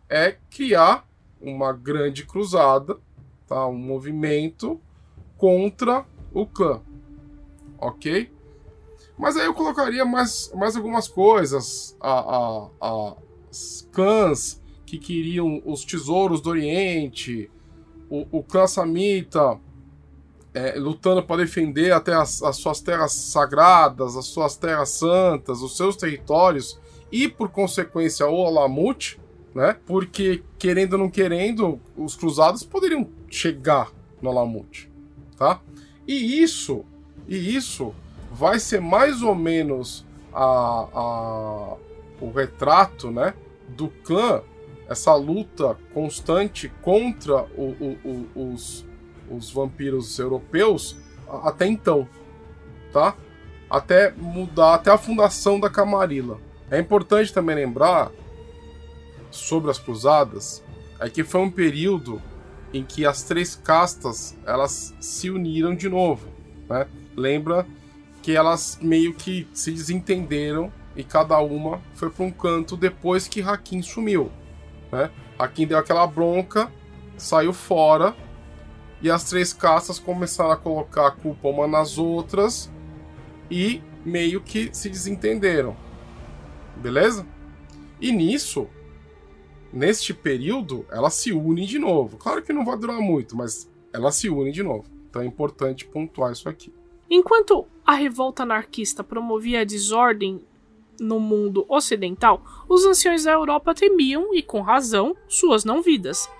é 0.08 0.36
criar 0.48 1.04
uma 1.40 1.72
grande 1.72 2.24
cruzada, 2.24 2.96
tá? 3.48 3.66
Um 3.66 3.76
movimento 3.76 4.80
contra 5.36 6.06
o 6.32 6.46
clã. 6.46 6.80
OK? 7.76 8.32
Mas 9.18 9.36
aí 9.36 9.46
eu 9.46 9.54
colocaria 9.54 10.04
mais, 10.04 10.52
mais 10.54 10.76
algumas 10.76 11.08
coisas. 11.08 11.96
A, 12.00 12.36
a, 12.36 12.70
a, 12.80 13.16
clãs 13.90 14.62
que 14.86 14.96
queriam 14.96 15.60
os 15.64 15.84
tesouros 15.84 16.40
do 16.40 16.50
Oriente, 16.50 17.50
o, 18.10 18.42
clã 18.42 18.66
Samita 18.66 19.58
é, 20.52 20.74
lutando 20.76 21.22
para 21.22 21.44
defender 21.44 21.92
até 21.92 22.12
as, 22.12 22.42
as, 22.42 22.56
suas 22.56 22.80
terras 22.80 23.12
sagradas, 23.12 24.16
as 24.16 24.26
suas 24.26 24.56
terras 24.56 24.90
santas, 24.90 25.62
os 25.62 25.76
seus 25.76 25.96
territórios 25.96 26.78
e, 27.12 27.28
por 27.28 27.50
consequência, 27.50 28.26
o 28.26 28.44
Alamut, 28.44 29.20
né? 29.54 29.76
Porque, 29.86 30.42
querendo 30.58 30.94
ou 30.94 30.98
não 30.98 31.10
querendo, 31.10 31.80
os 31.96 32.16
cruzados 32.16 32.64
poderiam 32.64 33.08
chegar 33.28 33.92
no 34.20 34.30
Alamut, 34.30 34.90
tá? 35.36 35.60
E 36.06 36.42
isso, 36.42 36.84
e 37.28 37.54
isso 37.56 37.94
vai 38.32 38.58
ser 38.58 38.80
mais 38.80 39.22
ou 39.22 39.34
menos 39.34 40.04
a, 40.32 40.88
a, 40.92 41.76
o 42.20 42.30
retrato, 42.34 43.10
né? 43.10 43.34
Do 43.68 43.88
clã 43.88 44.42
essa 44.90 45.14
luta 45.14 45.78
constante 45.94 46.68
contra 46.82 47.44
o, 47.56 47.76
o, 47.80 47.98
o, 48.34 48.52
os, 48.52 48.84
os 49.30 49.48
vampiros 49.48 50.18
europeus 50.18 50.96
até 51.44 51.64
então, 51.68 52.08
tá? 52.92 53.14
Até 53.70 54.10
mudar, 54.10 54.74
até 54.74 54.90
a 54.90 54.98
fundação 54.98 55.60
da 55.60 55.70
Camarilla. 55.70 56.38
É 56.68 56.80
importante 56.80 57.32
também 57.32 57.54
lembrar 57.54 58.10
sobre 59.30 59.70
as 59.70 59.78
cruzadas, 59.78 60.60
é 60.98 61.08
que 61.08 61.22
foi 61.22 61.40
um 61.40 61.50
período 61.50 62.20
em 62.74 62.82
que 62.82 63.06
as 63.06 63.22
três 63.22 63.54
castas 63.54 64.36
elas 64.44 64.92
se 64.98 65.30
uniram 65.30 65.72
de 65.72 65.88
novo, 65.88 66.26
né? 66.68 66.88
Lembra 67.16 67.64
que 68.22 68.34
elas 68.34 68.76
meio 68.82 69.14
que 69.14 69.46
se 69.52 69.70
desentenderam 69.70 70.72
e 70.96 71.04
cada 71.04 71.38
uma 71.38 71.80
foi 71.94 72.10
para 72.10 72.24
um 72.24 72.30
canto 72.32 72.76
depois 72.76 73.28
que 73.28 73.40
Hakim 73.40 73.82
sumiu. 73.82 74.32
Né? 74.90 75.10
Hakim 75.38 75.66
deu 75.66 75.78
aquela 75.78 76.06
bronca, 76.06 76.70
saiu 77.16 77.52
fora 77.52 78.14
e 79.02 79.10
as 79.10 79.24
três 79.24 79.52
caças 79.52 79.98
começaram 79.98 80.50
a 80.50 80.56
colocar 80.56 81.06
a 81.06 81.10
culpa 81.10 81.48
uma 81.48 81.66
nas 81.66 81.98
outras 81.98 82.70
e 83.50 83.82
meio 84.04 84.40
que 84.40 84.70
se 84.72 84.88
desentenderam. 84.88 85.76
Beleza? 86.76 87.26
E 88.00 88.12
nisso, 88.12 88.66
neste 89.72 90.14
período, 90.14 90.86
elas 90.90 91.14
se 91.14 91.32
unem 91.32 91.66
de 91.66 91.78
novo. 91.78 92.16
Claro 92.16 92.42
que 92.42 92.52
não 92.52 92.64
vai 92.64 92.76
durar 92.78 93.00
muito, 93.00 93.36
mas 93.36 93.70
elas 93.92 94.16
se 94.16 94.28
unem 94.28 94.52
de 94.52 94.62
novo. 94.62 94.84
Então 95.08 95.22
é 95.22 95.26
importante 95.26 95.86
pontuar 95.86 96.32
isso 96.32 96.48
aqui. 96.48 96.72
Enquanto 97.08 97.66
a 97.84 97.94
revolta 97.94 98.44
anarquista 98.44 99.02
promovia 99.02 99.62
a 99.62 99.64
desordem 99.64 100.40
no 101.00 101.18
mundo 101.18 101.64
ocidental, 101.68 102.44
os 102.68 102.84
anciões 102.84 103.24
da 103.24 103.32
Europa 103.32 103.74
temiam, 103.74 104.34
e 104.34 104.42
com 104.42 104.60
razão, 104.60 105.16
suas 105.26 105.64
não 105.64 105.82
vidas. 105.82 106.30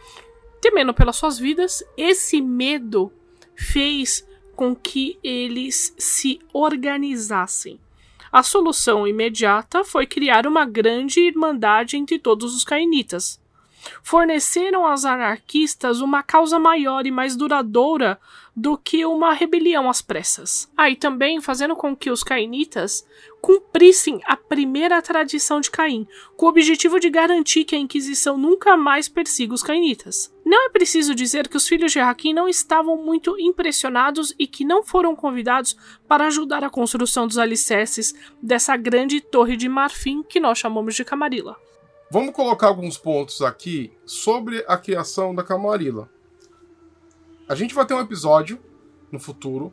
Temendo 0.60 0.92
pelas 0.92 1.16
suas 1.16 1.38
vidas, 1.38 1.82
esse 1.96 2.40
medo 2.40 3.10
fez 3.56 4.26
com 4.54 4.76
que 4.76 5.18
eles 5.24 5.94
se 5.98 6.38
organizassem. 6.52 7.80
A 8.30 8.42
solução 8.42 9.08
imediata 9.08 9.82
foi 9.82 10.06
criar 10.06 10.46
uma 10.46 10.64
grande 10.64 11.20
irmandade 11.20 11.96
entre 11.96 12.18
todos 12.18 12.54
os 12.54 12.62
cainitas. 12.62 13.40
Forneceram 14.02 14.86
aos 14.86 15.04
anarquistas 15.04 16.00
uma 16.00 16.22
causa 16.22 16.58
maior 16.58 17.06
e 17.06 17.10
mais 17.10 17.34
duradoura 17.34 18.20
do 18.54 18.76
que 18.76 19.04
uma 19.04 19.32
rebelião 19.32 19.88
às 19.88 20.02
pressas. 20.02 20.70
Ah, 20.76 20.90
e 20.90 20.96
também 20.96 21.40
fazendo 21.40 21.76
com 21.76 21.96
que 21.96 22.10
os 22.10 22.22
cainitas 22.22 23.06
cumprissem 23.40 24.20
a 24.24 24.36
primeira 24.36 25.00
tradição 25.00 25.60
de 25.60 25.70
Caim, 25.70 26.06
com 26.36 26.46
o 26.46 26.48
objetivo 26.48 27.00
de 27.00 27.08
garantir 27.08 27.64
que 27.64 27.74
a 27.74 27.78
Inquisição 27.78 28.36
nunca 28.36 28.76
mais 28.76 29.08
persiga 29.08 29.54
os 29.54 29.62
cainitas. 29.62 30.32
Não 30.44 30.66
é 30.66 30.68
preciso 30.68 31.14
dizer 31.14 31.48
que 31.48 31.56
os 31.56 31.66
filhos 31.66 31.92
de 31.92 32.00
Hakim 32.00 32.34
não 32.34 32.48
estavam 32.48 32.96
muito 32.96 33.38
impressionados 33.38 34.34
e 34.38 34.46
que 34.46 34.64
não 34.64 34.82
foram 34.82 35.14
convidados 35.16 35.76
para 36.06 36.26
ajudar 36.26 36.64
a 36.64 36.70
construção 36.70 37.26
dos 37.26 37.38
alicerces 37.38 38.14
dessa 38.42 38.76
grande 38.76 39.20
torre 39.20 39.56
de 39.56 39.68
marfim 39.68 40.22
que 40.22 40.40
nós 40.40 40.58
chamamos 40.58 40.94
de 40.94 41.04
Camarilla. 41.04 41.56
Vamos 42.10 42.34
colocar 42.34 42.66
alguns 42.66 42.98
pontos 42.98 43.40
aqui 43.40 43.92
sobre 44.04 44.64
a 44.66 44.76
criação 44.76 45.32
da 45.32 45.44
Camarilla. 45.44 46.10
A 47.50 47.56
gente 47.56 47.74
vai 47.74 47.84
ter 47.84 47.94
um 47.94 48.00
episódio 48.00 48.60
no 49.10 49.18
futuro 49.18 49.72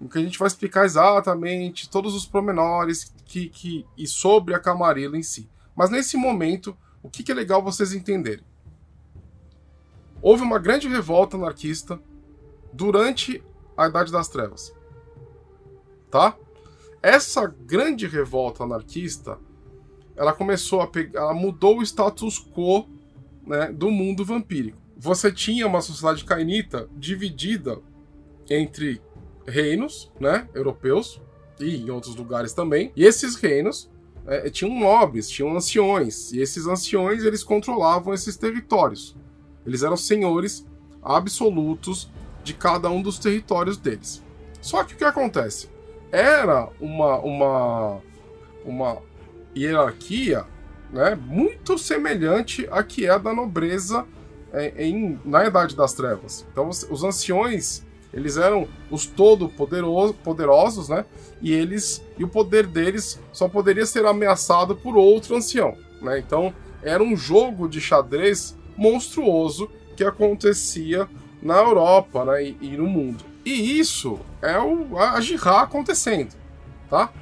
em 0.00 0.08
que 0.08 0.16
a 0.16 0.22
gente 0.22 0.38
vai 0.38 0.48
explicar 0.48 0.86
exatamente 0.86 1.86
todos 1.86 2.14
os 2.14 2.24
promenores 2.24 3.12
que, 3.26 3.50
que, 3.50 3.86
e 3.98 4.06
sobre 4.06 4.54
a 4.54 4.58
Camarilla 4.58 5.18
em 5.18 5.22
si. 5.22 5.46
Mas 5.76 5.90
nesse 5.90 6.16
momento, 6.16 6.74
o 7.02 7.10
que, 7.10 7.22
que 7.22 7.30
é 7.30 7.34
legal 7.34 7.62
vocês 7.62 7.92
entenderem? 7.92 8.42
Houve 10.22 10.42
uma 10.42 10.58
grande 10.58 10.88
revolta 10.88 11.36
anarquista 11.36 12.00
durante 12.72 13.44
a 13.76 13.88
Idade 13.88 14.10
das 14.10 14.28
Trevas. 14.28 14.72
Tá? 16.10 16.34
Essa 17.02 17.46
grande 17.46 18.06
revolta 18.06 18.64
anarquista, 18.64 19.38
ela 20.16 20.32
começou 20.32 20.80
a 20.80 20.86
pegar, 20.86 21.20
ela 21.20 21.34
mudou 21.34 21.80
o 21.80 21.82
status 21.82 22.38
quo 22.38 22.88
né, 23.46 23.70
do 23.70 23.90
mundo 23.90 24.24
vampírico 24.24 24.80
você 24.96 25.32
tinha 25.32 25.66
uma 25.66 25.80
sociedade 25.80 26.24
cainita 26.24 26.88
dividida 26.96 27.78
entre 28.48 29.00
reinos, 29.46 30.10
né, 30.20 30.48
europeus 30.54 31.20
e 31.58 31.76
em 31.76 31.90
outros 31.90 32.14
lugares 32.14 32.52
também. 32.52 32.92
E 32.96 33.04
esses 33.04 33.36
reinos 33.36 33.90
é, 34.26 34.48
tinham 34.50 34.78
nobres, 34.78 35.28
tinham 35.28 35.54
anciões, 35.56 36.32
e 36.32 36.40
esses 36.40 36.66
anciões 36.66 37.24
eles 37.24 37.42
controlavam 37.42 38.14
esses 38.14 38.36
territórios. 38.36 39.16
Eles 39.66 39.82
eram 39.82 39.96
senhores 39.96 40.66
absolutos 41.02 42.10
de 42.44 42.54
cada 42.54 42.90
um 42.90 43.02
dos 43.02 43.18
territórios 43.18 43.76
deles. 43.76 44.22
Só 44.60 44.84
que 44.84 44.94
o 44.94 44.96
que 44.96 45.04
acontece? 45.04 45.68
Era 46.10 46.68
uma 46.80 47.18
uma 47.18 48.00
uma 48.64 48.98
hierarquia, 49.56 50.46
né, 50.92 51.14
muito 51.14 51.76
semelhante 51.76 52.66
à 52.70 52.82
que 52.82 53.06
é 53.06 53.18
da 53.18 53.34
nobreza 53.34 54.06
é, 54.06 54.06
em, 54.76 55.18
na 55.24 55.46
Idade 55.46 55.74
das 55.74 55.94
Trevas. 55.94 56.46
Então, 56.52 56.68
os 56.68 57.02
anciões, 57.02 57.84
eles 58.12 58.36
eram 58.36 58.68
os 58.90 59.06
todo 59.06 59.48
poderoso, 59.48 60.14
poderosos, 60.14 60.88
né? 60.88 61.04
E 61.40 61.52
eles 61.52 62.04
e 62.18 62.24
o 62.24 62.28
poder 62.28 62.66
deles 62.66 63.18
só 63.32 63.48
poderia 63.48 63.86
ser 63.86 64.04
ameaçado 64.04 64.76
por 64.76 64.96
outro 64.96 65.36
ancião, 65.36 65.76
né? 66.00 66.18
Então, 66.18 66.54
era 66.82 67.02
um 67.02 67.16
jogo 67.16 67.68
de 67.68 67.80
xadrez 67.80 68.56
monstruoso 68.76 69.70
que 69.96 70.04
acontecia 70.04 71.08
na 71.40 71.56
Europa, 71.56 72.24
né? 72.24 72.44
E, 72.44 72.58
e 72.60 72.76
no 72.76 72.86
mundo. 72.86 73.24
E 73.44 73.78
isso 73.78 74.20
é 74.40 74.58
o, 74.58 74.98
a 74.98 75.20
Jihá 75.20 75.62
acontecendo, 75.62 76.34
tá? 76.88 77.12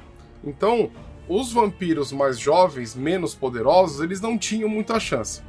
Então, 0.43 0.91
os 1.29 1.53
vampiros 1.53 2.11
mais 2.11 2.37
jovens, 2.37 2.93
menos 2.93 3.33
poderosos, 3.33 4.01
eles 4.01 4.19
não 4.19 4.37
tinham 4.37 4.67
muita 4.67 4.99
chance. 4.99 5.41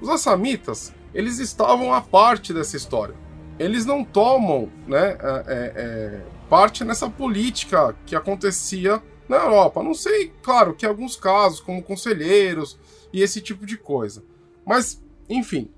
Os 0.00 0.08
assamitas, 0.08 0.92
eles 1.14 1.38
estavam 1.38 1.92
à 1.92 2.00
parte 2.00 2.52
dessa 2.52 2.76
história. 2.76 3.14
Eles 3.58 3.84
não 3.84 4.04
tomam 4.04 4.70
né, 4.86 5.18
é, 5.20 5.44
é, 5.46 5.72
é, 5.76 6.22
parte 6.48 6.84
nessa 6.84 7.10
política 7.10 7.96
que 8.06 8.14
acontecia 8.14 9.02
na 9.28 9.36
Europa. 9.36 9.82
Não 9.82 9.94
sei, 9.94 10.32
claro, 10.42 10.74
que 10.74 10.86
alguns 10.86 11.16
casos, 11.16 11.60
como 11.60 11.82
conselheiros 11.82 12.78
e 13.12 13.22
esse 13.22 13.40
tipo 13.40 13.66
de 13.66 13.76
coisa. 13.76 14.22
Mas, 14.64 15.02
enfim. 15.28 15.70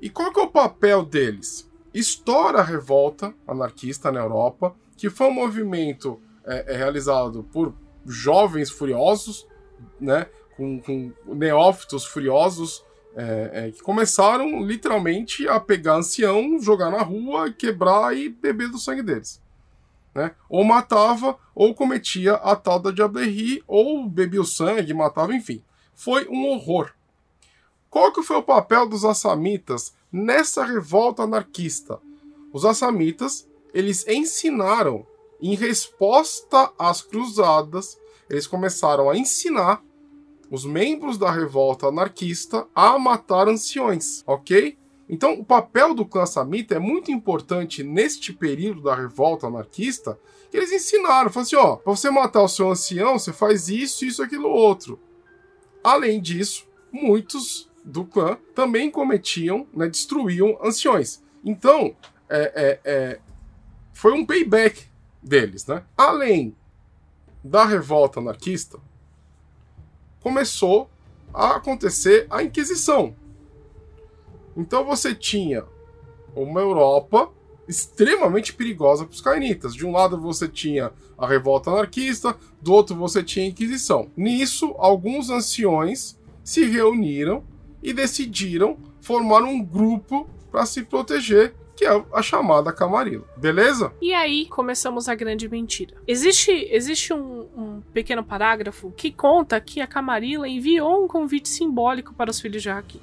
E 0.00 0.08
qual 0.08 0.32
que 0.32 0.40
é 0.40 0.42
o 0.42 0.50
papel 0.50 1.04
deles? 1.04 1.68
Estoura 1.92 2.60
a 2.60 2.64
revolta 2.64 3.34
anarquista 3.46 4.12
na 4.12 4.20
Europa, 4.20 4.74
que 4.96 5.10
foi 5.10 5.26
um 5.26 5.34
movimento 5.34 6.20
é, 6.44 6.74
é 6.74 6.76
realizado 6.76 7.42
por 7.52 7.74
jovens 8.06 8.70
furiosos, 8.70 9.46
né, 10.00 10.26
com, 10.56 10.80
com 10.80 11.12
neófitos 11.26 12.04
furiosos, 12.04 12.84
é, 13.16 13.50
é, 13.52 13.70
que 13.70 13.82
começaram 13.82 14.62
literalmente 14.64 15.48
a 15.48 15.58
pegar 15.58 15.96
ancião, 15.96 16.60
jogar 16.60 16.90
na 16.90 17.02
rua, 17.02 17.50
quebrar 17.50 18.16
e 18.16 18.28
beber 18.28 18.68
do 18.68 18.78
sangue 18.78 19.02
deles. 19.02 19.40
Né? 20.14 20.32
Ou 20.48 20.64
matava, 20.64 21.36
ou 21.54 21.74
cometia 21.74 22.34
a 22.34 22.54
tal 22.56 22.78
da 22.78 22.90
diablerie, 22.90 23.62
ou 23.66 24.08
bebia 24.08 24.40
o 24.40 24.44
sangue, 24.44 24.94
matava, 24.94 25.34
enfim. 25.34 25.62
Foi 25.94 26.28
um 26.28 26.46
horror. 26.46 26.92
Qual 27.90 28.12
que 28.12 28.22
foi 28.22 28.36
o 28.36 28.42
papel 28.42 28.88
dos 28.88 29.04
assamitas 29.04 29.94
nessa 30.12 30.64
revolta 30.64 31.22
anarquista? 31.22 31.98
Os 32.52 32.64
assamitas, 32.64 33.48
eles 33.72 34.06
ensinaram, 34.06 35.06
em 35.40 35.54
resposta 35.54 36.72
às 36.78 37.02
cruzadas, 37.02 37.98
eles 38.28 38.46
começaram 38.46 39.08
a 39.08 39.16
ensinar 39.16 39.82
os 40.50 40.64
membros 40.64 41.18
da 41.18 41.30
revolta 41.30 41.86
anarquista 41.86 42.66
a 42.74 42.98
matar 42.98 43.48
anciões, 43.48 44.22
ok? 44.26 44.78
Então, 45.08 45.34
o 45.34 45.44
papel 45.44 45.94
do 45.94 46.04
clã 46.04 46.26
Samita 46.26 46.74
é 46.74 46.78
muito 46.78 47.10
importante 47.10 47.82
neste 47.82 48.32
período 48.32 48.82
da 48.82 48.94
revolta 48.94 49.46
anarquista, 49.46 50.18
que 50.50 50.56
eles 50.56 50.72
ensinaram, 50.72 51.30
falaram 51.30 51.42
assim, 51.42 51.56
ó, 51.56 51.76
pra 51.76 51.94
você 51.94 52.10
matar 52.10 52.42
o 52.42 52.48
seu 52.48 52.70
ancião, 52.70 53.18
você 53.18 53.32
faz 53.32 53.68
isso, 53.68 54.04
isso, 54.04 54.22
aquilo, 54.22 54.48
outro. 54.48 54.98
Além 55.82 56.20
disso, 56.20 56.66
muitos 56.92 57.70
do 57.84 58.04
clã 58.04 58.36
também 58.54 58.90
cometiam, 58.90 59.66
né, 59.72 59.88
destruíam 59.88 60.58
anciões. 60.62 61.22
Então, 61.42 61.96
é, 62.28 62.52
é, 62.54 62.80
é, 62.84 63.20
foi 63.94 64.12
um 64.12 64.26
payback 64.26 64.84
deles, 65.22 65.66
né? 65.66 65.82
Além 65.96 66.54
da 67.42 67.64
revolta 67.64 68.20
anarquista, 68.20 68.78
começou 70.20 70.90
a 71.32 71.56
acontecer 71.56 72.26
a 72.30 72.42
Inquisição. 72.42 73.14
Então 74.56 74.84
você 74.84 75.14
tinha 75.14 75.64
uma 76.34 76.60
Europa 76.60 77.30
extremamente 77.68 78.54
perigosa 78.54 79.04
para 79.04 79.14
os 79.14 79.20
cainitas. 79.20 79.74
De 79.74 79.86
um 79.86 79.92
lado 79.92 80.20
você 80.20 80.48
tinha 80.48 80.90
a 81.16 81.26
revolta 81.26 81.70
anarquista, 81.70 82.36
do 82.60 82.72
outro 82.72 82.96
você 82.96 83.22
tinha 83.22 83.44
a 83.44 83.48
Inquisição. 83.48 84.10
Nisso, 84.16 84.74
alguns 84.78 85.30
anciões 85.30 86.18
se 86.42 86.64
reuniram 86.64 87.44
e 87.82 87.92
decidiram 87.92 88.78
formar 89.00 89.42
um 89.42 89.62
grupo 89.62 90.28
para 90.50 90.64
se 90.64 90.82
proteger 90.82 91.54
que 91.78 91.86
é 91.86 92.04
a 92.12 92.20
chamada 92.20 92.72
Camarilla. 92.72 93.24
Beleza? 93.36 93.92
E 94.02 94.12
aí 94.12 94.46
começamos 94.46 95.08
a 95.08 95.14
grande 95.14 95.48
mentira. 95.48 95.94
Existe, 96.08 96.50
existe 96.72 97.14
um, 97.14 97.46
um 97.56 97.82
pequeno 97.92 98.24
parágrafo 98.24 98.92
que 98.96 99.12
conta 99.12 99.60
que 99.60 99.80
a 99.80 99.86
Camarilla 99.86 100.48
enviou 100.48 101.04
um 101.04 101.06
convite 101.06 101.48
simbólico 101.48 102.12
para 102.14 102.32
os 102.32 102.40
filhos 102.40 102.62
de 102.62 102.68
Hakim, 102.68 103.00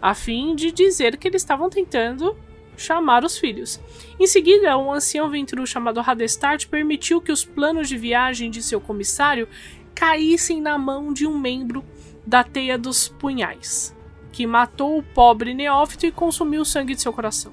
a 0.00 0.14
fim 0.14 0.54
de 0.54 0.72
dizer 0.72 1.18
que 1.18 1.28
eles 1.28 1.42
estavam 1.42 1.68
tentando 1.68 2.34
chamar 2.78 3.24
os 3.24 3.36
filhos. 3.36 3.78
Em 4.18 4.26
seguida, 4.26 4.78
um 4.78 4.90
ancião 4.90 5.28
ventru 5.28 5.66
chamado 5.66 6.00
Hadestart 6.00 6.66
permitiu 6.68 7.20
que 7.20 7.30
os 7.30 7.44
planos 7.44 7.90
de 7.90 7.98
viagem 7.98 8.50
de 8.50 8.62
seu 8.62 8.80
comissário 8.80 9.46
caíssem 9.94 10.62
na 10.62 10.78
mão 10.78 11.12
de 11.12 11.26
um 11.26 11.38
membro 11.38 11.84
da 12.26 12.42
Teia 12.42 12.78
dos 12.78 13.06
Punhais, 13.06 13.94
que 14.32 14.46
matou 14.46 14.96
o 14.96 15.02
pobre 15.02 15.52
neófito 15.52 16.06
e 16.06 16.10
consumiu 16.10 16.62
o 16.62 16.64
sangue 16.64 16.94
de 16.94 17.02
seu 17.02 17.12
coração. 17.12 17.52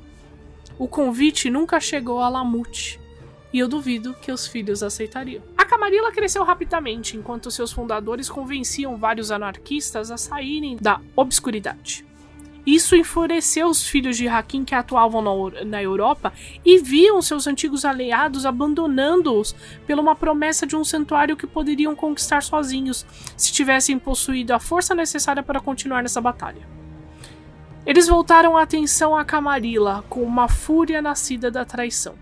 O 0.82 0.88
convite 0.88 1.48
nunca 1.48 1.80
chegou 1.80 2.22
a 2.22 2.28
Lamute, 2.28 3.00
e 3.54 3.60
eu 3.60 3.68
duvido 3.68 4.16
que 4.16 4.32
os 4.32 4.48
filhos 4.48 4.82
aceitariam. 4.82 5.44
A 5.56 5.64
Camarilla 5.64 6.12
cresceu 6.12 6.44
rapidamente, 6.44 7.16
enquanto 7.16 7.52
seus 7.52 7.72
fundadores 7.72 8.28
convenciam 8.28 8.98
vários 8.98 9.30
anarquistas 9.30 10.10
a 10.10 10.18
saírem 10.18 10.78
da 10.82 11.00
obscuridade. 11.16 12.04
Isso 12.66 12.96
enfureceu 12.96 13.68
os 13.68 13.88
filhos 13.88 14.18
de 14.18 14.28
Hakim 14.28 14.66
que 14.66 14.74
atuavam 14.74 15.22
na, 15.68 15.84
Europa 15.84 16.34
e 16.66 16.80
viam 16.80 17.22
seus 17.22 17.46
antigos 17.46 17.86
aliados 17.86 18.44
abandonando-os 18.44 19.56
pela 19.86 20.02
uma 20.02 20.16
promessa 20.16 20.66
de 20.66 20.76
um 20.76 20.84
santuário 20.84 21.38
que 21.38 21.46
poderiam 21.46 21.96
conquistar 21.96 22.42
sozinhos 22.42 23.06
se 23.38 23.54
tivessem 23.54 24.00
possuído 24.00 24.52
a 24.52 24.60
força 24.60 24.96
necessária 24.96 25.44
para 25.44 25.60
continuar 25.60 26.02
nessa 26.02 26.20
batalha. 26.20 26.81
Eles 27.86 28.08
voltaram 28.08 28.56
a 28.56 28.62
atenção 28.62 29.16
a 29.16 29.26
Camarilla 29.26 30.04
com 30.08 30.22
uma 30.24 30.48
fúria 30.48 31.02
nascida 31.02 31.50
da 31.50 31.66
traição. 31.66 32.16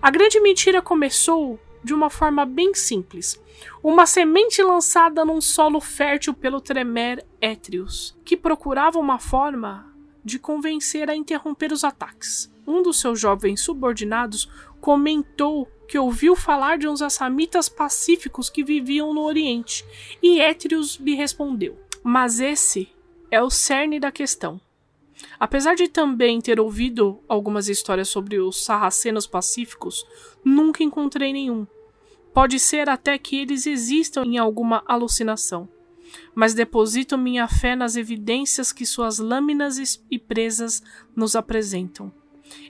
A 0.00 0.10
grande 0.10 0.40
mentira 0.40 0.80
começou 0.80 1.58
de 1.82 1.92
uma 1.92 2.08
forma 2.08 2.44
bem 2.44 2.74
simples. 2.74 3.40
Uma 3.82 4.06
semente 4.06 4.62
lançada 4.62 5.24
num 5.24 5.40
solo 5.40 5.80
fértil 5.80 6.34
pelo 6.34 6.60
Tremer 6.60 7.24
Étrios, 7.40 8.16
que 8.24 8.36
procurava 8.36 8.98
uma 8.98 9.18
forma 9.18 9.92
de 10.24 10.38
convencer 10.38 11.08
a 11.08 11.16
interromper 11.16 11.72
os 11.72 11.84
ataques. 11.84 12.52
Um 12.66 12.82
dos 12.82 13.00
seus 13.00 13.18
jovens 13.18 13.60
subordinados 13.60 14.50
comentou 14.80 15.66
que 15.88 15.98
ouviu 15.98 16.34
falar 16.34 16.78
de 16.78 16.88
uns 16.88 17.00
assamitas 17.00 17.68
pacíficos 17.68 18.50
que 18.50 18.64
viviam 18.64 19.14
no 19.14 19.22
Oriente, 19.22 19.84
e 20.20 20.40
Étrios 20.40 20.96
lhe 20.96 21.14
respondeu: 21.14 21.78
Mas 22.02 22.40
esse 22.40 22.88
é 23.30 23.40
o 23.40 23.50
cerne 23.50 24.00
da 24.00 24.10
questão. 24.10 24.60
Apesar 25.38 25.74
de 25.74 25.88
também 25.88 26.40
ter 26.40 26.58
ouvido 26.58 27.20
algumas 27.28 27.68
histórias 27.68 28.08
sobre 28.08 28.38
os 28.38 28.64
sarracenos 28.64 29.26
pacíficos, 29.26 30.04
nunca 30.44 30.82
encontrei 30.82 31.32
nenhum. 31.32 31.66
Pode 32.32 32.58
ser 32.58 32.88
até 32.88 33.16
que 33.18 33.36
eles 33.36 33.66
existam 33.66 34.22
em 34.24 34.38
alguma 34.38 34.82
alucinação, 34.86 35.68
mas 36.34 36.54
deposito 36.54 37.16
minha 37.16 37.48
fé 37.48 37.74
nas 37.74 37.96
evidências 37.96 38.72
que 38.72 38.84
suas 38.84 39.18
lâminas 39.18 40.00
e 40.10 40.18
presas 40.18 40.82
nos 41.14 41.34
apresentam. 41.34 42.12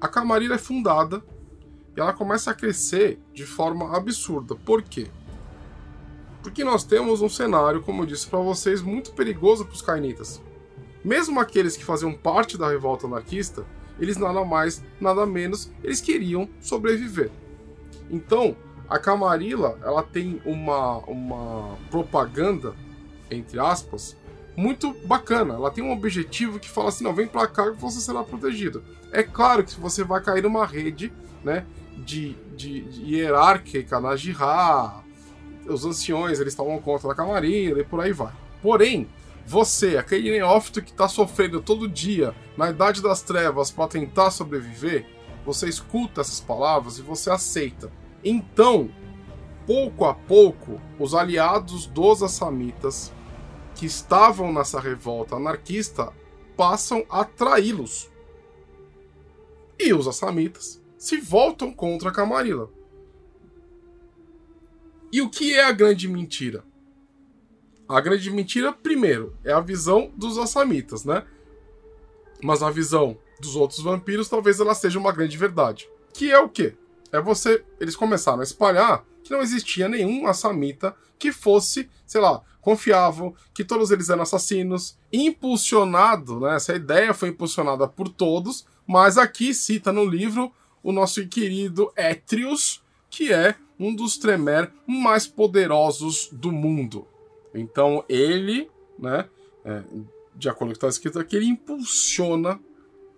A 0.00 0.08
Camarilla 0.08 0.56
é 0.56 0.58
fundada 0.58 1.22
e 1.96 2.00
ela 2.00 2.12
começa 2.12 2.50
a 2.50 2.54
crescer 2.54 3.20
de 3.32 3.46
forma 3.46 3.96
absurda. 3.96 4.56
Por 4.56 4.82
quê? 4.82 5.06
Porque 6.42 6.64
nós 6.64 6.82
temos 6.82 7.22
um 7.22 7.28
cenário, 7.28 7.82
como 7.82 8.02
eu 8.02 8.06
disse 8.06 8.26
para 8.26 8.40
vocês, 8.40 8.82
muito 8.82 9.12
perigoso 9.12 9.64
para 9.64 9.74
os 9.74 9.82
cainitas. 9.82 10.42
Mesmo 11.04 11.38
aqueles 11.38 11.76
que 11.76 11.84
faziam 11.84 12.12
parte 12.12 12.58
da 12.58 12.68
revolta 12.68 13.06
anarquista, 13.06 13.64
eles 13.98 14.16
nada 14.16 14.44
mais, 14.44 14.82
nada 15.00 15.24
menos, 15.26 15.70
eles 15.82 16.00
queriam 16.00 16.48
sobreviver. 16.60 17.30
Então, 18.10 18.56
a 18.88 18.98
Camarilla, 18.98 19.78
ela 19.82 20.02
tem 20.02 20.40
uma, 20.44 20.98
uma 20.98 21.76
propaganda, 21.90 22.74
entre 23.30 23.58
aspas, 23.58 24.16
muito 24.56 24.92
bacana. 25.06 25.54
Ela 25.54 25.70
tem 25.70 25.82
um 25.82 25.92
objetivo 25.92 26.58
que 26.58 26.68
fala 26.68 26.88
assim, 26.88 27.04
não, 27.04 27.14
vem 27.14 27.26
para 27.26 27.46
cá 27.46 27.70
que 27.70 27.80
você 27.80 28.00
será 28.00 28.22
protegido. 28.22 28.84
É 29.10 29.22
claro 29.22 29.64
que 29.64 29.78
você 29.78 30.04
vai 30.04 30.22
cair 30.22 30.42
numa 30.42 30.66
rede, 30.66 31.12
né, 31.42 31.64
de, 31.96 32.34
de, 32.56 32.80
de 32.82 33.14
hierárquica 33.14 34.00
na 34.00 34.16
jihad, 34.16 35.02
os 35.66 35.84
anciões 35.84 36.40
eles 36.40 36.54
tomam 36.54 36.80
conta 36.80 37.08
da 37.08 37.14
camarinha 37.14 37.70
e 37.70 37.84
por 37.84 38.00
aí 38.00 38.12
vai. 38.12 38.32
Porém, 38.60 39.08
você, 39.46 39.96
aquele 39.96 40.30
neófito 40.30 40.82
que 40.82 40.90
está 40.90 41.08
sofrendo 41.08 41.60
todo 41.60 41.88
dia 41.88 42.34
na 42.56 42.70
Idade 42.70 43.02
das 43.02 43.22
Trevas 43.22 43.70
para 43.70 43.88
tentar 43.88 44.30
sobreviver, 44.30 45.06
você 45.44 45.68
escuta 45.68 46.20
essas 46.20 46.40
palavras 46.40 46.98
e 46.98 47.02
você 47.02 47.30
aceita. 47.30 47.90
Então, 48.24 48.90
pouco 49.66 50.04
a 50.04 50.14
pouco, 50.14 50.80
os 50.98 51.14
aliados 51.14 51.86
dos 51.86 52.22
Assamitas 52.22 53.12
que 53.74 53.86
estavam 53.86 54.52
nessa 54.52 54.78
revolta 54.78 55.36
anarquista 55.36 56.12
passam 56.56 57.04
a 57.10 57.24
traí-los. 57.24 58.10
E 59.78 59.92
os 59.92 60.06
Assamitas 60.06 60.80
se 60.96 61.16
voltam 61.16 61.72
contra 61.72 62.12
Camarilla. 62.12 62.68
E 65.12 65.20
o 65.20 65.28
que 65.28 65.54
é 65.54 65.64
a 65.64 65.72
grande 65.72 66.08
mentira? 66.08 66.64
A 67.92 68.00
grande 68.00 68.30
mentira, 68.30 68.72
primeiro, 68.72 69.36
é 69.44 69.52
a 69.52 69.60
visão 69.60 70.10
dos 70.16 70.38
assamitas, 70.38 71.04
né? 71.04 71.26
Mas 72.42 72.62
a 72.62 72.70
visão 72.70 73.18
dos 73.38 73.54
outros 73.54 73.80
vampiros 73.80 74.30
talvez 74.30 74.60
ela 74.60 74.74
seja 74.74 74.98
uma 74.98 75.12
grande 75.12 75.36
verdade. 75.36 75.86
Que 76.14 76.32
é 76.32 76.40
o 76.40 76.48
quê? 76.48 76.74
É 77.12 77.20
você. 77.20 77.62
Eles 77.78 77.94
começaram 77.94 78.40
a 78.40 78.44
espalhar 78.44 79.04
que 79.22 79.30
não 79.30 79.42
existia 79.42 79.90
nenhum 79.90 80.26
assamita 80.26 80.96
que 81.18 81.30
fosse, 81.30 81.90
sei 82.06 82.22
lá, 82.22 82.40
confiável, 82.62 83.36
que 83.52 83.62
todos 83.62 83.90
eles 83.90 84.08
eram 84.08 84.22
assassinos. 84.22 84.96
Impulsionado, 85.12 86.40
né? 86.40 86.56
Essa 86.56 86.74
ideia 86.74 87.12
foi 87.12 87.28
impulsionada 87.28 87.86
por 87.86 88.08
todos, 88.08 88.66
mas 88.86 89.18
aqui 89.18 89.52
cita 89.52 89.92
no 89.92 90.06
livro 90.06 90.50
o 90.82 90.92
nosso 90.92 91.28
querido 91.28 91.92
Étrios, 91.94 92.82
que 93.10 93.30
é 93.34 93.54
um 93.78 93.94
dos 93.94 94.16
Tremere 94.16 94.70
mais 94.86 95.26
poderosos 95.26 96.30
do 96.32 96.50
mundo. 96.50 97.11
Então 97.54 98.04
ele, 98.08 98.70
né, 98.98 99.28
é, 99.64 99.82
de 100.34 100.48
acordo 100.48 100.58
com 100.58 100.64
o 100.66 100.68
que 100.70 100.76
está 100.78 100.88
escrito 100.88 101.18
aqui, 101.18 101.36
ele 101.36 101.46
impulsiona 101.46 102.60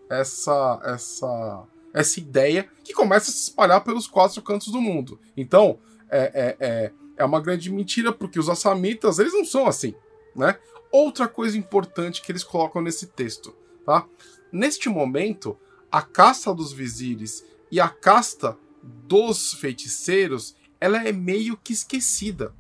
essa, 0.09 0.81
essa, 0.85 1.65
essa 1.93 2.21
ideia 2.21 2.69
que 2.83 2.93
começa 2.93 3.31
a 3.31 3.33
se 3.33 3.45
espalhar 3.45 3.83
pelos 3.83 4.07
quatro 4.07 4.43
cantos 4.43 4.69
do 4.69 4.81
mundo. 4.81 5.19
Então, 5.37 5.79
é, 6.11 6.57
é, 6.61 6.67
é, 6.67 6.93
é 7.17 7.25
uma 7.25 7.41
grande 7.41 7.71
mentira, 7.71 8.13
porque 8.13 8.39
os 8.39 8.49
assamitas, 8.49 9.19
eles 9.19 9.33
não 9.33 9.45
são 9.45 9.67
assim, 9.67 9.95
né? 10.35 10.59
Outra 10.91 11.27
coisa 11.27 11.59
importante 11.59 12.23
que 12.23 12.31
eles 12.31 12.45
colocam 12.45 12.83
nesse 12.83 13.09
texto, 13.09 13.55
tá? 13.85 14.07
Neste 14.53 14.89
momento, 14.89 15.59
a 15.91 16.03
casta 16.03 16.55
dos 16.55 16.73
vizires 16.73 17.45
e 17.71 17.81
a 17.81 17.89
casta 17.89 18.57
dos 18.83 19.55
feiticeiros, 19.55 20.55
ela 20.81 21.07
é 21.07 21.11
meio 21.11 21.57
que 21.57 21.73
esquecida. 21.73 22.55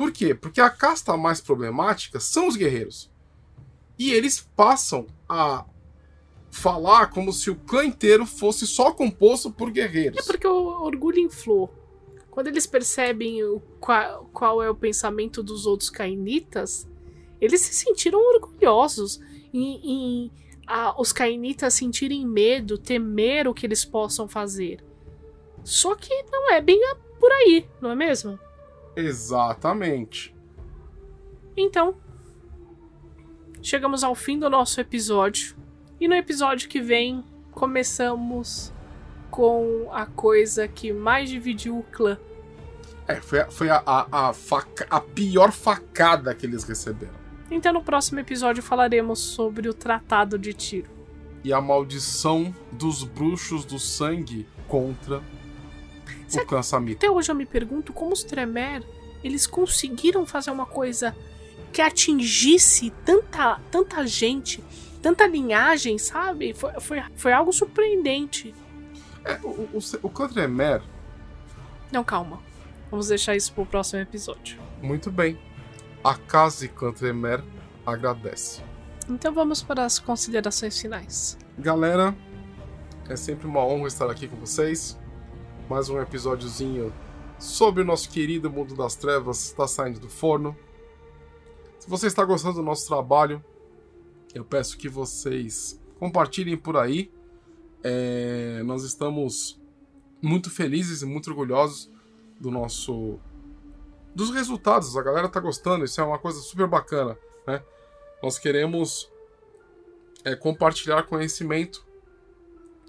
Por 0.00 0.10
quê? 0.10 0.34
Porque 0.34 0.62
a 0.62 0.70
casta 0.70 1.14
mais 1.14 1.42
problemática 1.42 2.18
são 2.18 2.48
os 2.48 2.56
guerreiros. 2.56 3.10
E 3.98 4.14
eles 4.14 4.40
passam 4.56 5.06
a 5.28 5.66
falar 6.50 7.08
como 7.08 7.34
se 7.34 7.50
o 7.50 7.54
clã 7.54 7.84
inteiro 7.84 8.24
fosse 8.24 8.66
só 8.66 8.92
composto 8.92 9.50
por 9.50 9.70
guerreiros. 9.70 10.18
É 10.18 10.22
porque 10.22 10.46
o 10.46 10.82
orgulho 10.82 11.18
inflou. 11.18 11.70
Quando 12.30 12.46
eles 12.46 12.66
percebem 12.66 13.44
o, 13.44 13.60
qual, 13.78 14.24
qual 14.32 14.62
é 14.62 14.70
o 14.70 14.74
pensamento 14.74 15.42
dos 15.42 15.66
outros 15.66 15.90
cainitas, 15.90 16.88
eles 17.38 17.60
se 17.60 17.74
sentiram 17.74 18.20
orgulhosos 18.20 19.20
em, 19.52 19.80
em 19.84 20.32
a, 20.66 20.98
os 20.98 21.12
cainitas 21.12 21.74
sentirem 21.74 22.26
medo, 22.26 22.78
temer 22.78 23.46
o 23.46 23.52
que 23.52 23.66
eles 23.66 23.84
possam 23.84 24.26
fazer. 24.26 24.82
Só 25.62 25.94
que 25.94 26.22
não 26.32 26.50
é 26.50 26.62
bem 26.62 26.80
por 27.18 27.30
aí, 27.30 27.68
não 27.82 27.90
é 27.90 27.94
mesmo? 27.94 28.38
Exatamente. 28.96 30.34
Então, 31.56 31.94
chegamos 33.62 34.02
ao 34.02 34.14
fim 34.14 34.38
do 34.38 34.48
nosso 34.50 34.80
episódio. 34.80 35.56
E 36.00 36.08
no 36.08 36.14
episódio 36.14 36.68
que 36.68 36.80
vem, 36.80 37.24
começamos 37.50 38.72
com 39.30 39.88
a 39.92 40.06
coisa 40.06 40.66
que 40.66 40.92
mais 40.92 41.28
dividiu 41.28 41.78
o 41.78 41.82
clã. 41.82 42.18
É, 43.06 43.16
foi, 43.16 43.40
a, 43.40 43.50
foi 43.50 43.68
a, 43.68 43.82
a, 43.84 44.28
a, 44.28 44.32
faca, 44.32 44.86
a 44.88 45.00
pior 45.00 45.52
facada 45.52 46.34
que 46.34 46.46
eles 46.46 46.64
receberam. 46.64 47.14
Então, 47.50 47.72
no 47.72 47.82
próximo 47.82 48.20
episódio, 48.20 48.62
falaremos 48.62 49.18
sobre 49.18 49.68
o 49.68 49.74
Tratado 49.74 50.38
de 50.38 50.52
Tiro. 50.52 50.88
e 51.42 51.52
a 51.52 51.60
maldição 51.60 52.54
dos 52.70 53.02
bruxos 53.02 53.64
do 53.64 53.78
sangue 53.78 54.46
contra 54.68 55.22
Cê- 56.32 56.42
o 56.42 56.46
clã 56.46 56.62
Samita. 56.62 56.98
Até 57.06 57.10
hoje 57.10 57.30
eu 57.30 57.34
me 57.34 57.46
pergunto 57.46 57.92
como 57.92 58.12
os 58.12 58.22
Tremer 58.24 58.82
eles 59.22 59.46
conseguiram 59.46 60.24
fazer 60.24 60.50
uma 60.50 60.64
coisa 60.64 61.14
que 61.72 61.82
atingisse 61.82 62.90
tanta, 63.04 63.60
tanta 63.70 64.06
gente, 64.06 64.64
tanta 65.02 65.26
linhagem, 65.26 65.98
sabe? 65.98 66.54
Foi, 66.54 66.72
foi, 66.80 67.02
foi 67.16 67.32
algo 67.32 67.52
surpreendente. 67.52 68.54
É, 69.24 69.38
o, 69.42 69.48
o, 69.48 69.78
o 70.02 70.08
clã 70.08 70.26
Tremer, 70.28 70.82
Não, 71.92 72.02
calma. 72.02 72.40
Vamos 72.90 73.08
deixar 73.08 73.36
isso 73.36 73.52
pro 73.52 73.66
próximo 73.66 74.00
episódio. 74.00 74.58
muito 74.82 75.10
bem. 75.12 75.38
A 76.02 76.14
casa 76.14 76.66
clã 76.66 76.92
Tremer 76.92 77.44
agradece. 77.86 78.62
Então 79.08 79.32
vamos 79.34 79.62
para 79.62 79.84
as 79.84 79.98
considerações 79.98 80.80
finais. 80.80 81.36
Galera, 81.58 82.16
é 83.08 83.16
sempre 83.16 83.46
uma 83.46 83.60
honra 83.64 83.88
estar 83.88 84.10
aqui 84.10 84.26
com 84.26 84.36
vocês. 84.36 84.98
Mais 85.70 85.88
um 85.88 86.00
episódiozinho 86.00 86.92
sobre 87.38 87.82
o 87.82 87.84
nosso 87.84 88.10
querido 88.10 88.50
mundo 88.50 88.74
das 88.74 88.96
trevas 88.96 89.44
está 89.44 89.68
saindo 89.68 90.00
do 90.00 90.08
forno. 90.08 90.58
Se 91.78 91.88
você 91.88 92.08
está 92.08 92.24
gostando 92.24 92.56
do 92.56 92.62
nosso 92.64 92.88
trabalho, 92.88 93.40
eu 94.34 94.44
peço 94.44 94.76
que 94.76 94.88
vocês 94.88 95.80
compartilhem 95.96 96.56
por 96.56 96.76
aí. 96.76 97.08
É, 97.84 98.64
nós 98.64 98.82
estamos 98.82 99.62
muito 100.20 100.50
felizes 100.50 101.02
e 101.02 101.06
muito 101.06 101.30
orgulhosos 101.30 101.88
do 102.40 102.50
nosso 102.50 103.20
dos 104.12 104.30
resultados. 104.30 104.96
A 104.96 105.02
galera 105.04 105.28
tá 105.28 105.38
gostando, 105.38 105.84
isso 105.84 106.00
é 106.00 106.04
uma 106.04 106.18
coisa 106.18 106.40
super 106.40 106.66
bacana, 106.66 107.16
né? 107.46 107.62
Nós 108.20 108.40
queremos 108.40 109.08
é, 110.24 110.34
compartilhar 110.34 111.04
conhecimento 111.04 111.86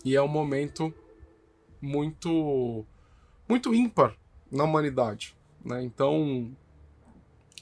e 0.04 0.16
é 0.16 0.22
um 0.22 0.28
momento 0.28 0.92
muito 1.82 2.86
muito 3.48 3.74
ímpar 3.74 4.16
na 4.52 4.64
humanidade, 4.64 5.36
né? 5.64 5.84
Então 5.84 6.56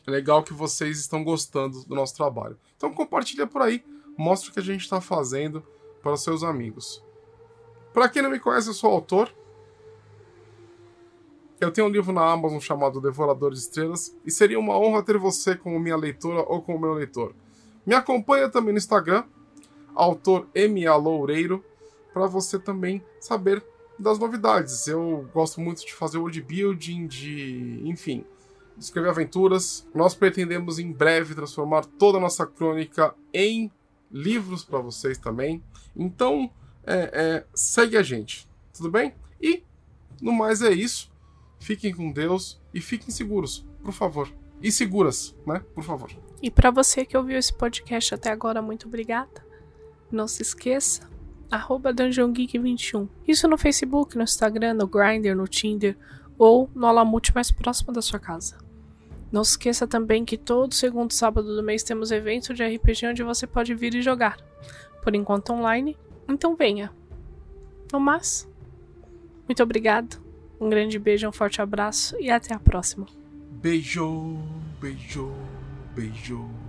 é 0.05 0.11
legal 0.11 0.43
que 0.43 0.53
vocês 0.53 0.99
estão 0.99 1.23
gostando 1.23 1.83
do 1.85 1.95
nosso 1.95 2.15
trabalho. 2.15 2.57
Então 2.75 2.93
compartilha 2.93 3.47
por 3.47 3.61
aí, 3.61 3.83
mostra 4.17 4.49
o 4.49 4.53
que 4.53 4.59
a 4.59 4.63
gente 4.63 4.81
está 4.81 4.99
fazendo 4.99 5.63
para 6.01 6.17
seus 6.17 6.43
amigos. 6.43 7.03
Para 7.93 8.09
quem 8.09 8.21
não 8.21 8.29
me 8.29 8.39
conhece, 8.39 8.69
eu 8.69 8.73
sou 8.73 8.91
autor. 8.91 9.33
Eu 11.59 11.71
tenho 11.71 11.87
um 11.87 11.89
livro 11.89 12.13
na 12.13 12.31
Amazon 12.31 12.59
chamado 12.59 13.01
Devorador 13.01 13.51
de 13.51 13.59
Estrelas 13.59 14.15
e 14.25 14.31
seria 14.31 14.57
uma 14.57 14.77
honra 14.77 15.03
ter 15.03 15.17
você 15.17 15.55
como 15.55 15.79
minha 15.79 15.97
leitora 15.97 16.41
ou 16.41 16.61
como 16.61 16.79
meu 16.79 16.93
leitor. 16.93 17.33
Me 17.85 17.93
acompanha 17.93 18.47
também 18.49 18.71
no 18.71 18.77
Instagram, 18.77 19.25
autor 19.93 20.47
MA 20.55 20.95
Loureiro, 20.95 21.63
para 22.13 22.27
você 22.27 22.57
também 22.57 23.03
saber 23.19 23.63
das 23.99 24.17
novidades. 24.17 24.87
Eu 24.87 25.29
gosto 25.33 25.59
muito 25.59 25.85
de 25.85 25.93
fazer 25.93 26.17
world 26.17 26.41
building, 26.41 27.07
de, 27.07 27.81
enfim, 27.83 28.25
escrever 28.77 29.09
aventuras. 29.09 29.87
Nós 29.93 30.15
pretendemos 30.15 30.79
em 30.79 30.91
breve 30.91 31.35
transformar 31.35 31.85
toda 31.85 32.17
a 32.17 32.21
nossa 32.21 32.45
crônica 32.45 33.13
em 33.33 33.71
livros 34.11 34.63
para 34.63 34.79
vocês 34.79 35.17
também. 35.17 35.61
Então, 35.95 36.49
é, 36.83 37.11
é, 37.13 37.45
segue 37.53 37.97
a 37.97 38.03
gente, 38.03 38.47
tudo 38.73 38.89
bem? 38.89 39.13
E 39.41 39.63
no 40.21 40.31
mais 40.31 40.61
é 40.61 40.71
isso. 40.71 41.11
Fiquem 41.59 41.93
com 41.93 42.11
Deus 42.11 42.59
e 42.73 42.79
fiquem 42.79 43.09
seguros, 43.09 43.67
por 43.83 43.91
favor. 43.91 44.31
E 44.61 44.71
seguras, 44.71 45.35
né? 45.45 45.63
Por 45.73 45.83
favor. 45.83 46.09
E 46.41 46.49
para 46.49 46.71
você 46.71 47.05
que 47.05 47.17
ouviu 47.17 47.37
esse 47.37 47.53
podcast 47.53 48.15
até 48.15 48.31
agora, 48.31 48.61
muito 48.61 48.87
obrigada. 48.87 49.45
Não 50.11 50.27
se 50.27 50.41
esqueça, 50.41 51.09
arroba 51.49 51.93
DungeonGeek21. 51.93 53.07
Isso 53.27 53.47
no 53.47 53.57
Facebook, 53.57 54.15
no 54.15 54.23
Instagram, 54.23 54.75
no 54.75 54.87
Grindr, 54.87 55.35
no 55.35 55.47
Tinder 55.47 55.97
ou 56.37 56.69
no 56.73 56.87
Alamute 56.87 57.33
mais 57.33 57.51
próximo 57.51 57.91
da 57.91 58.01
sua 58.01 58.19
casa. 58.19 58.57
Não 59.31 59.43
se 59.43 59.51
esqueça 59.51 59.85
também 59.85 60.25
que 60.25 60.37
todo 60.37 60.73
segundo 60.73 61.11
sábado 61.11 61.55
do 61.55 61.63
mês 61.63 61.83
temos 61.83 62.11
evento 62.11 62.53
de 62.53 62.63
RPG 62.63 63.07
onde 63.07 63.23
você 63.23 63.45
pode 63.45 63.75
vir 63.75 63.93
e 63.93 64.01
jogar. 64.01 64.37
Por 65.03 65.13
enquanto 65.13 65.51
online, 65.51 65.97
então 66.27 66.55
venha. 66.55 66.91
No 67.91 67.99
mais, 67.99 68.47
muito 69.47 69.61
obrigado. 69.61 70.21
Um 70.59 70.69
grande 70.69 70.99
beijo, 70.99 71.27
um 71.27 71.31
forte 71.31 71.61
abraço 71.61 72.15
e 72.19 72.29
até 72.29 72.53
a 72.53 72.59
próxima. 72.59 73.05
Beijo, 73.61 74.37
beijo, 74.79 75.31
beijo. 75.95 76.68